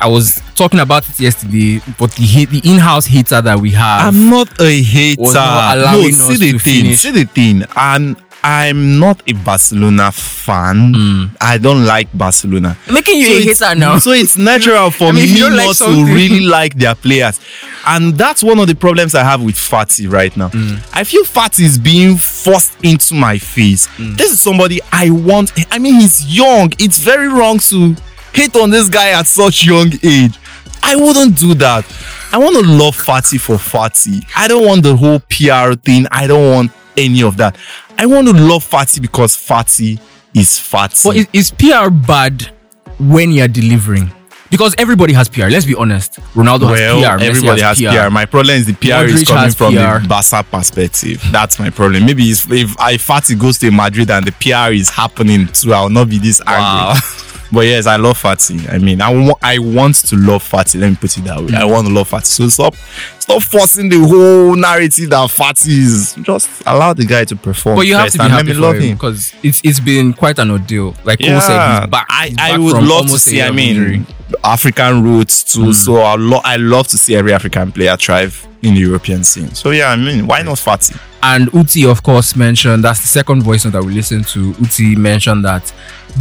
I 0.00 0.06
was 0.08 0.40
talking 0.54 0.80
about 0.80 1.08
it 1.08 1.18
yesterday, 1.18 1.80
but 1.98 2.12
the 2.12 2.22
hate, 2.24 2.50
the 2.50 2.60
in-house 2.64 3.06
hater 3.06 3.40
that 3.40 3.58
we 3.58 3.70
have. 3.72 4.14
I'm 4.14 4.30
not 4.30 4.60
a 4.60 4.82
hater. 4.82 5.22
Not 5.22 5.92
no, 5.92 6.02
see 6.10 6.36
the 6.36 6.58
thing. 6.58 6.82
finish. 6.82 7.00
See 7.00 7.10
the 7.10 7.24
thing. 7.24 7.64
And 7.76 8.16
I'm 8.44 9.00
not 9.00 9.22
a 9.26 9.32
Barcelona 9.32 10.12
fan. 10.12 10.94
Hmm. 10.94 11.24
I 11.40 11.58
don't 11.58 11.84
like 11.84 12.08
Barcelona. 12.16 12.76
Making 12.90 13.20
you 13.20 13.26
a 13.38 13.42
hater 13.42 13.74
now. 13.74 13.98
So 13.98 14.12
it's 14.12 14.36
natural 14.36 14.90
for 14.92 15.04
I 15.08 15.12
mean, 15.12 15.34
me 15.34 15.40
don't 15.40 15.56
like 15.56 15.76
to 15.78 16.04
really 16.14 16.40
like 16.40 16.74
their 16.74 16.94
players. 16.94 17.40
And 17.86 18.14
that's 18.16 18.42
one 18.42 18.58
of 18.58 18.68
the 18.68 18.74
problems 18.74 19.14
I 19.14 19.24
have 19.24 19.42
with 19.42 19.56
Fati 19.56 20.10
right 20.10 20.34
now. 20.36 20.50
Hmm. 20.50 20.76
I 20.92 21.04
feel 21.04 21.24
Fati 21.24 21.60
is 21.64 21.78
being 21.78 22.16
forced 22.16 22.76
into 22.84 23.14
my 23.14 23.38
face. 23.38 23.86
Hmm. 23.86 24.14
This 24.14 24.32
is 24.32 24.40
somebody 24.40 24.80
I 24.92 25.10
want. 25.10 25.52
I 25.72 25.78
mean, 25.78 25.94
he's 25.94 26.24
young. 26.36 26.72
It's 26.78 26.98
very 26.98 27.28
wrong 27.28 27.58
to 27.58 27.96
hate 28.32 28.56
on 28.56 28.70
this 28.70 28.88
guy 28.88 29.10
at 29.10 29.26
such 29.26 29.64
young 29.64 29.92
age. 30.02 30.38
I 30.82 30.96
wouldn't 30.96 31.38
do 31.38 31.54
that. 31.54 31.84
I 32.32 32.38
want 32.38 32.56
to 32.56 32.62
love 32.62 32.96
Fati 32.96 33.40
for 33.40 33.56
Fati. 33.56 34.24
I 34.36 34.48
don't 34.48 34.66
want 34.66 34.82
the 34.82 34.94
whole 34.94 35.20
PR 35.20 35.74
thing. 35.74 36.06
I 36.10 36.26
don't 36.26 36.52
want 36.52 36.72
any 36.96 37.22
of 37.22 37.36
that. 37.38 37.56
I 37.96 38.06
want 38.06 38.26
to 38.28 38.32
love 38.32 38.68
Fati 38.68 39.00
because 39.00 39.36
Fati 39.36 39.98
is 40.34 40.50
Fati. 40.58 41.04
But 41.04 41.34
is, 41.34 41.50
PR 41.50 41.90
bad 41.90 42.50
when 42.98 43.32
you're 43.32 43.48
delivering? 43.48 44.12
Because 44.50 44.74
everybody 44.78 45.12
has 45.12 45.28
PR. 45.28 45.48
Let's 45.48 45.66
be 45.66 45.74
honest. 45.74 46.20
Ronaldo 46.34 46.70
well, 46.70 47.00
has 47.00 47.20
PR. 47.20 47.24
Everybody 47.24 47.62
has 47.62 47.80
PR. 47.80 48.10
My 48.10 48.24
problem 48.24 48.56
is 48.56 48.66
the 48.66 48.74
PR 48.74 49.04
is 49.04 49.28
coming 49.28 49.52
from 49.52 49.74
PR. 49.74 50.00
the 50.00 50.06
Barca 50.08 50.42
perspective. 50.50 51.22
That's 51.30 51.58
my 51.58 51.70
problem. 51.70 52.06
Maybe 52.06 52.24
if 52.30 52.50
if 52.50 52.70
if 52.70 53.06
Fati 53.06 53.38
goes 53.38 53.58
to 53.58 53.70
Madrid 53.70 54.10
and 54.10 54.26
the 54.26 54.32
PR 54.32 54.72
is 54.72 54.88
happening 54.88 55.48
too, 55.48 55.72
I'll 55.72 55.90
not 55.90 56.08
be 56.08 56.18
this 56.18 56.40
angry. 56.46 57.00
But 57.50 57.66
yes, 57.66 57.86
I 57.86 57.96
love 57.96 58.20
Fati. 58.22 58.68
I 58.70 58.76
mean, 58.78 59.00
I 59.00 59.10
want 59.10 59.38
I 59.42 59.58
want 59.58 59.94
to 60.06 60.16
love 60.16 60.42
Fati. 60.48 60.78
Let 60.80 60.90
me 60.90 60.96
put 60.96 61.16
it 61.16 61.24
that 61.24 61.40
way. 61.40 61.54
I 61.54 61.64
want 61.64 61.86
to 61.86 61.92
love 61.92 62.10
Fati. 62.10 62.26
So 62.26 62.48
stop 62.48 62.74
stop 63.18 63.42
forcing 63.42 63.88
the 63.88 63.98
whole 63.98 64.54
narrative 64.54 65.08
that 65.10 65.30
Fati 65.30 65.68
is. 65.68 66.14
Just 66.22 66.50
allow 66.66 66.92
the 66.92 67.06
guy 67.06 67.24
to 67.24 67.36
perform. 67.36 67.76
But 67.76 67.86
you 67.86 67.94
have 67.94 68.04
first 68.04 68.16
to 68.16 68.18
be 68.18 68.24
and 68.24 68.32
let 68.32 68.38
happy 68.38 68.48
me 68.48 68.54
for 68.54 68.60
love 68.60 68.74
him 68.76 68.82
him. 68.82 68.94
because 68.96 69.34
it's 69.42 69.62
it's 69.64 69.80
been 69.80 70.12
quite 70.12 70.38
an 70.38 70.50
ordeal. 70.50 70.94
Like 71.04 71.20
Cole 71.20 71.40
said, 71.40 71.80
he's 71.80 71.90
back. 71.90 72.06
I, 72.10 72.28
He's 72.28 72.36
I 72.38 72.50
back 72.52 72.60
would 72.60 72.70
from 72.76 72.80
love 72.86 72.88
to 72.88 72.94
almost 72.94 73.26
a 73.26 73.30
see. 73.30 73.36
year 73.36 73.46
I 73.46 73.48
of 73.48 73.54
mean. 73.54 74.06
African 74.44 75.02
roots 75.02 75.42
too. 75.42 75.64
Hmm. 75.66 75.72
So 75.72 75.96
I, 75.96 76.16
lo- 76.16 76.42
I 76.44 76.56
love 76.56 76.86
to 76.88 76.98
see 76.98 77.16
every 77.16 77.32
African 77.32 77.72
player 77.72 77.96
thrive 77.96 78.46
in 78.60 78.74
the 78.74 78.80
European 78.80 79.24
scene. 79.24 79.54
So 79.54 79.70
yeah, 79.70 79.88
I 79.90 79.96
mean, 79.96 80.26
why 80.26 80.42
not 80.42 80.58
Fati? 80.58 80.98
And 81.22 81.52
Uti, 81.52 81.84
of 81.84 82.02
course, 82.02 82.36
mentioned 82.36 82.84
that's 82.84 83.00
the 83.00 83.08
second 83.08 83.42
voice 83.42 83.64
note 83.64 83.72
that 83.72 83.84
we 83.84 83.92
listened 83.92 84.26
to. 84.28 84.54
Uti 84.60 84.94
mentioned 84.94 85.44
that 85.44 85.72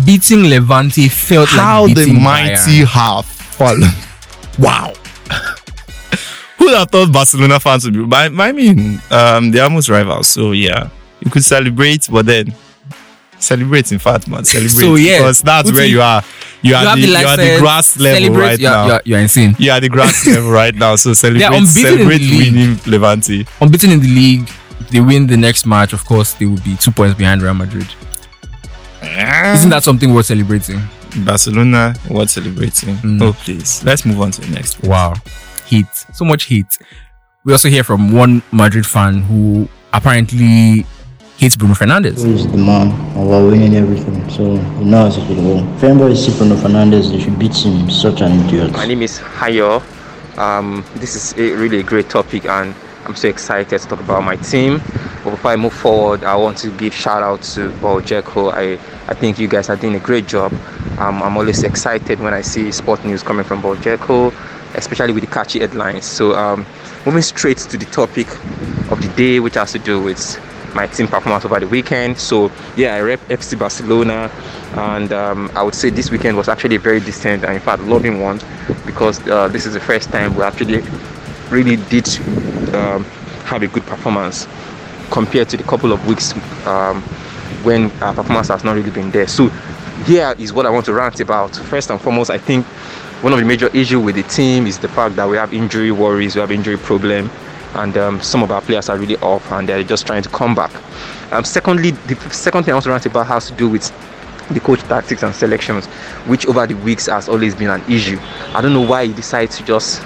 beating 0.06 0.44
Levante 0.50 1.08
felt 1.08 1.50
How 1.50 1.84
like 1.86 1.96
the 1.96 2.12
mighty 2.14 2.82
Bayern. 2.82 2.86
have 2.86 3.26
fallen. 3.26 3.90
wow. 4.60 4.94
Who 6.58 6.66
would 6.66 6.76
have 6.78 6.90
thought 6.90 7.12
Barcelona 7.12 7.60
fans 7.60 7.86
would 7.86 7.94
be? 7.94 8.04
But, 8.06 8.36
but 8.36 8.42
I 8.44 8.52
mean, 8.52 9.00
um, 9.12 9.52
they're 9.52 9.64
almost 9.64 9.90
rivals. 9.90 10.28
So 10.28 10.52
yeah, 10.52 10.90
you 11.20 11.30
could 11.30 11.44
celebrate, 11.44 12.08
but 12.12 12.26
then 12.26 12.54
celebrate 13.38 13.92
in 13.92 14.00
fact, 14.00 14.28
man. 14.28 14.44
Celebrate 14.46 14.72
So, 14.72 14.96
yeah, 14.96 15.20
because 15.20 15.42
that's 15.42 15.68
Uti, 15.70 15.78
where 15.80 15.88
you 15.88 16.02
are. 16.02 16.24
You 16.64 16.74
are 16.74 16.82
you 16.82 16.88
have 16.88 16.96
the, 16.98 17.06
the 17.06 17.08
you 17.20 17.28
are 17.28 17.38
the 17.38 17.58
grass 17.60 17.98
level 18.00 18.20
celebrate, 18.22 18.44
right 18.48 18.60
you're- 18.60 18.72
now. 18.74 18.86
you're- 18.88 19.02
you're 19.06 19.20
insane. 19.20 19.56
You 19.60 19.72
are 19.72 19.80
the 19.80 19.90
grass 19.90 20.26
level 20.34 20.50
right 20.50 20.74
now. 20.74 20.96
So 20.96 21.14
celebrate, 21.14 21.44
unbeaten 21.46 21.62
in 21.62 21.68
celebrate 21.68 22.18
the 22.18 22.32
league. 22.40 22.54
winning 22.54 22.80
Levante. 22.88 23.46
Unbeaten 23.62 23.92
in 23.92 24.00
the 24.00 24.08
league. 24.08 24.50
They 24.90 25.02
win 25.02 25.28
the 25.28 25.38
next 25.38 25.66
match. 25.66 25.94
Of 25.94 26.06
course, 26.06 26.34
they 26.34 26.46
will 26.46 26.62
be 26.62 26.76
two 26.78 26.92
points 26.92 27.18
behind 27.18 27.42
Real 27.42 27.54
Madrid. 27.54 27.88
Isn't 29.02 29.70
that 29.70 29.84
something 29.84 30.14
worth 30.14 30.28
celebrating? 30.28 30.82
Barcelona, 31.26 31.96
worth 32.10 32.30
celebrating? 32.30 32.98
Oh 33.22 33.34
please, 33.34 33.84
let's 33.84 34.06
move 34.06 34.22
on 34.22 34.32
to 34.32 34.42
the 34.42 34.48
next. 34.54 34.84
Wow, 34.84 35.16
heat, 35.66 35.88
so 36.14 36.26
much 36.26 36.46
heat. 36.46 36.78
We 37.44 37.54
also 37.54 37.70
hear 37.70 37.84
from 37.84 38.12
one 38.12 38.42
Madrid 38.52 38.86
fan 38.86 39.22
who 39.22 39.68
apparently 39.94 40.86
hates 41.38 41.56
Bruno 41.56 41.76
Fernandes. 41.76 42.26
He's 42.26 42.46
the 42.52 42.58
man, 42.58 42.92
and 43.16 43.30
we're 43.30 43.50
winning 43.50 43.76
everything. 43.76 44.30
So 44.30 44.58
he 44.58 44.84
knows 44.86 45.18
it 45.18 45.28
will 45.30 45.62
go. 45.62 45.74
If 45.76 45.84
anybody 45.84 46.16
see 46.16 46.38
Bruno 46.38 46.56
Fernandes, 46.56 47.12
they 47.12 47.20
should 47.20 47.40
beat 47.40 47.56
him. 47.56 47.90
Such 47.90 48.22
an 48.22 48.46
idiot. 48.48 48.74
My 48.74 48.86
name 48.86 49.02
is 49.02 49.20
Hayo. 49.20 49.82
Um, 50.38 50.84
this 50.96 51.16
is 51.16 51.34
a 51.38 51.56
really 51.56 51.80
a 51.80 51.84
great 51.84 52.10
topic, 52.10 52.46
and 52.46 52.76
I'm 53.08 53.16
so 53.16 53.30
excited 53.30 53.80
to 53.80 53.88
talk 53.88 54.02
about 54.02 54.22
my 54.24 54.36
team. 54.36 54.82
But 55.24 55.32
before 55.32 55.52
I 55.52 55.56
move 55.56 55.72
forward, 55.72 56.26
I 56.26 56.36
want 56.36 56.58
to 56.58 56.72
give 56.72 56.94
shout 56.94 57.24
out 57.24 57.42
to 57.54 57.70
Ball 57.80 58.02
Gecko. 58.02 58.50
I, 58.50 58.74
I 59.08 59.14
think 59.14 59.40
you 59.40 59.48
guys 59.48 59.70
are 59.70 59.78
doing 59.78 59.96
a 59.96 60.00
great 60.00 60.28
job. 60.28 60.52
Um, 60.98 61.24
I'm 61.24 61.38
always 61.38 61.64
excited 61.64 62.20
when 62.20 62.34
I 62.34 62.42
see 62.42 62.70
sport 62.74 63.06
news 63.06 63.24
coming 63.24 63.46
from 63.46 63.62
Ball 63.62 63.78
Gecko, 63.78 64.34
especially 64.76 65.14
with 65.14 65.24
the 65.24 65.32
catchy 65.32 65.60
headlines. 65.60 66.06
So, 66.06 66.36
um, 66.36 66.66
moving 67.06 67.22
straight 67.22 67.60
to 67.60 67.78
the 67.78 67.86
topic 67.86 68.28
of 68.92 69.02
the 69.02 69.12
day, 69.16 69.40
which 69.40 69.54
has 69.56 69.72
to 69.72 69.80
do 69.80 70.02
with 70.02 70.20
my 70.76 70.86
team 70.88 71.08
performance 71.08 71.46
over 71.46 71.62
the 71.62 71.68
weekend. 71.68 72.18
So 72.18 72.52
yeah, 72.76 72.96
I 72.96 73.02
rep 73.02 73.20
FC 73.30 73.58
Barcelona, 73.58 74.30
and 74.74 75.14
um, 75.14 75.50
I 75.56 75.64
would 75.64 75.76
say 75.76 75.90
this 75.90 76.12
weekend 76.12 76.36
was 76.36 76.50
actually 76.50 76.76
a 76.76 76.80
very 76.80 77.00
decent 77.00 77.44
and 77.46 77.54
in 77.54 77.62
fact 77.62 77.84
loving 77.84 78.20
one 78.20 78.40
because 78.86 79.26
uh, 79.28 79.48
this 79.48 79.66
is 79.66 79.74
the 79.74 79.80
first 79.80 80.10
time 80.10 80.36
we 80.36 80.44
actually 80.44 80.84
really 81.50 81.78
did 81.90 82.08
um, 82.76 83.04
have 83.46 83.64
a 83.64 83.68
good 83.68 83.86
performance 83.86 84.48
compared 85.12 85.50
to 85.50 85.58
the 85.58 85.64
couple 85.64 85.92
of 85.92 86.06
weeks 86.08 86.34
um, 86.68 87.02
when 87.64 87.92
our 88.02 88.14
performance 88.14 88.50
has 88.50 88.64
not 88.64 88.76
really 88.76 88.92
been 88.92 89.12
there. 89.12 89.28
So 89.28 89.48
here 90.06 90.36
is 90.38 90.54
what 90.54 90.66
I 90.66 90.70
want 90.70 90.86
to 90.86 90.94
rant 90.94 91.20
about. 91.20 91.56
First 91.56 91.90
and 91.90 92.00
foremost, 92.00 92.30
I 92.30 92.38
think 92.38 92.66
one 93.24 93.34
of 93.34 93.40
the 93.40 93.46
major 93.46 93.68
issues 93.68 94.04
with 94.04 94.16
the 94.16 94.24
team 94.24 94.68
is 94.68 94.80
the 94.80 94.90
fact 94.90 95.16
that 95.16 95.28
we 95.28 95.38
have 95.38 95.54
injury 95.54 95.92
worries, 95.92 96.36
we 96.36 96.42
have 96.42 96.52
injury 96.52 96.78
problem, 96.78 97.30
and 97.76 97.98
um, 97.98 98.22
some 98.22 98.44
of 98.44 98.52
our 98.52 98.62
players 98.62 98.90
are 98.90 98.98
really 98.98 99.18
off 99.18 99.52
and 99.52 99.68
they're 99.68 99.84
just 99.84 100.06
trying 100.06 100.24
to 100.24 100.30
come 100.30 100.54
back. 100.54 100.72
Um, 101.32 101.44
secondly, 101.44 101.92
the 101.92 102.16
second 102.32 102.64
thing 102.64 102.74
I 102.74 102.76
want 102.76 102.84
to 102.84 102.90
rant 102.92 103.06
about 103.06 103.28
has 103.28 103.48
to 103.48 103.54
do 103.54 103.70
with 103.70 103.92
the 104.50 104.60
coach 104.60 104.80
tactics 104.84 105.24
and 105.24 105.36
selections, 105.36 105.88
which 106.28 106.46
over 106.48 106.66
the 106.66 106.76
weeks 106.76 107.08
has 107.08 107.28
always 107.28 107.56
been 107.56 107.70
an 107.70 107.82
issue. 107.92 108.18
I 108.54 108.62
don't 108.62 108.74
know 108.74 108.82
why 108.82 109.08
he 109.08 109.14
decides 109.14 109.58
to 109.58 109.64
just 109.64 110.02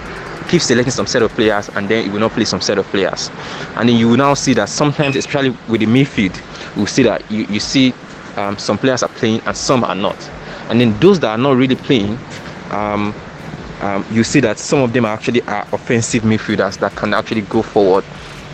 keep 0.52 0.62
selecting 0.62 0.92
some 0.92 1.08
set 1.08 1.22
of 1.22 1.32
players 1.32 1.70
and 1.70 1.88
then 1.88 2.04
he 2.04 2.10
will 2.10 2.20
not 2.20 2.32
play 2.32 2.44
some 2.44 2.60
set 2.60 2.78
of 2.78 2.86
players. 2.88 3.30
And 3.78 3.88
then 3.88 3.96
you 3.96 4.10
will 4.10 4.18
now 4.18 4.34
see 4.34 4.54
that 4.56 4.68
sometimes, 4.68 5.16
especially 5.16 5.52
with 5.70 5.80
the 5.80 5.88
midfield, 5.88 6.36
you 6.78 6.86
see 6.86 7.04
that 7.04 7.30
you, 7.32 7.46
you 7.46 7.62
see 7.62 7.94
um, 8.36 8.58
some 8.58 8.78
players 8.78 9.02
are 9.02 9.10
playing 9.10 9.40
and 9.46 9.56
some 9.56 9.86
are 9.86 9.96
not. 9.96 10.18
And 10.70 10.82
then 10.82 11.00
those 11.00 11.22
that 11.22 11.30
are 11.30 11.38
not 11.38 11.56
really 11.56 11.76
playing, 11.78 12.20
um, 12.70 13.16
um, 13.80 14.06
you 14.12 14.26
see 14.26 14.42
that 14.42 14.60
some 14.60 14.80
of 14.82 14.92
them 14.92 15.06
are 15.06 15.14
actually 15.14 15.42
are 15.44 15.66
offensive 15.72 16.24
midfielders 16.24 16.78
that 16.80 16.96
can 16.98 17.14
actually 17.14 17.42
go 17.42 17.62
forward, 17.62 18.04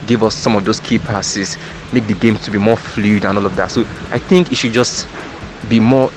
give 0.05 0.21
us 0.23 0.35
some 0.35 0.55
of 0.55 0.65
those 0.65 0.79
key 0.79 0.99
passes, 0.99 1.57
make 1.93 2.05
the 2.05 2.13
game 2.13 2.37
to 2.37 2.51
be 2.51 2.59
more 2.59 2.77
fluid 2.77 3.25
and 3.25 3.39
all 3.39 3.45
of 3.45 3.55
that. 3.55 3.71
So 3.71 3.81
I 4.11 4.19
think 4.19 4.51
it 4.51 4.55
should 4.55 4.73
just 4.73 5.07
be 5.67 5.79
more 5.79 6.11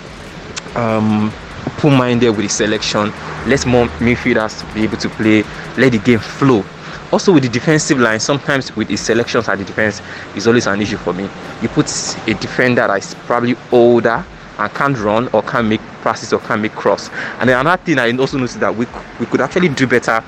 um, 0.76 1.32
open-minded 1.76 2.30
with 2.30 2.46
the 2.46 2.48
selection. 2.48 3.12
Let 3.46 3.66
more 3.66 3.86
midfielders 3.98 4.62
be 4.74 4.84
able 4.84 4.98
to 4.98 5.08
play. 5.10 5.44
Let 5.76 5.92
the 5.92 5.98
game 5.98 6.18
flow. 6.18 6.64
Also 7.12 7.32
with 7.32 7.42
the 7.42 7.48
defensive 7.48 7.98
line, 7.98 8.20
sometimes 8.20 8.74
with 8.76 8.88
his 8.88 9.00
selections 9.00 9.48
at 9.48 9.58
the 9.58 9.64
defense 9.64 10.00
is 10.36 10.46
always 10.46 10.66
an 10.66 10.80
issue 10.80 10.96
for 10.96 11.12
me. 11.12 11.28
You 11.60 11.68
put 11.68 11.88
a 12.28 12.34
defender 12.34 12.86
that 12.86 12.98
is 12.98 13.14
probably 13.26 13.56
older 13.72 14.24
and 14.58 14.74
can't 14.74 14.96
run 14.98 15.28
or 15.32 15.42
can't 15.42 15.66
make 15.66 15.80
passes 16.02 16.32
or 16.32 16.38
can't 16.40 16.60
make 16.60 16.72
cross. 16.72 17.10
And 17.40 17.48
then 17.48 17.58
another 17.58 17.82
thing 17.82 17.98
I 17.98 18.16
also 18.16 18.38
noticed 18.38 18.60
that 18.60 18.74
we 18.74 18.86
we 19.18 19.26
could 19.26 19.40
actually 19.40 19.70
do 19.70 19.86
better 19.86 20.20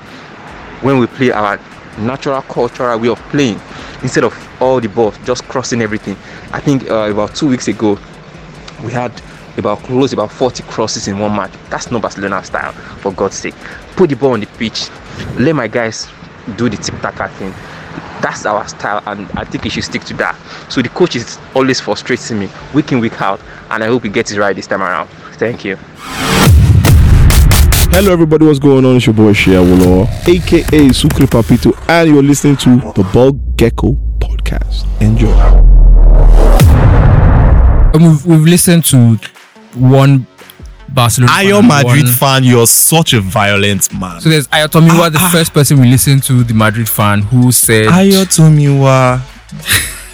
when 0.81 0.99
we 0.99 1.07
play 1.07 1.31
our 1.31 1.59
natural 1.99 2.41
cultural 2.41 2.99
way 2.99 3.07
of 3.07 3.19
playing 3.29 3.59
instead 4.01 4.23
of 4.23 4.33
all 4.61 4.81
the 4.81 4.89
balls 4.89 5.17
just 5.25 5.43
crossing 5.47 5.81
everything. 5.81 6.17
I 6.51 6.59
think 6.59 6.89
uh, 6.89 7.09
about 7.11 7.35
two 7.35 7.47
weeks 7.47 7.67
ago 7.67 7.97
we 8.83 8.91
had 8.91 9.11
about 9.57 9.79
close 9.79 10.13
about 10.13 10.31
40 10.31 10.63
crosses 10.63 11.07
in 11.07 11.19
one 11.19 11.35
match. 11.35 11.53
That's 11.69 11.91
not 11.91 12.01
Barcelona 12.01 12.43
style, 12.43 12.71
for 12.71 13.11
God's 13.11 13.35
sake. 13.37 13.55
Put 13.95 14.09
the 14.09 14.15
ball 14.15 14.31
on 14.31 14.39
the 14.39 14.47
pitch, 14.47 14.89
let 15.37 15.55
my 15.55 15.67
guys 15.67 16.07
do 16.57 16.69
the 16.69 16.77
tiki 16.77 16.97
taka 16.97 17.29
thing. 17.29 17.53
That's 18.21 18.45
our 18.45 18.67
style, 18.67 19.03
and 19.05 19.29
I 19.33 19.43
think 19.43 19.65
he 19.65 19.69
should 19.69 19.83
stick 19.83 20.03
to 20.05 20.13
that. 20.15 20.39
So 20.69 20.81
the 20.81 20.89
coach 20.89 21.15
is 21.15 21.37
always 21.53 21.79
frustrating 21.79 22.39
me 22.39 22.49
week 22.73 22.91
in, 22.91 22.99
week 22.99 23.21
out, 23.21 23.39
and 23.69 23.83
I 23.83 23.87
hope 23.87 24.03
he 24.03 24.09
gets 24.09 24.31
it 24.31 24.39
right 24.39 24.55
this 24.55 24.67
time 24.67 24.81
around. 24.81 25.09
Thank 25.33 25.65
you. 25.65 25.77
Hello, 27.91 28.11
everybody. 28.11 28.45
What's 28.45 28.59
going 28.59 28.85
on? 28.85 28.95
It's 28.95 29.05
your 29.05 29.13
boy 29.13 29.33
Shia 29.33 29.61
Wolo, 29.61 30.03
aka 30.03 30.89
Sukri 30.89 31.27
Papito, 31.27 31.77
and 31.89 32.09
you're 32.09 32.23
listening 32.23 32.57
to 32.57 32.77
the 32.93 33.07
Ball 33.13 33.33
Gecko 33.55 33.93
podcast. 34.19 34.85
Enjoy. 35.01 35.31
And 37.93 38.01
we've, 38.01 38.25
we've 38.25 38.41
listened 38.41 38.85
to 38.85 39.19
one 39.75 40.27
Barcelona. 40.89 41.31
Are 41.31 41.35
fan 41.39 41.47
you 41.47 41.55
a 41.57 41.63
Madrid 41.63 42.03
one- 42.05 42.13
fan? 42.13 42.43
You're 42.43 42.67
such 42.67 43.13
a 43.13 43.21
violent 43.21 43.91
man. 43.99 44.21
So 44.21 44.29
there's 44.29 44.47
Ayotomiwa, 44.49 45.11
the 45.11 45.19
first 45.31 45.53
person 45.53 45.79
we 45.79 45.87
listened 45.89 46.23
to, 46.23 46.43
the 46.43 46.53
Madrid 46.53 46.87
fan, 46.87 47.21
who 47.21 47.51
said, 47.51 47.87
Ayo 47.87 48.25
Tomiwa. 48.25 49.21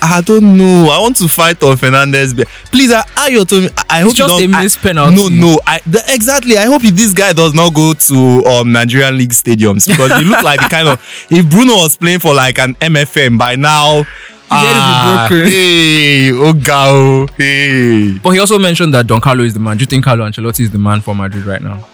I 0.01 0.21
don't 0.21 0.57
know. 0.57 0.87
I 0.89 0.99
want 1.01 1.17
to 1.17 1.27
fight 1.27 1.61
on 1.61 1.75
Fernandes. 1.75 2.33
Please, 2.71 2.91
I- 2.93 3.03
Ayo 3.29 3.45
Tomi. 3.45 3.67
I 3.89 3.99
hope 3.99 4.11
you 4.11 4.17
just 4.17 4.29
don't. 4.29 4.43
a 4.43 4.47
missed 4.47 4.79
penalty. 4.79 5.15
No, 5.15 5.27
no. 5.27 5.59
I 5.67 5.81
the, 5.85 6.01
exactly. 6.07 6.57
I 6.57 6.65
hope 6.65 6.85
if 6.85 6.95
this 6.95 7.13
guy 7.13 7.33
does 7.33 7.53
not 7.53 7.73
go 7.73 7.93
to 7.93 8.45
um 8.45 8.71
Nigerian 8.71 9.17
league 9.17 9.31
stadiums 9.33 9.85
because 9.87 10.17
he 10.17 10.23
look 10.23 10.41
like 10.43 10.61
the 10.61 10.69
kind 10.69 10.87
of 10.87 11.01
if 11.29 11.49
Bruno 11.49 11.73
was 11.75 11.97
playing 11.97 12.19
for 12.19 12.33
like 12.33 12.57
an 12.59 12.75
MFM 12.75 13.37
by 13.37 13.55
now. 13.57 14.05
Ah, 14.51 15.27
hey, 15.29 16.31
Ogao, 16.31 17.29
hey. 17.37 18.17
But 18.17 18.31
he 18.31 18.39
also 18.39 18.57
mentioned 18.57 18.93
that 18.93 19.05
Don 19.07 19.21
Carlo 19.21 19.43
is 19.43 19.53
the 19.53 19.59
man. 19.59 19.77
Do 19.77 19.83
you 19.83 19.85
think 19.85 20.05
Carlo 20.05 20.25
Ancelotti 20.27 20.61
is 20.61 20.71
the 20.71 20.77
man 20.79 21.01
for 21.01 21.13
Madrid 21.15 21.45
right 21.45 21.61
now? 21.61 21.85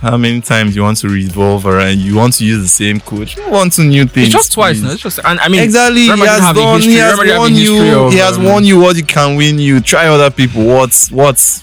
How 0.00 0.16
many 0.16 0.40
times 0.40 0.74
you 0.76 0.82
want 0.82 0.98
to 0.98 1.08
revolve 1.08 1.66
around? 1.66 1.98
You 1.98 2.16
want 2.16 2.34
to 2.34 2.44
use 2.44 2.62
the 2.62 2.68
same 2.68 3.00
coach? 3.00 3.36
You 3.36 3.50
want 3.50 3.72
to 3.74 3.82
new 3.82 4.06
things? 4.06 4.28
It's 4.28 4.34
just 4.34 4.52
twice. 4.52 4.80
No? 4.80 4.92
It's 4.92 5.02
just, 5.02 5.18
and 5.24 5.38
I 5.40 5.48
mean, 5.48 5.62
exactly. 5.62 6.02
He 6.02 6.08
has 6.08 6.54
done. 6.54 6.80
He 6.80 6.94
has 6.96 7.18
Real 7.18 7.18
Madrid 7.18 7.30
have 7.30 7.36
a 7.36 7.38
won 7.40 7.54
you. 7.54 7.98
of, 8.06 8.12
he 8.12 8.18
has 8.18 8.38
um, 8.38 8.44
won 8.44 8.64
you 8.64 8.80
what 8.80 8.96
he 8.96 9.02
can 9.02 9.36
win 9.36 9.58
you. 9.58 9.80
Try 9.80 10.06
other 10.08 10.30
people. 10.30 10.64
What's 10.64 11.10
what's 11.10 11.60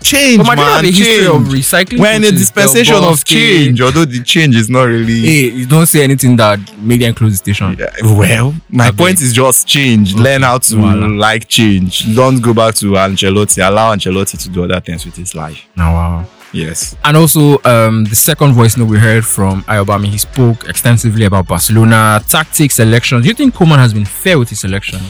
change, 0.00 0.38
But 0.38 0.56
man? 0.56 0.58
have 0.58 0.84
a 0.84 0.86
history 0.88 1.04
change. 1.04 1.26
of 1.26 1.42
recycling 1.42 2.00
We're 2.00 2.12
in 2.12 2.24
a 2.24 2.30
dispensation 2.32 2.96
of 2.96 3.24
change, 3.24 3.80
although 3.80 4.04
the 4.04 4.22
change 4.22 4.56
is 4.56 4.68
not 4.70 4.84
really. 4.84 5.20
Hey, 5.20 5.50
you 5.50 5.66
don't 5.66 5.86
say 5.86 6.02
anything 6.02 6.36
that 6.36 6.58
made 6.78 7.00
them 7.02 7.14
close 7.14 7.32
the 7.32 7.36
station. 7.54 7.76
Well, 8.02 8.54
my 8.68 8.90
point 8.90 9.20
is 9.20 9.32
just 9.32 9.66
change. 9.66 10.14
Learn 10.14 10.42
how 10.42 10.58
to 10.58 10.76
like 10.76 11.48
change. 11.48 12.14
Don't 12.14 12.40
go 12.40 12.54
back 12.54 12.74
to 12.76 12.86
Ancelotti. 12.92 13.66
Allow 13.66 13.94
Ancelotti 13.94 14.38
to 14.42 14.48
do 14.48 14.64
other 14.64 14.80
things 14.80 15.04
with 15.04 15.16
his 15.16 15.34
life. 15.34 15.64
Now, 15.76 15.92
wow. 15.94 16.26
Yes. 16.52 16.94
And 17.02 17.16
also, 17.16 17.58
um, 17.64 18.04
the 18.04 18.16
second 18.16 18.52
voice 18.52 18.76
note 18.76 18.88
we 18.88 18.98
heard 18.98 19.24
from 19.24 19.62
Ayobami, 19.64 20.06
he 20.06 20.18
spoke 20.18 20.68
extensively 20.68 21.24
about 21.24 21.48
Barcelona 21.48 22.22
tactics, 22.28 22.74
selections. 22.74 23.22
Do 23.22 23.28
you 23.28 23.34
think 23.34 23.54
Koeman 23.54 23.78
has 23.78 23.94
been 23.94 24.04
fair 24.04 24.38
with 24.38 24.50
his 24.50 24.60
selection? 24.60 25.00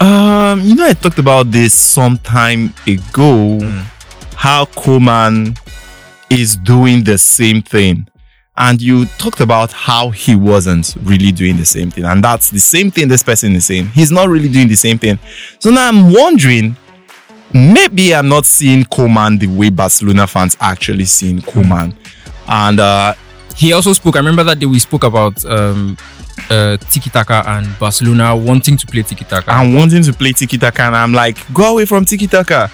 Um, 0.00 0.60
you 0.60 0.74
know, 0.74 0.86
I 0.86 0.92
talked 0.92 1.18
about 1.18 1.50
this 1.50 1.74
some 1.74 2.18
time 2.18 2.74
ago. 2.86 3.58
How 4.36 4.66
Koeman 4.66 5.58
is 6.30 6.56
doing 6.56 7.02
the 7.02 7.18
same 7.18 7.62
thing. 7.62 8.06
And 8.56 8.82
you 8.82 9.06
talked 9.06 9.40
about 9.40 9.72
how 9.72 10.10
he 10.10 10.34
wasn't 10.34 10.96
really 11.02 11.30
doing 11.30 11.56
the 11.56 11.64
same 11.64 11.90
thing. 11.90 12.04
And 12.04 12.22
that's 12.22 12.50
the 12.50 12.58
same 12.58 12.90
thing 12.90 13.08
this 13.08 13.22
person 13.22 13.54
is 13.54 13.66
saying. 13.66 13.86
He's 13.88 14.10
not 14.10 14.28
really 14.28 14.48
doing 14.48 14.68
the 14.68 14.74
same 14.74 14.98
thing. 14.98 15.18
So 15.60 15.70
now 15.70 15.88
I'm 15.88 16.12
wondering, 16.12 16.76
maybe 17.52 18.14
I'm 18.14 18.28
not 18.28 18.44
seeing 18.46 18.84
Koeman 18.84 19.38
the 19.40 19.46
way 19.46 19.70
Barcelona 19.70 20.26
fans 20.26 20.56
actually 20.60 21.04
seeing 21.06 21.40
Koeman. 21.40 21.94
And 22.48 22.80
uh 22.80 23.14
He 23.56 23.72
also 23.72 23.92
spoke. 23.92 24.14
I 24.16 24.20
remember 24.20 24.44
that 24.44 24.58
day 24.60 24.66
we 24.66 24.78
spoke 24.78 25.02
about 25.04 25.44
um, 25.44 25.96
uh, 26.48 26.76
Tiki 26.92 27.10
Taka 27.10 27.42
and 27.46 27.66
Barcelona 27.80 28.36
wanting 28.36 28.76
to 28.76 28.86
play 28.86 29.02
Tiki 29.02 29.24
Taka. 29.24 29.50
I'm 29.50 29.74
wanting 29.74 30.04
to 30.04 30.12
play 30.12 30.32
Tiki 30.32 30.56
Taka, 30.58 30.82
and 30.82 30.94
I'm 30.94 31.12
like, 31.12 31.36
go 31.52 31.72
away 31.72 31.84
from 31.84 32.04
Tiki 32.04 32.28
Taka. 32.28 32.70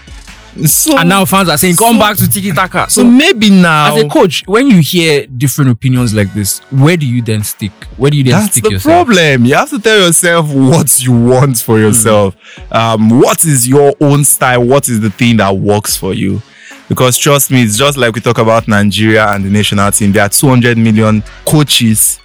So 0.67 0.97
and 0.97 1.09
now 1.09 1.25
fans 1.25 1.49
are 1.49 1.59
saying, 1.59 1.77
come 1.77 1.99
back 1.99 2.17
to 2.19 2.29
Tiki 2.31 2.53
Taka. 2.53 2.89
So 2.89 3.03
maybe 3.05 3.51
now 3.51 3.95
as 3.97 4.03
a 4.05 4.09
coach, 4.09 4.45
when 4.47 4.69
you 4.69 4.81
hear 4.81 5.27
different 5.27 5.71
opinions 5.71 6.15
like 6.15 6.33
this, 6.33 6.61
where 6.71 6.97
do 6.97 7.07
you 7.07 7.23
then 7.23 7.43
stick? 7.43 7.73
Where 7.97 8.11
do 8.11 8.17
you 8.17 8.23
then 8.25 8.33
That's 8.41 8.53
stick 8.53 8.65
the 8.65 8.71
yourself? 8.71 9.07
problem. 9.09 9.45
You 9.47 9.55
have 9.57 9.71
to 9.71 9.81
tell 9.81 9.99
yourself 10.07 10.49
what 10.53 11.03
you 11.03 11.13
want 11.13 11.59
for 11.59 11.79
yourself. 11.81 12.37
Um, 12.71 13.21
what 13.21 13.45
is 13.45 13.67
your 13.67 13.95
own 14.01 14.23
style? 14.25 14.63
What 14.65 14.89
is 14.89 15.01
the 15.01 15.11
thing 15.11 15.39
that 15.39 15.57
works 15.57 15.97
for 15.97 16.15
you? 16.15 16.41
Because 16.89 17.19
trust 17.19 17.51
me, 17.51 17.63
it's 17.63 17.77
just 17.77 17.97
like 17.97 18.15
we 18.15 18.21
talk 18.21 18.39
about 18.39 18.69
Nigeria 18.69 19.27
and 19.29 19.45
the 19.45 19.51
national 19.51 19.91
team. 19.91 20.13
There 20.13 20.23
are 20.23 20.29
200 20.29 20.79
million 20.79 21.25
coaches, 21.47 22.21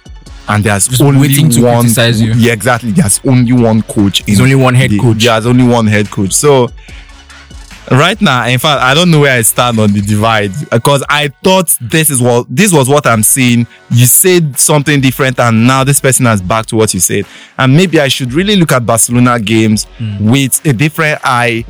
and 0.46 0.62
there's 0.62 0.86
Just 0.86 1.00
only 1.02 1.18
one. 1.62 1.86
Yeah, 2.38 2.52
exactly. 2.52 2.92
There's 2.92 3.20
only 3.26 3.52
one 3.52 3.82
coach. 3.82 4.22
There's 4.24 4.40
only 4.40 4.54
one 4.54 4.74
head 4.74 4.90
the- 4.90 4.98
coach. 5.00 5.24
There's 5.24 5.46
only 5.46 5.64
one 5.64 5.86
head 5.86 6.10
coach. 6.10 6.32
So 6.34 6.68
right 7.90 8.20
now 8.20 8.46
in 8.46 8.58
fact 8.58 8.80
i 8.82 8.94
don't 8.94 9.10
know 9.10 9.20
where 9.20 9.36
i 9.36 9.42
stand 9.42 9.78
on 9.80 9.92
the 9.92 10.00
divide 10.00 10.52
because 10.70 11.02
i 11.08 11.28
thought 11.42 11.76
this 11.80 12.08
is 12.08 12.22
what 12.22 12.46
this 12.48 12.72
was 12.72 12.88
what 12.88 13.06
i'm 13.06 13.22
seeing. 13.22 13.66
You 13.90 14.06
said 14.06 14.58
something 14.58 15.00
different 15.00 15.40
and 15.40 15.66
now 15.66 15.82
this 15.82 16.00
person 16.00 16.26
has 16.26 16.40
back 16.40 16.66
to 16.66 16.76
what 16.76 16.94
you 16.94 17.00
said. 17.00 17.26
And 17.58 17.76
maybe 17.76 18.00
i 18.00 18.08
should 18.08 18.32
really 18.32 18.56
look 18.56 18.72
at 18.72 18.86
barcelona 18.86 19.40
games 19.40 19.84
hmm. 19.98 20.30
with 20.30 20.64
a 20.64 20.72
different 20.72 21.20
eye 21.24 21.64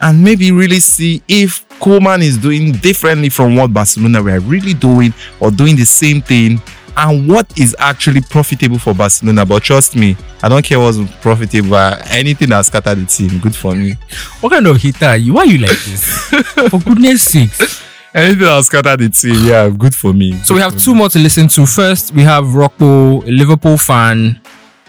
and 0.00 0.22
maybe 0.22 0.52
really 0.52 0.80
see 0.80 1.22
if 1.26 1.66
Koeman 1.80 2.22
is 2.22 2.36
doing 2.36 2.72
differently 2.72 3.28
from 3.28 3.56
what 3.56 3.72
Barcelona 3.72 4.22
were 4.22 4.40
really 4.40 4.74
doing 4.74 5.14
or 5.40 5.50
doing 5.50 5.76
the 5.76 5.86
same 5.86 6.20
thing 6.20 6.60
and 6.96 7.28
what 7.28 7.58
is 7.58 7.76
actually 7.78 8.22
profitable 8.22 8.78
for 8.78 8.94
Barcelona. 8.94 9.44
But 9.44 9.62
trust 9.62 9.96
me, 9.96 10.16
I 10.42 10.48
don't 10.48 10.64
care 10.64 10.78
what's 10.78 10.98
profitable. 11.20 11.76
Anything 11.76 12.48
that 12.50 12.64
scattered 12.64 12.98
the 12.98 13.06
team, 13.06 13.38
good 13.38 13.54
for 13.54 13.74
me. 13.74 13.94
What 14.40 14.50
kind 14.50 14.66
of 14.66 14.76
hitter 14.80 15.06
are 15.06 15.16
you? 15.16 15.34
Why 15.34 15.42
are 15.42 15.46
you 15.46 15.58
like 15.58 15.70
this? 15.70 16.28
For 16.70 16.78
goodness 16.78 17.24
sakes. 17.24 17.82
Anything 18.14 18.38
that 18.44 18.64
scatter 18.64 18.96
the 18.96 19.10
team, 19.10 19.44
yeah, 19.44 19.68
good 19.68 19.94
for 19.94 20.14
me. 20.14 20.32
So 20.38 20.54
we 20.54 20.60
have 20.60 20.78
two 20.78 20.94
more 20.94 21.10
to 21.10 21.18
listen 21.18 21.48
to. 21.48 21.66
First, 21.66 22.14
we 22.14 22.22
have 22.22 22.54
Rocco, 22.54 23.20
a 23.22 23.30
Liverpool 23.30 23.76
fan. 23.76 24.40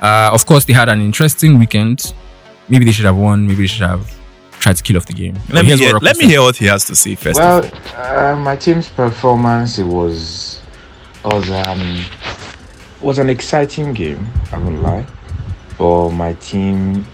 Uh, 0.01 0.29
of 0.31 0.45
course, 0.45 0.63
they 0.63 0.71
had 0.71 0.87
an 0.87 1.01
interesting 1.01 1.59
weekend. 1.59 2.13
Maybe 2.69 2.85
they 2.85 2.93
should 2.93 3.03
have 3.03 3.17
won. 3.17 3.45
Maybe 3.45 3.63
they 3.63 3.67
should 3.67 3.85
have 3.85 4.09
tried 4.59 4.77
to 4.77 4.83
kill 4.83 4.95
off 4.95 5.07
the 5.07 5.13
game. 5.13 5.33
But 5.47 5.55
Let 5.55 5.65
me 5.65 5.75
hear, 5.75 5.93
Rocco 5.93 6.05
let 6.05 6.17
me 6.17 6.25
hear 6.25 6.41
what 6.41 6.55
he 6.55 6.65
has 6.67 6.85
to 6.85 6.95
say 6.95 7.15
first. 7.15 7.37
Well, 7.37 7.69
uh, 7.97 8.35
my 8.37 8.55
team's 8.55 8.87
performance 8.89 9.77
it 9.77 9.85
was 9.85 10.61
was 11.27 11.49
um 11.49 12.05
was 13.01 13.19
an 13.19 13.29
exciting 13.29 13.93
game. 13.93 14.25
I 14.51 14.57
won't 14.57 14.81
lie, 14.81 15.05
but 15.77 16.09
my 16.09 16.33
team 16.33 17.05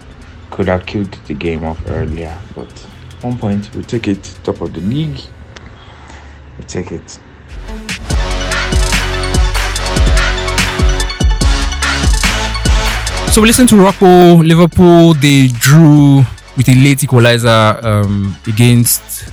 could 0.51 0.67
have 0.67 0.85
killed 0.85 1.11
the 1.25 1.33
game 1.33 1.63
off 1.63 1.79
earlier. 1.87 2.37
But 2.55 2.71
one 3.21 3.37
point, 3.37 3.73
we 3.75 3.83
take 3.83 4.07
it 4.07 4.23
top 4.43 4.61
of 4.61 4.73
the 4.73 4.81
league. 4.81 5.19
We 6.57 6.63
take 6.65 6.91
it. 6.91 7.19
So 13.31 13.41
we 13.41 13.47
listened 13.47 13.69
to 13.69 13.77
Rocco, 13.77 14.43
Liverpool. 14.43 15.15
They 15.15 15.47
drew 15.47 16.23
with 16.55 16.69
a 16.69 16.75
late 16.75 17.03
equalizer 17.03 17.79
um, 17.81 18.37
against 18.45 19.31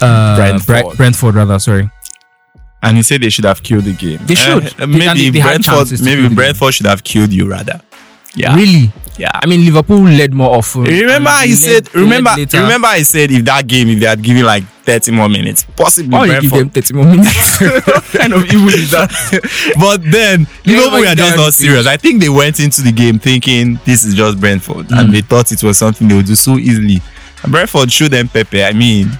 uh, 0.00 0.36
Brentford. 0.36 0.66
Brentford. 0.66 0.96
Brentford, 0.96 1.34
rather. 1.34 1.58
Sorry. 1.58 1.90
And 2.88 2.96
he 2.96 3.02
said 3.02 3.20
they 3.20 3.30
should 3.30 3.44
have 3.44 3.62
killed 3.62 3.84
the 3.84 3.92
game. 3.92 4.18
They 4.24 4.34
should. 4.34 4.80
Uh, 4.80 4.86
maybe 4.86 5.30
they- 5.30 5.30
they 5.30 5.40
Brentford, 5.42 5.64
chances 5.64 6.00
to 6.00 6.06
kill 6.06 6.22
maybe 6.22 6.34
Brentford 6.34 6.74
should 6.74 6.86
have 6.86 7.04
killed 7.04 7.32
you 7.32 7.48
rather. 7.48 7.80
Yeah. 8.34 8.54
Really? 8.54 8.92
Yeah. 9.16 9.30
I 9.34 9.46
mean, 9.46 9.64
Liverpool 9.64 10.02
led 10.04 10.32
more 10.32 10.56
often. 10.56 10.82
Remember, 10.84 11.12
and 11.14 11.28
I 11.28 11.46
they 11.48 11.52
said. 11.54 11.72
led- 11.72 11.84
they 11.86 12.00
led 12.00 12.02
Remember, 12.18 12.56
remember, 12.58 12.86
I 12.88 13.02
said 13.02 13.30
if 13.32 13.44
that 13.46 13.66
game, 13.66 13.88
if 13.88 13.98
they 14.00 14.06
had 14.06 14.22
given 14.22 14.44
like 14.44 14.62
thirty 14.84 15.10
more 15.10 15.28
minutes, 15.28 15.64
possibly 15.76 16.10
Why 16.10 16.26
you 16.26 16.40
give 16.42 16.50
them 16.52 16.70
30 16.70 16.94
more 16.94 17.04
minutes? 17.04 17.60
what 17.60 18.04
kind 18.12 18.32
of 18.32 18.44
evil 18.44 18.68
is 18.68 18.90
that? 18.92 19.10
but 19.80 20.02
then 20.08 20.46
They 20.64 20.76
Liverpool 20.76 21.00
were 21.00 21.14
just 21.16 21.36
not 21.36 21.52
serious. 21.54 21.86
I 21.86 21.96
think 21.96 22.20
they 22.20 22.28
went 22.28 22.60
into 22.60 22.82
the 22.82 22.92
game 22.92 23.18
thinking 23.18 23.80
this 23.84 24.04
is 24.04 24.14
just 24.14 24.38
Brentford, 24.38 24.86
Mm. 24.88 24.98
and 25.00 25.12
they 25.12 25.20
thought 25.22 25.50
it 25.50 25.62
was 25.64 25.78
something 25.78 26.06
they 26.06 26.14
would 26.14 26.26
do 26.26 26.36
so 26.36 26.56
easily. 26.56 27.02
And 27.42 27.50
Brentford 27.52 27.90
showed 27.90 28.12
them 28.12 28.28
Pepe. 28.28 28.62
I 28.62 28.72
mean, 28.72 29.10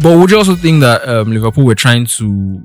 But 0.00 0.16
would 0.18 0.30
you 0.30 0.38
also 0.38 0.54
think 0.54 0.80
that 0.80 1.06
um, 1.08 1.32
Liverpool 1.32 1.64
were 1.64 1.74
trying 1.74 2.06
to, 2.06 2.62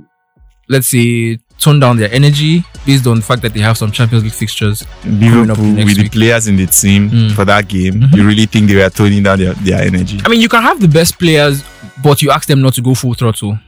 let's 0.69 0.87
say, 0.87 1.37
tone 1.57 1.79
down 1.79 1.97
their 1.97 2.11
energy 2.13 2.63
based 2.85 3.05
on 3.05 3.17
the 3.17 3.21
fact 3.21 3.41
that 3.41 3.53
they 3.53 3.59
have 3.59 3.77
some 3.77 3.91
Champions 3.91 4.23
League 4.23 4.33
fixtures 4.33 4.85
Liverpool 5.03 5.75
with 5.75 5.97
the 5.97 6.09
players 6.09 6.47
in 6.47 6.55
the 6.55 6.67
team 6.67 7.09
hmm. 7.09 7.29
for 7.29 7.43
that 7.45 7.67
game, 7.67 7.95
mm-hmm. 7.95 8.15
you 8.15 8.25
really 8.25 8.45
think 8.45 8.69
they 8.69 8.75
were 8.75 8.89
toning 8.89 9.23
down 9.23 9.39
their, 9.39 9.53
their 9.55 9.81
energy? 9.81 10.19
I 10.23 10.29
mean, 10.29 10.39
you 10.39 10.47
can 10.47 10.61
have 10.63 10.79
the 10.79 10.87
best 10.87 11.19
players, 11.19 11.63
but 12.01 12.21
you 12.21 12.31
ask 12.31 12.47
them 12.47 12.61
not 12.61 12.75
to 12.75 12.81
go 12.81 12.93
full 12.93 13.13
throttle. 13.13 13.59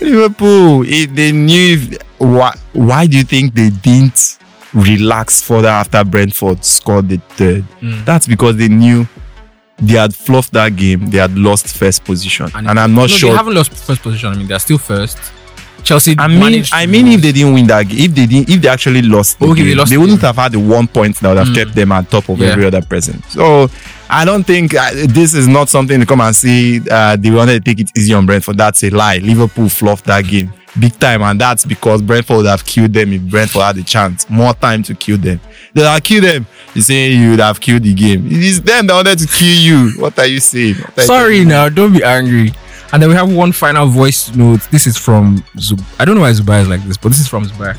Liverpool, 0.00 0.82
if 0.86 1.14
they 1.14 1.32
knew 1.32 1.74
if, 1.74 2.02
why, 2.18 2.54
why 2.72 3.06
do 3.06 3.16
you 3.16 3.24
think 3.24 3.54
they 3.54 3.70
didn't 3.70 4.38
relax 4.72 5.42
further 5.42 5.68
after 5.68 6.02
Brentford 6.04 6.64
scored 6.64 7.08
the 7.08 7.18
third? 7.30 7.64
Mm. 7.80 8.04
That's 8.04 8.26
because 8.26 8.56
they 8.56 8.68
knew 8.68 9.06
they 9.78 9.98
had 9.98 10.14
fluffed 10.14 10.52
that 10.52 10.76
game. 10.76 11.10
They 11.10 11.18
had 11.18 11.36
lost 11.36 11.76
first 11.76 12.04
position, 12.04 12.50
and, 12.54 12.68
I'm 12.68 12.94
not 12.94 13.02
no, 13.02 13.06
sure. 13.08 13.30
They 13.30 13.36
haven't 13.36 13.54
lost 13.54 13.72
first 13.74 14.02
position. 14.02 14.32
I 14.32 14.36
mean, 14.36 14.46
they're 14.46 14.58
still 14.58 14.78
first. 14.78 15.18
Chelsea. 15.82 16.14
I 16.18 16.28
mean, 16.28 16.64
I 16.72 16.86
mean, 16.86 17.08
if 17.08 17.20
they 17.22 17.32
didn't 17.32 17.54
win 17.54 17.66
that, 17.66 17.88
game, 17.88 17.98
if 17.98 18.14
they 18.14 18.26
didn't, 18.26 18.48
if 18.48 18.60
they 18.62 18.68
actually 18.68 19.02
lost, 19.02 19.38
the 19.38 19.46
Okay, 19.46 19.62
they 19.64 19.74
lost 19.74 19.90
they 19.90 19.98
wouldn't 19.98 20.20
have 20.22 20.36
had 20.36 20.52
the 20.52 20.58
one 20.60 20.86
point 20.86 21.16
that 21.20 21.28
would 21.28 21.38
have 21.38 21.48
Mm. 21.48 21.54
kept 21.54 21.74
them 21.74 21.92
at 21.92 22.10
top 22.10 22.28
of 22.28 22.38
Yeah. 22.38 22.48
every 22.48 22.66
other 22.66 22.82
person. 22.82 23.22
So, 23.28 23.70
I 24.08 24.24
don't 24.24 24.44
think 24.44 24.74
uh, 24.74 24.90
this 25.08 25.34
is 25.34 25.48
not 25.48 25.68
something 25.68 25.98
to 26.00 26.06
come 26.06 26.20
and 26.20 26.34
say 26.36 26.80
uh, 26.90 27.16
they 27.16 27.30
wanted 27.30 27.64
to 27.64 27.70
take 27.74 27.80
it 27.80 27.90
easy 27.96 28.12
on 28.14 28.26
Brentford. 28.26 28.58
That's 28.58 28.82
a 28.84 28.90
lie. 28.90 29.18
Liverpool 29.18 29.68
fluffed 29.68 30.04
that 30.06 30.24
game 30.26 30.52
big 30.78 30.98
time, 30.98 31.20
and 31.20 31.38
that's 31.38 31.66
because 31.66 32.00
Brentford 32.00 32.38
would 32.38 32.46
have 32.46 32.64
killed 32.64 32.94
them 32.94 33.12
if 33.12 33.20
Brentford 33.22 33.60
had 33.60 33.76
a 33.76 33.82
chance, 33.82 34.24
more 34.30 34.54
time 34.54 34.82
to 34.84 34.94
kill 34.94 35.18
them. 35.18 35.38
They 35.74 35.82
have 35.82 36.02
killed 36.02 36.24
them. 36.24 36.46
You 36.74 36.80
say 36.80 37.10
you 37.12 37.30
would 37.32 37.40
have 37.40 37.60
killed 37.60 37.82
the 37.82 37.92
game. 37.92 38.26
It 38.26 38.42
is 38.42 38.62
them 38.62 38.86
that 38.86 38.94
wanted 38.94 39.18
to 39.18 39.26
kill 39.26 39.48
you. 39.48 39.90
What 39.98 40.18
are 40.18 40.24
you 40.26 40.40
saying? 40.40 40.76
Are 40.76 40.92
you 41.02 41.06
Sorry 41.06 41.44
now, 41.44 41.68
don't 41.68 41.92
be 41.92 42.02
angry. 42.02 42.54
And 42.92 43.02
then 43.02 43.08
we 43.08 43.14
have 43.14 43.32
one 43.32 43.52
final 43.52 43.86
voice 43.86 44.34
note. 44.34 44.60
This 44.70 44.86
is 44.86 44.98
from 44.98 45.38
Zub. 45.56 45.82
I 45.98 46.04
don't 46.04 46.14
know 46.14 46.20
why 46.22 46.30
Zubair 46.32 46.60
is 46.62 46.68
like 46.68 46.82
this, 46.84 46.96
but 46.98 47.08
this 47.08 47.20
is 47.20 47.28
from 47.28 47.44
Zubair. 47.46 47.76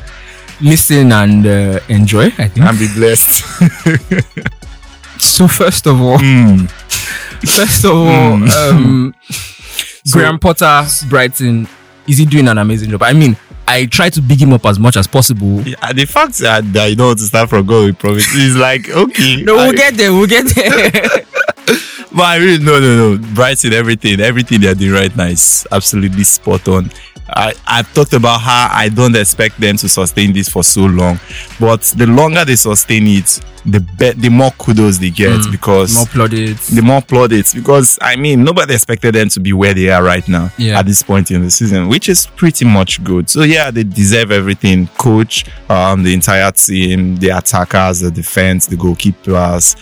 Listen 0.60 1.12
and 1.12 1.46
uh, 1.46 1.80
enjoy, 1.88 2.26
I 2.38 2.48
think. 2.48 2.58
And 2.66 2.78
be 2.78 2.88
blessed. 2.94 3.44
so 5.18 5.46
first 5.48 5.86
of 5.86 6.00
all, 6.00 6.18
Hmm. 6.18 6.66
first 7.46 7.84
of 7.84 7.92
all, 7.92 8.50
um, 8.52 9.14
Graham 10.12 10.38
Potter, 10.38 10.84
Brighton, 11.08 11.68
is 12.06 12.18
he 12.18 12.26
doing 12.26 12.48
an 12.48 12.58
amazing 12.58 12.90
job? 12.90 13.02
I 13.02 13.12
mean, 13.12 13.36
I 13.66 13.86
try 13.86 14.10
to 14.10 14.20
big 14.20 14.40
him 14.42 14.52
up 14.52 14.66
as 14.66 14.78
much 14.78 14.96
as 14.96 15.06
possible. 15.06 15.60
Yeah, 15.62 15.92
the 15.92 16.04
fact 16.04 16.38
that, 16.38 16.70
that 16.74 16.86
you 16.90 16.96
don't 16.96 17.06
want 17.08 17.18
to 17.20 17.24
start 17.24 17.48
from 17.48 17.64
God 17.66 17.86
with 17.86 17.98
promise 17.98 18.34
is 18.34 18.56
like 18.56 18.88
okay. 18.90 19.42
No, 19.42 19.54
we'll 19.54 19.70
I- 19.70 19.72
get 19.72 19.94
there. 19.94 20.12
We'll 20.12 20.26
get 20.26 20.46
there. 20.54 20.90
But 22.14 22.26
I 22.26 22.36
really 22.36 22.64
no 22.64 22.78
no 22.78 23.16
no. 23.16 23.34
Brighton, 23.34 23.72
everything, 23.72 24.20
everything 24.20 24.60
they're 24.60 24.74
doing 24.74 24.92
right 24.92 25.16
now 25.16 25.26
is 25.26 25.66
absolutely 25.72 26.22
spot 26.22 26.68
on. 26.68 26.90
I, 27.28 27.54
I've 27.66 27.92
talked 27.94 28.12
about 28.12 28.40
how 28.42 28.68
I 28.70 28.88
don't 28.90 29.16
expect 29.16 29.58
them 29.60 29.76
to 29.78 29.88
sustain 29.88 30.32
this 30.32 30.48
for 30.48 30.62
so 30.62 30.82
long. 30.86 31.18
But 31.58 31.80
the 31.96 32.06
longer 32.06 32.44
they 32.44 32.56
sustain 32.56 33.06
it, 33.06 33.40
the 33.64 33.80
be- 33.80 34.10
the 34.12 34.28
more 34.28 34.50
kudos 34.58 34.98
they 34.98 35.08
get 35.08 35.30
Mm, 35.40 35.50
because 35.52 35.94
more 35.94 36.04
plaudits. 36.06 36.68
the 36.68 36.82
more 36.82 37.00
plaudits. 37.00 37.54
Because 37.54 37.98
I 38.02 38.16
mean 38.16 38.44
nobody 38.44 38.74
expected 38.74 39.14
them 39.14 39.30
to 39.30 39.40
be 39.40 39.54
where 39.54 39.72
they 39.72 39.88
are 39.88 40.02
right 40.04 40.26
now 40.28 40.50
Yeah. 40.58 40.78
at 40.78 40.84
this 40.86 41.02
point 41.02 41.30
in 41.30 41.42
the 41.42 41.50
season, 41.50 41.88
which 41.88 42.10
is 42.10 42.26
pretty 42.26 42.66
much 42.66 43.02
good. 43.02 43.30
So 43.30 43.42
yeah, 43.42 43.70
they 43.70 43.84
deserve 43.84 44.30
everything. 44.30 44.88
Coach, 44.98 45.46
um, 45.70 46.02
the 46.02 46.12
entire 46.12 46.50
team, 46.52 47.16
the 47.16 47.30
attackers, 47.30 48.00
the 48.00 48.10
defense, 48.10 48.66
the 48.66 48.76
goalkeepers, 48.76 49.76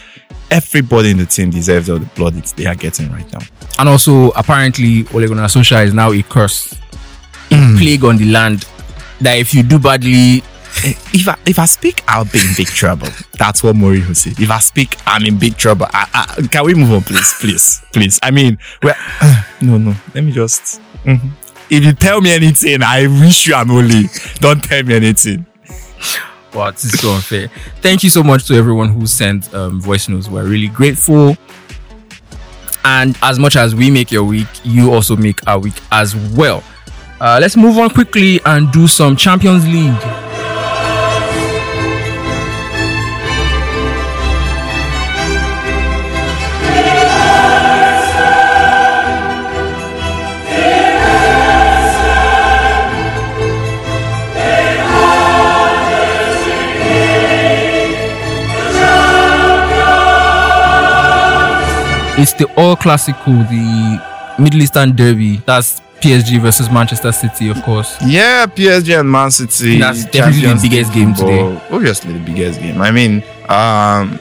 everybody 0.51 1.11
in 1.11 1.17
the 1.19 1.27
team 1.27 1.51
deserves 1.51 1.91
all 1.91 1.99
the 1.99 2.07
plaudits 2.07 2.53
they 2.53 2.67
are 2.67 2.77
getting 2.77 3.11
right 3.11 3.31
now. 3.33 3.41
And 3.81 3.89
also, 3.89 4.31
apparently, 4.31 5.07
Ole 5.13 5.27
Gunnar 5.27 5.47
Solskjaer 5.49 5.87
is 5.87 5.95
now 5.95 6.13
a 6.13 6.23
curse. 6.23 6.75
Plague 7.79 8.05
on 8.05 8.17
the 8.17 8.31
land. 8.31 8.65
That 9.21 9.39
if 9.39 9.55
you 9.55 9.63
do 9.63 9.79
badly, 9.79 10.43
if 11.15 11.29
I 11.29 11.37
if 11.47 11.59
I 11.59 11.67
speak, 11.67 12.03
I'll 12.09 12.25
be 12.25 12.41
in 12.41 12.55
big 12.57 12.67
trouble. 12.67 13.09
That's 13.39 13.63
what 13.63 13.77
Mourinho 13.77 14.17
said. 14.17 14.39
If 14.41 14.51
I 14.51 14.59
speak, 14.59 14.97
I'm 15.07 15.25
in 15.25 15.39
big 15.39 15.57
trouble. 15.57 15.87
I, 15.93 16.35
I, 16.39 16.47
can 16.49 16.65
we 16.65 16.75
move 16.75 16.93
on, 16.93 17.03
please, 17.03 17.35
please, 17.39 17.83
please? 17.93 18.19
I 18.23 18.31
mean, 18.31 18.59
well, 18.83 18.97
no, 19.61 19.79
no. 19.79 19.95
Let 20.15 20.25
me 20.25 20.33
just. 20.33 20.81
mhm. 21.05 21.31
If 21.71 21.85
you 21.85 21.93
tell 21.95 22.21
me 22.21 22.33
anything, 22.33 22.83
I 22.83 23.07
wish 23.07 23.47
you 23.47 23.55
I'm 23.55 23.71
only. 23.71 24.05
Don't 24.41 24.63
tell 24.63 24.83
me 24.83 24.95
anything. 24.95 25.47
wow, 26.53 26.71
this 26.71 26.85
is 26.85 27.01
so 27.01 27.13
unfair. 27.13 27.49
Thank 27.81 28.03
you 28.05 28.11
so 28.11 28.23
much 28.23 28.47
to 28.49 28.55
everyone 28.55 28.89
who 28.91 29.07
sent 29.07 29.53
um, 29.55 29.81
voice 29.81 30.07
notes. 30.09 30.29
We're 30.29 30.45
really 30.45 30.69
grateful. 30.69 31.37
And 32.85 33.17
as 33.23 33.39
much 33.39 33.57
as 33.57 33.75
we 33.75 33.91
make 33.91 34.11
your 34.11 34.25
week, 34.25 34.49
you 34.65 34.93
also 34.93 35.17
make 35.17 35.47
our 35.47 35.59
week 35.61 35.75
as 35.93 36.15
well. 36.35 36.63
Uh, 37.23 37.39
let's 37.41 37.57
move 37.57 37.79
on 37.79 37.89
quickly 37.89 38.41
and 38.45 38.73
do 38.73 38.89
some 38.89 39.15
Champions 39.15 39.65
League. 39.65 39.95
It's 62.19 62.33
the 62.33 62.49
Oil 62.59 62.75
Clasico, 62.75 63.49
the 63.49 64.43
Middle 64.43 64.61
Eastern 64.63 64.97
Derby. 64.97 65.37
That's 65.47 65.81
PSG 66.03 66.41
versus 66.41 66.71
Manchester 66.71 67.13
City, 67.13 67.49
of 67.49 67.63
course. 67.63 67.97
Yeah, 68.05 68.47
PSG 68.47 68.99
and 69.01 69.11
Man 69.11 69.31
City. 69.31 69.79
That's 69.79 70.05
definitely 70.07 70.53
the 70.55 70.69
biggest 70.69 70.93
game 70.93 71.15
football. 71.15 71.55
today. 71.55 71.67
Obviously, 71.71 72.13
the 72.15 72.21
biggest 72.25 72.61
game. 72.61 72.81
I 72.83 72.91
mean, 72.91 73.23
um, 73.49 74.19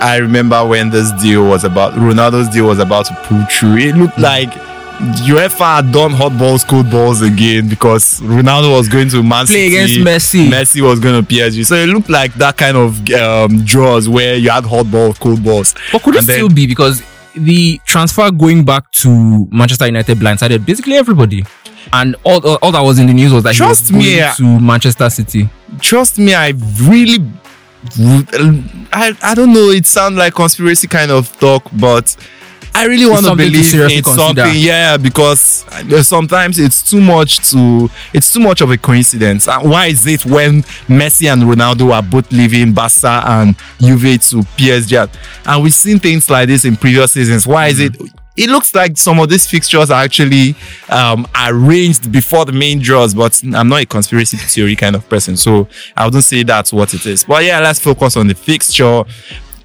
I 0.00 0.16
remember 0.20 0.64
when 0.66 0.90
this 0.90 1.10
deal 1.22 1.46
was 1.48 1.64
about 1.64 1.92
Ronaldo's 1.94 2.48
deal 2.48 2.66
was 2.66 2.78
about 2.78 3.06
to 3.06 3.14
pull 3.24 3.44
through. 3.46 3.76
It 3.78 3.96
looked 3.96 4.14
Hmm. 4.14 4.22
like 4.22 4.50
UEFA 4.98 5.76
had 5.76 5.92
done 5.92 6.10
hot 6.12 6.36
balls, 6.38 6.64
cold 6.64 6.90
balls 6.90 7.22
again 7.22 7.68
because 7.68 8.20
Ronaldo 8.20 8.76
was 8.76 8.88
going 8.88 9.08
to 9.10 9.22
Man 9.22 9.46
Play 9.46 9.68
against 9.68 9.94
Messi. 10.00 10.48
Messi 10.48 10.80
was 10.80 10.98
going 10.98 11.24
to 11.24 11.26
PSG. 11.34 11.64
So 11.64 11.76
it 11.76 11.86
looked 11.88 12.08
like 12.10 12.34
that 12.34 12.56
kind 12.56 12.76
of 12.76 13.08
um, 13.12 13.64
draws 13.64 14.08
where 14.08 14.34
you 14.34 14.50
had 14.50 14.64
hot 14.64 14.90
balls, 14.90 15.18
cold 15.18 15.42
balls. 15.44 15.74
But 15.92 16.02
could 16.02 16.16
it 16.16 16.24
then- 16.26 16.36
still 16.36 16.48
be 16.48 16.66
because 16.66 17.02
the 17.38 17.80
transfer 17.84 18.30
going 18.30 18.64
back 18.64 18.90
to 18.92 19.46
Manchester 19.50 19.86
United 19.86 20.18
blindsided 20.18 20.64
basically 20.66 20.94
everybody, 20.94 21.44
and 21.92 22.16
all, 22.24 22.44
all, 22.46 22.58
all 22.62 22.72
that 22.72 22.80
was 22.82 22.98
in 22.98 23.06
the 23.06 23.14
news 23.14 23.32
was 23.32 23.44
that 23.44 23.54
Trust 23.54 23.90
he 23.90 23.96
was 23.96 24.04
me, 24.04 24.20
to 24.36 24.60
Manchester 24.60 25.08
City. 25.10 25.48
trust 25.80 26.18
me, 26.18 26.34
I 26.34 26.52
really, 26.82 27.18
I, 28.92 29.16
I 29.22 29.34
don't 29.34 29.52
know. 29.52 29.70
It 29.70 29.86
sounds 29.86 30.16
like 30.16 30.34
conspiracy 30.34 30.86
kind 30.88 31.10
of 31.10 31.36
talk, 31.38 31.62
but 31.72 32.16
I 32.78 32.84
really 32.84 33.06
want 33.06 33.24
to 33.24 33.30
to 33.30 33.36
believe 33.36 33.64
seriously 33.64 33.98
it's 33.98 34.06
consider. 34.06 34.42
something. 34.42 34.62
Yeah, 34.62 34.96
because 34.96 35.64
sometimes 36.06 36.58
it's 36.58 36.88
too 36.88 37.00
much 37.00 37.50
to. 37.50 37.90
It's 38.12 38.32
too 38.32 38.40
much 38.40 38.60
of 38.60 38.70
a 38.70 38.78
coincidence. 38.78 39.48
And 39.48 39.68
why 39.68 39.86
is 39.86 40.06
it 40.06 40.24
when 40.24 40.62
Messi 40.86 41.32
and 41.32 41.42
Ronaldo 41.42 41.92
are 41.92 42.02
both 42.02 42.30
leaving 42.30 42.72
Barca 42.72 43.22
and 43.26 43.56
Juve 43.80 44.20
to 44.30 44.36
PSG, 44.56 45.08
and 45.46 45.62
we've 45.62 45.74
seen 45.74 45.98
things 45.98 46.30
like 46.30 46.46
this 46.48 46.64
in 46.64 46.76
previous 46.76 47.12
seasons? 47.12 47.46
Why 47.46 47.66
is 47.68 47.80
it? 47.80 47.96
It 48.36 48.48
looks 48.50 48.72
like 48.72 48.96
some 48.96 49.18
of 49.18 49.28
these 49.28 49.48
fixtures 49.48 49.90
are 49.90 50.00
actually 50.00 50.54
um, 50.88 51.26
arranged 51.44 52.12
before 52.12 52.44
the 52.44 52.52
main 52.52 52.78
draws, 52.78 53.12
but 53.12 53.42
I'm 53.52 53.68
not 53.68 53.82
a 53.82 53.86
conspiracy 53.86 54.36
theory 54.36 54.76
kind 54.76 54.94
of 54.94 55.08
person, 55.08 55.36
so 55.36 55.66
I 55.96 56.04
wouldn't 56.04 56.22
say 56.22 56.44
that's 56.44 56.72
what 56.72 56.94
it 56.94 57.04
is. 57.04 57.24
But 57.24 57.44
yeah, 57.44 57.58
let's 57.58 57.80
focus 57.80 58.16
on 58.16 58.28
the 58.28 58.36
fixture. 58.36 59.02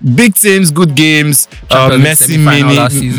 Big 0.03 0.35
teams, 0.35 0.69
good 0.71 0.95
games. 0.95 1.47
Uh, 1.69 1.91
Messi 1.91 2.37
mini. 2.37 2.75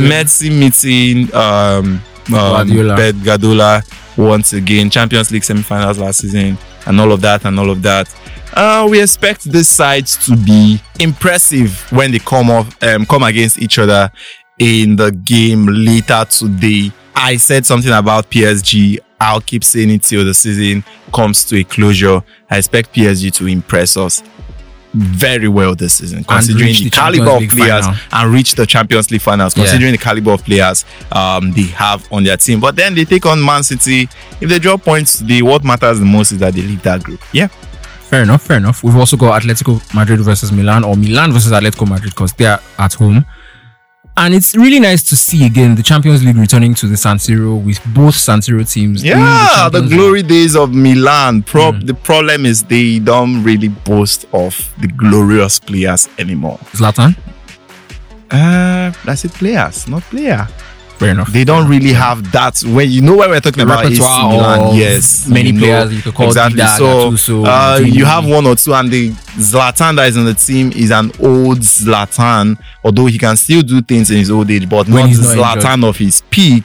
Messi 0.07 0.51
meeting 0.51 1.35
um, 1.35 2.01
um. 2.35 2.97
Pep 2.97 3.15
Guardiola 3.25 3.83
once 4.17 4.53
again. 4.53 4.91
Champions 4.91 5.31
League 5.31 5.45
semi-finals 5.45 5.99
last 5.99 6.21
season, 6.21 6.59
and 6.87 7.01
all 7.01 7.13
of 7.13 7.21
that, 7.23 7.45
and 7.47 7.59
all 7.59 7.71
of 7.71 7.83
that. 7.83 8.15
Uh, 8.53 8.87
we 8.89 9.03
expect 9.03 9.45
these 9.45 9.69
sides 9.69 10.17
to 10.27 10.37
be 10.37 10.79
impressive 11.01 11.91
when 11.91 12.13
they 12.13 12.19
come 12.19 12.51
off, 12.51 12.81
um, 12.85 13.07
come 13.07 13.23
against 13.23 13.59
each 13.59 13.79
other 13.79 14.11
in 14.59 14.95
the 14.97 15.11
game 15.11 15.67
later 15.67 16.25
today. 16.29 16.93
I 17.17 17.37
said 17.37 17.65
something 17.65 17.93
about 17.93 18.31
PSG. 18.31 18.99
I'll 19.21 19.41
keep 19.41 19.65
saying 19.65 19.91
it 19.91 20.03
till 20.03 20.25
the 20.25 20.35
season 20.35 20.85
comes 21.13 21.45
to 21.47 21.57
a 21.59 21.65
closure. 21.65 22.23
I 22.51 22.59
expect 22.59 22.95
PSG 22.95 23.33
to 23.35 23.47
impress 23.47 23.97
us 23.97 24.23
very 24.95 25.49
well 25.49 25.75
this 25.75 25.95
season, 25.95 26.23
considering 26.25 26.73
the, 26.73 26.85
the 26.85 26.91
caliber 26.91 27.31
of 27.31 27.49
players 27.51 27.85
final. 27.85 28.01
and 28.13 28.33
reach 28.33 28.55
the 28.55 28.65
Champions 28.67 29.11
League 29.11 29.21
finals, 29.21 29.57
Yeah. 29.57 29.65
considering 29.65 29.93
the 29.93 29.99
caliber 29.99 30.31
of 30.33 30.45
players 30.45 30.85
um, 31.13 31.53
they 31.53 31.63
have 31.65 32.07
on 32.13 32.25
their 32.25 32.37
team. 32.37 32.61
But 32.61 32.77
then 32.77 32.95
they 32.95 33.05
take 33.05 33.27
on 33.27 33.45
Man 33.45 33.63
City. 33.65 34.09
If 34.41 34.49
they 34.49 34.59
draw 34.59 34.77
points 34.77 35.19
today, 35.19 35.43
what 35.43 35.65
matters 35.65 35.99
the 35.99 36.05
most 36.05 36.33
is 36.33 36.39
that 36.39 36.55
they 36.55 36.63
leave 36.63 36.83
that 36.85 37.03
group. 37.03 37.21
Yeah. 37.33 37.49
Fair 37.49 38.23
enough, 38.23 38.43
fair 38.43 38.59
enough. 38.59 38.85
We've 38.85 38.97
also 38.97 39.17
got 39.17 39.43
Atletico 39.43 39.81
Madrid 39.95 40.21
versus 40.21 40.53
Milan 40.53 40.85
or 40.85 40.95
Milan 40.97 41.33
versus 41.33 41.51
Atletico 41.51 41.89
Madrid 41.89 42.13
because 42.15 42.33
they're 42.35 42.61
at 42.79 42.95
home. 42.95 43.25
And 44.17 44.33
it's 44.33 44.55
really 44.57 44.79
nice 44.79 45.03
to 45.09 45.17
see 45.17 45.45
again 45.45 45.75
the 45.75 45.83
Champions 45.83 46.25
League 46.25 46.37
returning 46.37 46.73
to 46.75 46.87
the 46.87 46.97
San 46.97 47.17
Siro 47.17 47.61
with 47.61 47.81
both 47.93 48.15
San 48.15 48.39
Siro 48.41 48.65
teams. 48.71 49.03
Yeah, 49.03 49.69
the 49.73 49.81
League. 49.81 49.91
glory 49.91 50.23
days 50.23 50.55
of 50.55 50.73
Milan. 50.73 51.43
Pro- 51.43 51.73
Mm. 51.73 51.87
The 51.87 51.95
problem 51.95 52.47
is 52.47 52.63
they 52.63 53.01
don't 53.01 53.43
really 53.43 53.69
boast 53.69 54.27
of 54.33 54.73
the 54.81 54.87
glorious 54.87 55.59
players 55.59 56.09
anymore. 56.19 56.59
Zlatan? 56.73 57.17
Uh, 58.31 58.93
that's 59.05 59.25
it, 59.25 59.33
players, 59.33 59.89
not 59.89 60.03
player. 60.05 60.47
Fair 60.99 61.11
enough. 61.11 61.33
They 61.33 61.45
don't 61.45 61.69
really 61.69 61.93
have 61.93 62.31
that. 62.33 62.61
When 62.65 62.91
you 62.91 63.03
know 63.03 63.17
when 63.17 63.31
we're 63.31 63.41
talking 63.41 63.67
The 63.67 63.73
about 63.73 63.87
AC 63.87 63.99
Milan, 63.99 64.77
yes, 64.77 65.27
many 65.29 65.49
you 65.49 65.53
know 65.55 65.59
players 65.61 65.95
you 65.95 66.03
could 66.03 66.15
call 66.15 66.27
exactly. 66.29 66.61
Dida, 66.61 66.79
So 66.79 67.11
Gattuso, 67.11 67.47
uh, 67.47 67.81
you 67.81 68.05
have 68.05 68.27
one 68.27 68.47
or 68.47 68.55
two, 68.55 68.73
and 68.75 68.91
the 68.91 69.11
Zlatan 69.11 69.97
that 69.97 70.09
is 70.09 70.17
on 70.17 70.25
the 70.25 70.35
team 70.35 70.71
is 70.73 70.91
an 70.93 71.11
old 71.21 71.59
Zlatan, 71.59 72.57
although 72.85 73.07
he 73.07 73.19
can 73.19 73.37
still 73.37 73.63
do 73.63 73.83
things 73.83 74.11
in 74.11 74.19
his 74.19 74.31
old 74.31 74.51
age, 74.51 74.69
but 74.69 74.87
When 74.87 74.97
not 74.97 75.09
he's 75.09 75.29
the 75.29 75.37
not 75.37 75.59
Zlatan 75.59 75.89
of 75.89 75.97
his 75.97 76.23
peak. 76.31 76.65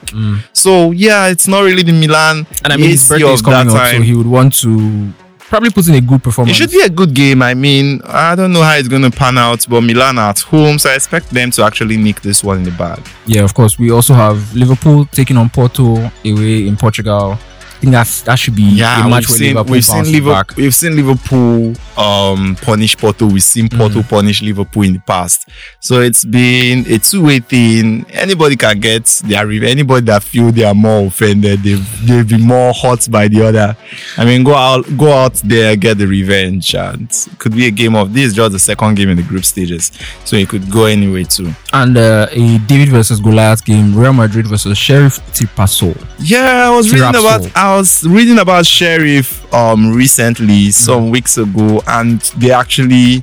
So 0.53 0.91
yeah, 0.91 1.27
it's 1.27 1.47
not 1.47 1.61
really 1.63 1.83
the 1.83 1.91
Milan. 1.93 2.45
And 2.63 2.73
I 2.73 2.77
mean, 2.77 2.89
his 2.91 3.11
AC 3.11 3.21
birthday 3.23 3.33
is 3.33 3.41
coming 3.41 3.73
up, 3.75 3.87
so 3.95 4.01
he 4.01 4.13
would 4.15 4.27
want 4.27 4.53
to 4.61 5.11
probably 5.49 5.71
put 5.71 5.87
in 5.87 5.95
a 5.95 6.01
good 6.01 6.23
performance. 6.23 6.55
It 6.55 6.61
should 6.61 6.71
be 6.71 6.81
a 6.81 6.89
good 6.89 7.13
game. 7.13 7.41
I 7.41 7.53
mean, 7.53 8.01
I 8.05 8.35
don't 8.35 8.53
know 8.53 8.61
how 8.61 8.75
it's 8.75 8.87
going 8.87 9.01
to 9.01 9.11
pan 9.11 9.37
out, 9.37 9.65
but 9.67 9.81
Milan 9.81 10.17
are 10.17 10.29
at 10.29 10.39
home, 10.39 10.79
so 10.79 10.89
I 10.89 10.95
expect 10.95 11.29
them 11.31 11.51
to 11.51 11.63
actually 11.63 11.97
nick 11.97 12.21
this 12.21 12.43
one 12.43 12.59
in 12.59 12.63
the 12.63 12.71
bag. 12.71 13.05
Yeah, 13.25 13.43
of 13.43 13.53
course. 13.53 13.77
We 13.77 13.91
also 13.91 14.13
have 14.13 14.55
Liverpool 14.55 15.05
taking 15.05 15.37
on 15.37 15.49
Porto 15.49 16.11
away 16.23 16.67
in 16.67 16.77
Portugal. 16.77 17.37
Think 17.79 17.91
that's 17.93 18.21
that 18.23 18.35
should 18.37 18.55
be 18.57 18.63
Yeah, 18.63 19.01
a 19.01 19.05
we've 19.05 19.11
where 19.13 19.21
seen, 19.21 19.47
Liverpool 19.55 19.71
we've 19.71 19.85
seen 19.85 20.03
Liverpool. 20.03 20.33
back. 20.33 20.55
We've 20.57 20.75
seen 20.75 20.95
Liverpool 20.97 21.75
um, 21.97 22.57
punish 22.61 22.97
Porto. 22.97 23.25
We've 23.25 23.41
seen 23.43 23.69
Porto 23.69 23.99
Mm. 24.01 24.09
punish 24.09 24.41
Liverpool 24.41 24.83
in 24.83 24.93
the 24.93 24.99
past. 24.99 25.47
So 25.79 26.01
it's 26.01 26.25
been 26.25 26.85
a 26.91 26.99
two-way 26.99 27.39
thing. 27.39 28.05
Anybody 28.11 28.57
can 28.57 28.79
get 28.81 29.05
their 29.25 29.47
re- 29.47 29.65
anybody 29.69 30.05
that 30.07 30.23
feel 30.23 30.51
they 30.51 30.65
are 30.65 30.73
more 30.73 31.07
offended, 31.07 31.63
they've 31.63 32.05
they've 32.07 32.27
been 32.27 32.41
more 32.41 32.73
hurt 32.73 33.09
by 33.09 33.29
the 33.29 33.45
other. 33.47 33.77
I 34.17 34.25
mean, 34.25 34.43
go 34.43 34.55
out, 34.55 34.85
go 34.97 35.13
out 35.13 35.35
there, 35.35 35.75
get 35.77 35.97
the 35.99 36.05
revenge, 36.07 36.75
and 36.75 37.09
it 37.09 37.39
could 37.39 37.55
be 37.55 37.67
a 37.67 37.71
game 37.71 37.95
of 37.95 38.13
this. 38.13 38.27
is 38.27 38.33
Just 38.33 38.51
the 38.51 38.59
second 38.59 38.95
game 38.95 39.09
in 39.09 39.15
the 39.17 39.23
group 39.23 39.45
stages, 39.45 39.91
so 40.25 40.35
it 40.35 40.49
could 40.49 40.69
go 40.69 40.83
anyway 40.85 41.23
too. 41.23 41.53
And 41.71 41.97
uh, 41.97 42.27
a 42.31 42.57
David 42.59 42.89
versus 42.89 43.21
Goliath 43.21 43.63
game, 43.63 43.95
Real 43.95 44.11
Madrid 44.13 44.47
versus 44.47 44.77
Sheriff 44.77 45.19
Tiraspol. 45.33 45.95
Yeah, 46.19 46.67
I 46.67 46.75
was 46.75 46.91
reading 46.91 47.07
about. 47.09 47.49
I 47.69 47.77
was 47.77 48.03
reading 48.07 48.39
about 48.39 48.65
Sheriff 48.65 49.51
um 49.53 49.93
recently, 49.93 50.71
some 50.71 51.11
weeks 51.11 51.37
ago, 51.37 51.81
and 51.87 52.19
they 52.37 52.51
actually 52.51 53.21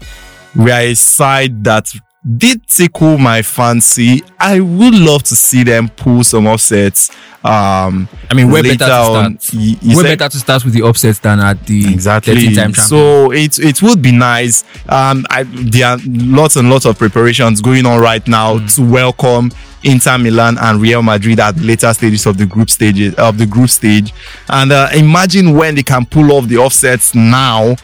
were 0.55 0.71
a 0.71 0.95
side 0.95 1.65
that 1.65 1.89
did 2.37 2.65
tickle 2.69 3.19
my 3.19 3.43
fancy. 3.43 4.23
I 4.39 4.61
would 4.61 4.95
love 4.95 5.25
to 5.25 5.35
see 5.37 5.65
them 5.65 5.89
pull 5.89 6.23
some 6.23 6.47
offsets. 6.47 7.11
Um, 7.45 8.09
I 8.31 8.35
mean, 8.35 8.51
we're 8.51 8.63
better 8.63 8.77
to 8.79 8.93
on. 8.93 9.39
start. 9.41 9.61
Y- 9.61 9.77
we're 9.97 10.03
said- 10.03 10.19
better 10.19 10.33
to 10.33 10.39
start 10.39 10.65
with 10.65 10.75
the 10.75 10.83
upsets 10.87 11.19
than 11.19 11.41
at 11.41 11.67
the 11.67 11.93
exactly 11.93 12.35
13-time 12.35 12.75
so 12.75 13.31
it 13.33 13.59
it 13.59 13.81
would 13.83 14.01
be 14.03 14.11
nice 14.13 14.65
um 14.89 15.25
I, 15.31 15.45
there 15.45 15.87
are 15.91 15.99
lots 16.07 16.57
and 16.57 16.69
lots 16.71 16.87
of 16.87 16.99
preparations 16.99 17.61
going 17.61 17.85
on 17.87 18.01
right 18.01 18.27
now 18.29 18.59
Mm. 18.59 18.75
to 18.77 18.83
welcome 18.91 19.51
Inter 19.87 20.19
Milan 20.19 20.59
and 20.59 20.81
Real 20.83 21.03
Madrid 21.03 21.41
at 21.41 21.57
the 21.57 21.63
later 21.63 21.93
stages 21.95 22.27
of 22.27 22.37
the 22.37 22.45
group 22.47 22.69
stages 22.69 23.15
of 23.15 23.39
the 23.39 23.47
group 23.47 23.71
stage 23.71 24.13
and 24.51 24.73
uh, 24.73 24.89
imagine 24.95 25.55
when 25.55 25.75
they 25.75 25.83
can 25.83 26.05
pull 26.05 26.33
off 26.33 26.47
the 26.49 26.59
offsets 26.59 27.15
now 27.15 27.75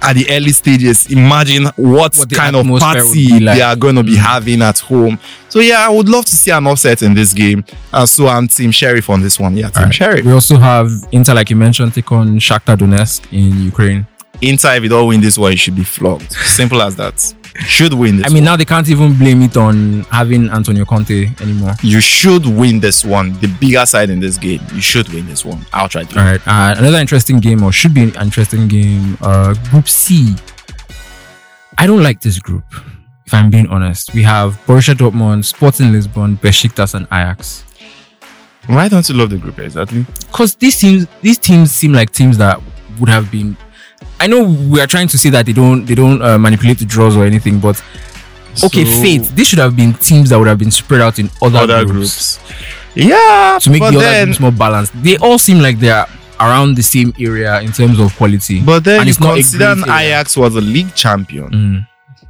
at 0.00 0.12
the 0.14 0.24
early 0.30 0.50
stages 0.52 1.10
imagine 1.10 1.64
what, 1.74 2.14
What 2.16 2.30
kind 2.30 2.54
of 2.54 2.66
party 2.78 3.40
like. 3.40 3.56
they 3.56 3.62
are 3.62 3.74
going 3.74 3.96
to 3.96 4.04
be 4.04 4.12
Mm. 4.14 4.18
having 4.18 4.62
at 4.62 4.78
home 4.78 5.18
so 5.48 5.58
yeah 5.58 5.84
i 5.84 5.88
would 5.88 6.08
love 6.08 6.24
to 6.26 6.36
see 6.36 6.52
an 6.52 6.66
offset 6.68 7.02
in 7.02 7.14
this 7.14 7.32
game 7.32 7.64
uh, 7.92 8.06
so 8.06 8.28
i'm 8.28 8.46
team 8.46 8.70
sheriff 8.70 9.10
on 9.10 9.20
this 9.22 9.40
one 9.40 9.56
yeah 9.56 9.70
team 9.70 9.90
sheriff 9.90 10.24
We 10.24 10.32
also 10.32 10.56
have 10.56 10.88
Inter, 11.10 11.34
like 11.34 11.50
you 11.50 11.56
mentioned, 11.56 11.94
take 11.94 12.12
on 12.12 12.38
Shakhtar 12.38 12.76
Donetsk 12.76 13.32
in 13.32 13.64
Ukraine. 13.64 14.06
Inter, 14.40 14.74
if 14.76 14.82
you 14.84 14.88
don't 14.88 15.08
win 15.08 15.20
this 15.20 15.36
one, 15.36 15.50
you 15.50 15.56
should 15.58 15.74
be 15.74 15.82
flogged. 15.82 16.30
Simple 16.32 16.80
as 16.82 16.94
that. 16.94 17.16
Should 17.56 17.94
win 17.94 18.18
this. 18.18 18.26
I 18.26 18.30
mean, 18.32 18.44
now 18.44 18.56
they 18.56 18.64
can't 18.64 18.88
even 18.88 19.16
blame 19.18 19.42
it 19.42 19.56
on 19.56 20.02
having 20.04 20.48
Antonio 20.50 20.84
Conte 20.84 21.28
anymore. 21.40 21.74
you 21.82 22.00
should 22.00 22.46
win 22.46 22.80
this 22.80 23.04
one. 23.04 23.32
The 23.40 23.48
bigger 23.60 23.84
side 23.86 24.10
in 24.10 24.20
this 24.20 24.38
game, 24.38 24.60
you 24.72 24.80
should 24.80 25.08
win 25.08 25.26
this 25.26 25.44
one. 25.44 25.64
Outright. 25.72 26.16
All 26.16 26.24
right, 26.24 26.40
uh, 26.46 26.74
another 26.78 26.98
interesting 26.98 27.40
game, 27.40 27.62
or 27.62 27.72
should 27.72 27.94
be 27.94 28.02
an 28.02 28.14
interesting 28.20 28.68
game. 28.68 29.18
Uh, 29.20 29.54
group 29.70 29.88
C. 29.88 30.34
I 31.76 31.86
don't 31.86 32.02
like 32.02 32.20
this 32.20 32.38
group. 32.38 32.64
If 33.26 33.34
I'm 33.34 33.50
being 33.50 33.66
honest, 33.68 34.14
we 34.14 34.22
have 34.22 34.54
Borussia 34.66 34.94
Dortmund, 34.94 35.44
Sporting 35.44 35.92
Lisbon, 35.92 36.36
Besiktas, 36.38 36.94
and 36.94 37.06
Ajax. 37.06 37.64
Why 38.66 38.88
don't 38.88 39.06
you 39.08 39.14
love 39.14 39.30
the 39.30 39.36
group 39.38 39.58
exactly? 39.58 40.04
Because 40.26 40.54
these 40.54 40.78
teams, 40.78 41.06
these 41.22 41.38
teams 41.38 41.70
seem 41.72 41.92
like 41.92 42.10
teams 42.10 42.38
that 42.38 42.60
would 42.98 43.08
have 43.08 43.30
been. 43.30 43.56
I 44.20 44.26
know 44.26 44.42
we 44.44 44.80
are 44.80 44.86
trying 44.86 45.08
to 45.08 45.18
say 45.18 45.30
that 45.30 45.46
they 45.46 45.52
don't, 45.52 45.84
they 45.86 45.94
don't 45.94 46.20
uh, 46.22 46.38
manipulate 46.38 46.78
the 46.78 46.84
draws 46.84 47.16
or 47.16 47.24
anything, 47.24 47.60
but 47.60 47.80
okay, 48.64 48.84
So- 48.84 49.02
fate. 49.02 49.22
This 49.34 49.48
should 49.48 49.58
have 49.60 49.76
been 49.76 49.94
teams 49.94 50.30
that 50.30 50.38
would 50.38 50.48
have 50.48 50.58
been 50.58 50.70
spread 50.70 51.00
out 51.00 51.18
in 51.18 51.30
other, 51.40 51.58
Other 51.60 51.84
groups, 51.84 52.38
Yeah, 52.94 53.58
to 53.62 53.70
make 53.70 53.80
the 53.80 53.86
other 53.88 53.98
then, 54.00 54.24
groups 54.26 54.40
more 54.40 54.50
balanced. 54.52 54.92
They 55.02 55.16
all 55.18 55.38
seem 55.38 55.60
like 55.60 55.78
they're 55.78 56.06
around 56.40 56.76
the 56.76 56.82
same 56.82 57.12
area 57.18 57.60
in 57.60 57.72
terms 57.72 57.98
of 58.00 58.14
quality. 58.16 58.60
but 58.60 58.84
then 58.84 59.00
And 59.00 59.08
it's 59.08 59.20
not 59.20 59.32
a 59.32 59.34
consider 59.36 59.74
great. 59.74 59.88
Ajax 60.06 60.36
was 60.36 60.54
a 60.56 60.60
league 60.60 60.94
champion. 60.94 61.48
Mm. 61.50 61.86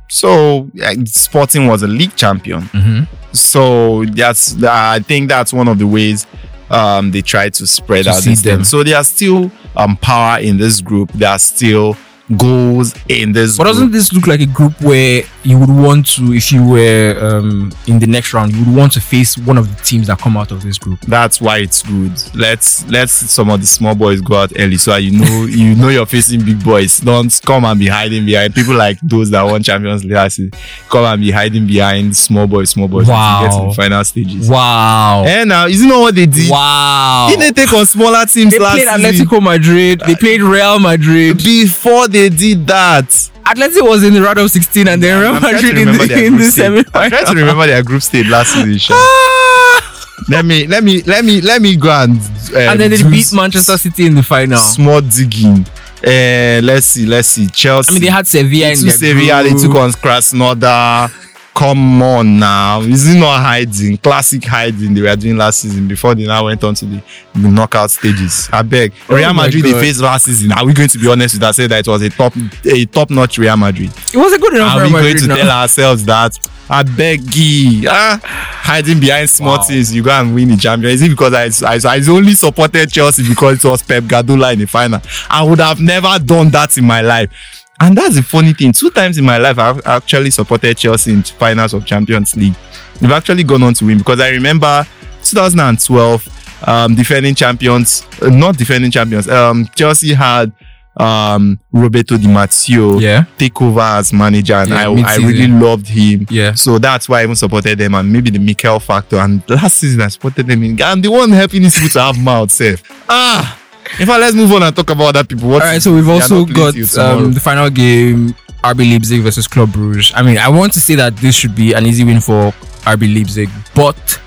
So 0.09 0.71
Sporting 1.07 1.66
was 1.66 1.83
a 1.83 1.87
league 1.87 2.16
champion. 2.16 2.62
Mhm. 2.73 3.07
So 3.33 4.05
that's 4.07 4.57
I 4.62 5.01
think 5.01 5.29
that's 5.29 5.53
one 5.53 5.69
of 5.69 5.79
the 5.79 5.87
ways 5.87 6.27
um, 6.71 7.11
they 7.11 7.23
try 7.23 7.49
to 7.49 7.66
spread 7.66 8.05
To 8.05 8.11
out 8.11 8.23
this 8.23 8.43
them. 8.43 8.59
them. 8.59 8.64
So 8.64 8.83
there 8.83 8.97
are 8.97 9.05
still 9.05 9.51
um, 9.77 9.97
power 9.97 10.39
in 10.41 10.57
this 10.59 10.81
group. 10.81 11.12
There 11.12 11.29
are 11.31 11.39
still 11.39 11.97
goals 12.37 12.95
in 13.09 13.33
this. 13.33 13.57
But 13.57 13.64
doesn't 13.64 13.91
this 13.93 14.12
look 14.12 14.26
like 14.26 14.41
a 14.41 14.47
group 14.47 14.81
where 14.83 15.22
you 15.45 15.59
would 15.59 15.70
want 15.70 16.07
to, 16.16 16.33
if 16.35 16.53
you 16.53 16.66
were 16.66 17.16
um, 17.20 17.72
in 17.87 17.99
the 17.99 18.07
next 18.07 18.35
round, 18.35 18.53
you 18.55 18.64
would 18.64 18.74
want 18.74 18.93
to 18.93 19.01
face 19.01 19.37
one 19.39 19.57
of 19.59 19.74
the 19.74 19.83
teams 19.83 20.09
that 20.09 20.18
come 20.18 20.37
out 20.37 20.51
of 20.51 20.62
this 20.62 20.79
group? 20.79 21.01
That's 21.03 21.41
why 21.41 21.59
it's 21.59 21.83
good. 21.83 22.12
Let's 22.35 22.87
let's 22.89 23.12
some 23.12 23.51
of 23.51 23.61
the 23.61 23.66
small 23.66 23.95
boys 23.95 24.20
go 24.20 24.37
out 24.37 24.53
early 24.59 24.76
so 24.76 24.97
you 24.97 25.18
know 25.18 25.45
you 25.49 25.74
know 25.74 25.89
you're 25.89 26.07
facing 26.07 26.45
big 26.45 26.62
boys. 26.62 26.99
Don't 27.01 27.33
come 27.45 27.64
and 27.64 27.79
be 27.79 27.89
hiding 27.89 28.26
behind 28.26 28.55
people 28.55 28.74
like 28.74 28.99
those 29.03 29.31
that 29.31 29.43
won 29.43 29.62
Champions 29.62 30.05
League. 30.05 30.55
Come 30.91 31.05
and 31.05 31.20
be 31.20 31.31
hiding 31.31 31.66
behind 31.66 32.16
small 32.16 32.47
boys, 32.47 32.70
small 32.70 32.89
boys. 32.89 33.07
you 33.07 33.12
Get 33.12 33.51
to 33.53 33.59
Wow. 33.59 33.68
the 33.68 33.74
final 33.74 34.05
stages. 34.05 34.49
Wow. 34.51 35.24
And 35.26 35.49
now, 35.49 35.66
you 35.66 35.87
know 35.87 36.01
what 36.01 36.14
they 36.14 36.26
did? 36.26 36.51
Wow. 36.51 37.29
Didn't 37.31 37.55
they 37.55 37.64
take 37.64 37.72
on 37.72 37.87
smaller 37.87 38.26
teams 38.26 38.53
They 38.53 38.59
last 38.59 38.83
played 38.83 38.89
season? 38.89 39.26
Atletico 39.26 39.43
Madrid. 39.43 40.01
They 40.07 40.14
played 40.16 40.43
Real 40.43 40.79
Madrid. 40.81 41.39
Before 41.39 42.09
they 42.09 42.18
did 42.29 42.66
that, 42.66 43.07
Atletico 43.47 43.89
was 43.89 44.03
in 44.05 44.12
the 44.14 44.21
round 44.23 44.39
of 44.39 44.51
16 44.51 44.89
and 44.89 45.03
then 45.03 45.21
Real 45.21 45.35
I'm 45.35 45.43
Madrid 45.43 45.79
in 45.79 45.87
remember 45.87 46.07
the, 46.07 46.14
their 46.14 46.25
in 46.27 46.37
the 46.37 46.51
semi 46.51 46.83
I'm 46.95 47.11
trying 47.11 47.27
to 47.27 47.35
remember 47.35 47.66
their 47.66 47.83
group 47.83 48.03
stage 48.03 48.27
last 48.29 48.53
season. 48.55 48.97
Let 50.29 50.45
me 50.45 50.66
let 50.66 50.83
me 50.85 51.01
let 51.05 51.25
me 51.25 51.41
let 51.41 51.62
me 51.62 51.77
go 51.77 51.91
and 51.91 52.19
uh, 52.53 52.59
And 52.71 52.81
then 52.81 52.91
they 52.91 53.03
beat 53.09 53.33
Manchester 53.33 53.79
City 53.79 54.05
in 54.07 54.14
the 54.14 54.23
final. 54.23 54.59
small 54.59 55.01
digging. 55.01 55.64
Uh, 56.05 56.61
let's 56.62 56.87
see, 56.87 57.07
let's 57.07 57.29
see. 57.29 57.47
Chelsea. 57.49 57.91
I 57.91 57.93
mean, 57.95 58.03
they 58.03 58.09
had 58.11 58.27
Sevilla 58.27 58.66
in 58.66 58.73
Into 58.73 58.85
their 58.85 58.93
Sevilla, 58.93 59.43
they 59.43 59.51
group. 59.51 59.62
took 59.62 59.75
on 59.77 59.91
Krasnodar. 59.93 61.11
Come 61.55 62.01
on 62.03 62.38
now. 62.38 62.80
Is 62.82 63.12
it 63.14 63.18
not 63.18 63.40
hiding? 63.42 63.96
Classic 63.99 64.44
hiding 64.44 64.94
they 64.94 65.01
were 65.03 65.16
doing 65.16 65.36
last 65.36 65.61
season 65.61 65.88
before 65.88 66.14
they 66.14 66.24
now 66.24 66.44
went 66.44 66.62
on 66.62 66.74
to 66.76 66.84
the, 66.86 67.03
the 67.34 67.49
knockout 67.49 67.90
stages. 67.90 68.49
I 68.53 68.62
beg. 68.62 68.92
Oh 69.09 69.16
Real 69.16 69.34
Madrid 69.34 69.64
they 69.64 69.72
faced 69.72 70.01
last 70.01 70.26
season. 70.26 70.53
Are 70.53 70.64
we 70.64 70.72
going 70.72 70.88
to 70.88 70.99
be 70.99 71.09
honest 71.11 71.34
with 71.34 71.40
that? 71.40 71.57
Say 71.57 71.66
that 71.66 71.80
it 71.80 71.90
was 71.90 72.01
a 72.03 72.11
top 72.11 72.32
a 72.64 72.84
top 72.86 73.11
notch 73.11 73.38
Real 73.38 73.57
Madrid. 73.57 73.90
It 74.14 74.16
was 74.18 74.32
a 74.32 74.38
good 74.38 74.55
enough 74.55 74.76
Are 74.76 74.82
Real 74.82 74.92
we 74.94 75.01
going 75.01 75.16
to 75.16 75.26
now. 75.26 75.36
tell 75.36 75.51
ourselves 75.51 76.05
that 76.05 76.38
I 76.70 76.82
beg 76.84 77.34
you, 77.34 77.88
ah, 77.90 78.20
hiding 78.22 79.01
behind 79.01 79.28
small 79.30 79.57
Wow. 79.57 79.62
things, 79.62 79.92
you 79.92 80.03
go 80.03 80.11
and 80.11 80.34
win 80.34 80.49
the 80.51 80.57
champion? 80.59 80.92
Is 80.92 81.01
it 81.03 81.09
because 81.09 81.32
I, 81.32 81.66
I, 81.66 81.80
I 81.96 82.01
only 82.11 82.34
supported 82.34 82.92
Chelsea 82.92 83.26
because 83.26 83.64
it 83.64 83.68
was 83.68 83.82
Pep 83.82 84.07
Guardiola 84.07 84.53
in 84.53 84.59
the 84.61 84.66
final? 84.66 85.01
I 85.30 85.42
would 85.42 85.61
have 85.61 85.80
never 85.80 86.18
done 86.22 86.51
that 86.51 86.76
in 86.76 86.84
my 86.84 87.01
life. 87.01 87.58
And 87.81 87.97
that's 87.97 88.16
the 88.16 88.22
funny 88.22 88.53
thing. 88.55 88.72
Two 88.72 88.91
times 88.91 89.18
in 89.18 89.24
my 89.24 89.39
life, 89.39 89.59
I've 89.59 89.81
actually 89.87 90.31
supported 90.31 90.76
Chelsea 90.76 91.12
in 91.12 91.22
finals 91.22 91.74
of 91.74 91.87
Champions 91.87 92.35
League. 92.37 92.55
They've 93.01 93.11
actually 93.12 93.45
gone 93.45 93.62
on 93.62 93.74
to 93.74 93.87
win 93.87 93.99
because 93.99 94.20
I 94.20 94.31
remember 94.31 94.85
2012, 95.22 96.29
um, 96.68 96.95
defending 96.95 97.35
champions, 97.35 98.05
uh, 98.20 98.29
not 98.29 98.57
defending 98.57 98.91
champions. 98.91 99.29
Um, 99.29 99.68
Chelsea 99.74 100.12
had 100.14 100.53
um 101.01 101.61
Roberto 101.72 102.16
Di 102.18 102.26
Matteo 102.26 102.99
Yeah. 102.99 103.24
take 103.39 103.62
over 103.62 103.79
as 103.81 104.12
manager, 104.12 104.55
and 104.55 104.70
Yeah, 104.70 104.89
I, 104.89 105.14
I 105.14 105.16
really 105.18 105.47
loved 105.47 105.87
him. 105.87 106.26
Yeah. 106.29 106.55
So 106.55 106.79
that's 106.81 107.09
why 107.09 107.20
I 107.20 107.22
even 107.22 107.37
supported 107.37 107.79
them, 107.79 107.95
and 107.95 108.12
maybe 108.12 108.31
the 108.31 108.41
Mikel 108.41 108.81
factor. 108.81 109.16
And 109.18 109.41
last 109.49 109.79
season 109.79 110.01
I 110.01 110.09
supported 110.09 110.49
them 110.49 110.64
in, 110.64 110.83
and 110.83 111.01
the 111.05 111.09
one 111.11 111.31
helping 111.31 111.62
these 111.62 111.74
people 111.76 111.91
to 111.91 112.01
have 112.03 112.18
mouth 112.18 112.51
safe. 112.51 112.83
Ah. 113.09 113.58
In 113.99 114.07
fact, 114.07 114.20
let's 114.20 114.34
move 114.34 114.53
on 114.53 114.62
and 114.62 114.74
talk 114.74 114.91
about 114.91 115.16
other 115.16 115.24
people. 115.24 115.49
What 115.49 115.62
All 115.62 115.68
right, 115.68 115.82
so 115.82 115.95
we've 115.95 116.09
also 116.09 116.45
got 116.45 116.74
um, 116.99 117.32
the 117.32 117.41
final 117.41 117.70
game, 117.70 118.34
RB 118.62 118.93
Leipzig 118.93 119.22
versus 119.22 119.47
Club 119.47 119.70
Brugge. 119.70 120.12
I 120.14 120.22
mean, 120.22 120.39
I 120.39 120.49
want 120.49 120.72
to 120.74 120.80
say 120.80 120.95
that 120.97 121.16
this 121.16 121.34
should 121.34 121.55
be 121.55 121.72
an 121.72 121.86
easy 121.86 122.05
win 122.05 122.20
for 122.20 122.53
RB 122.84 123.14
Leipzig, 123.14 123.49
but 123.74 124.20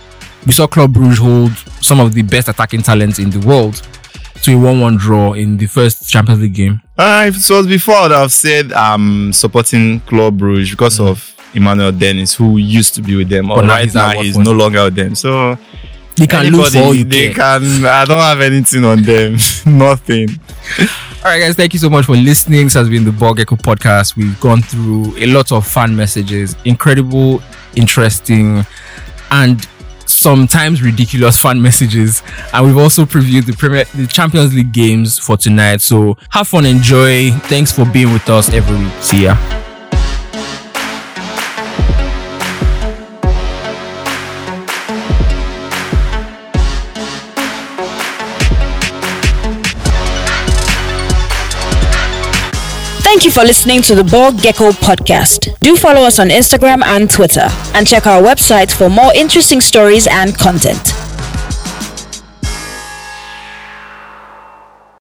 we 0.45 0.53
saw 0.53 0.67
Club 0.67 0.93
Brugge 0.93 1.17
hold 1.17 1.51
some 1.83 1.99
of 1.99 2.13
the 2.13 2.21
best 2.21 2.47
attacking 2.47 2.81
talents 2.81 3.19
in 3.19 3.29
the 3.29 3.39
world 3.45 3.75
to 4.43 4.51
a 4.53 4.55
1-1 4.55 4.97
draw 4.97 5.33
in 5.33 5.57
the 5.57 5.67
first 5.67 6.09
Champions 6.09 6.41
League 6.41 6.55
game. 6.55 6.81
Uh, 6.97 7.25
if 7.27 7.35
it 7.37 7.53
was 7.53 7.67
before, 7.67 7.95
I 7.95 8.01
would 8.03 8.11
have 8.11 8.31
said 8.31 8.73
I'm 8.73 9.31
supporting 9.33 9.99
Club 10.01 10.39
Brugge 10.39 10.71
because 10.71 10.99
of 10.99 11.35
Emmanuel 11.53 11.91
Dennis, 11.91 12.33
who 12.33 12.57
used 12.57 12.95
to 12.95 13.01
be 13.01 13.15
with 13.15 13.29
them. 13.29 13.47
But 13.47 13.57
But 13.57 13.65
now 13.65 13.73
right 13.73 13.83
he's 13.83 13.93
now, 13.95 14.09
he's 14.11 14.37
no 14.37 14.51
longer 14.51 14.85
with 14.85 14.95
them. 14.95 15.15
So 15.15 15.57
They 16.21 16.27
can 16.27 16.53
lose 16.53 16.73
for 16.73 16.79
all 16.79 16.93
you 16.93 17.03
they 17.03 17.33
care. 17.33 17.59
can. 17.59 17.85
I 17.85 18.05
don't 18.05 18.17
have 18.19 18.41
anything 18.41 18.85
on 18.85 19.01
them. 19.01 19.37
Nothing. 19.65 20.29
All 21.23 21.29
right, 21.29 21.39
guys, 21.39 21.55
thank 21.55 21.73
you 21.73 21.79
so 21.79 21.89
much 21.89 22.05
for 22.05 22.15
listening. 22.15 22.65
This 22.65 22.73
has 22.75 22.89
been 22.89 23.05
the 23.05 23.11
Ball 23.11 23.33
Gecko 23.33 23.55
podcast. 23.55 24.15
We've 24.15 24.39
gone 24.39 24.61
through 24.61 25.15
a 25.17 25.25
lot 25.27 25.51
of 25.51 25.65
fan 25.67 25.95
messages, 25.95 26.55
incredible, 26.65 27.41
interesting, 27.75 28.65
and 29.31 29.67
sometimes 30.05 30.81
ridiculous 30.81 31.39
fan 31.41 31.61
messages. 31.61 32.21
And 32.53 32.65
we've 32.67 32.77
also 32.77 33.05
previewed 33.05 33.45
the 33.45 33.53
Premier, 33.53 33.85
the 33.95 34.07
Champions 34.07 34.53
League 34.53 34.71
games 34.71 35.17
for 35.19 35.37
tonight. 35.37 35.81
So 35.81 36.17
have 36.29 36.47
fun, 36.47 36.65
enjoy. 36.65 37.31
Thanks 37.31 37.71
for 37.71 37.85
being 37.85 38.13
with 38.13 38.29
us 38.29 38.51
every 38.53 38.77
week. 38.77 38.93
See 39.01 39.23
ya. 39.23 39.37
Thank 53.21 53.35
you 53.35 53.39
for 53.39 53.45
listening 53.45 53.83
to 53.83 53.93
the 53.93 54.03
Ball 54.03 54.31
Gecko 54.31 54.71
podcast. 54.71 55.55
Do 55.59 55.77
follow 55.77 56.01
us 56.01 56.17
on 56.17 56.29
Instagram 56.29 56.81
and 56.83 57.07
Twitter 57.07 57.47
and 57.75 57.85
check 57.85 58.07
our 58.07 58.19
website 58.19 58.71
for 58.75 58.89
more 58.89 59.13
interesting 59.13 59.61
stories 59.61 60.07
and 60.07 60.35
content. 60.35 61.10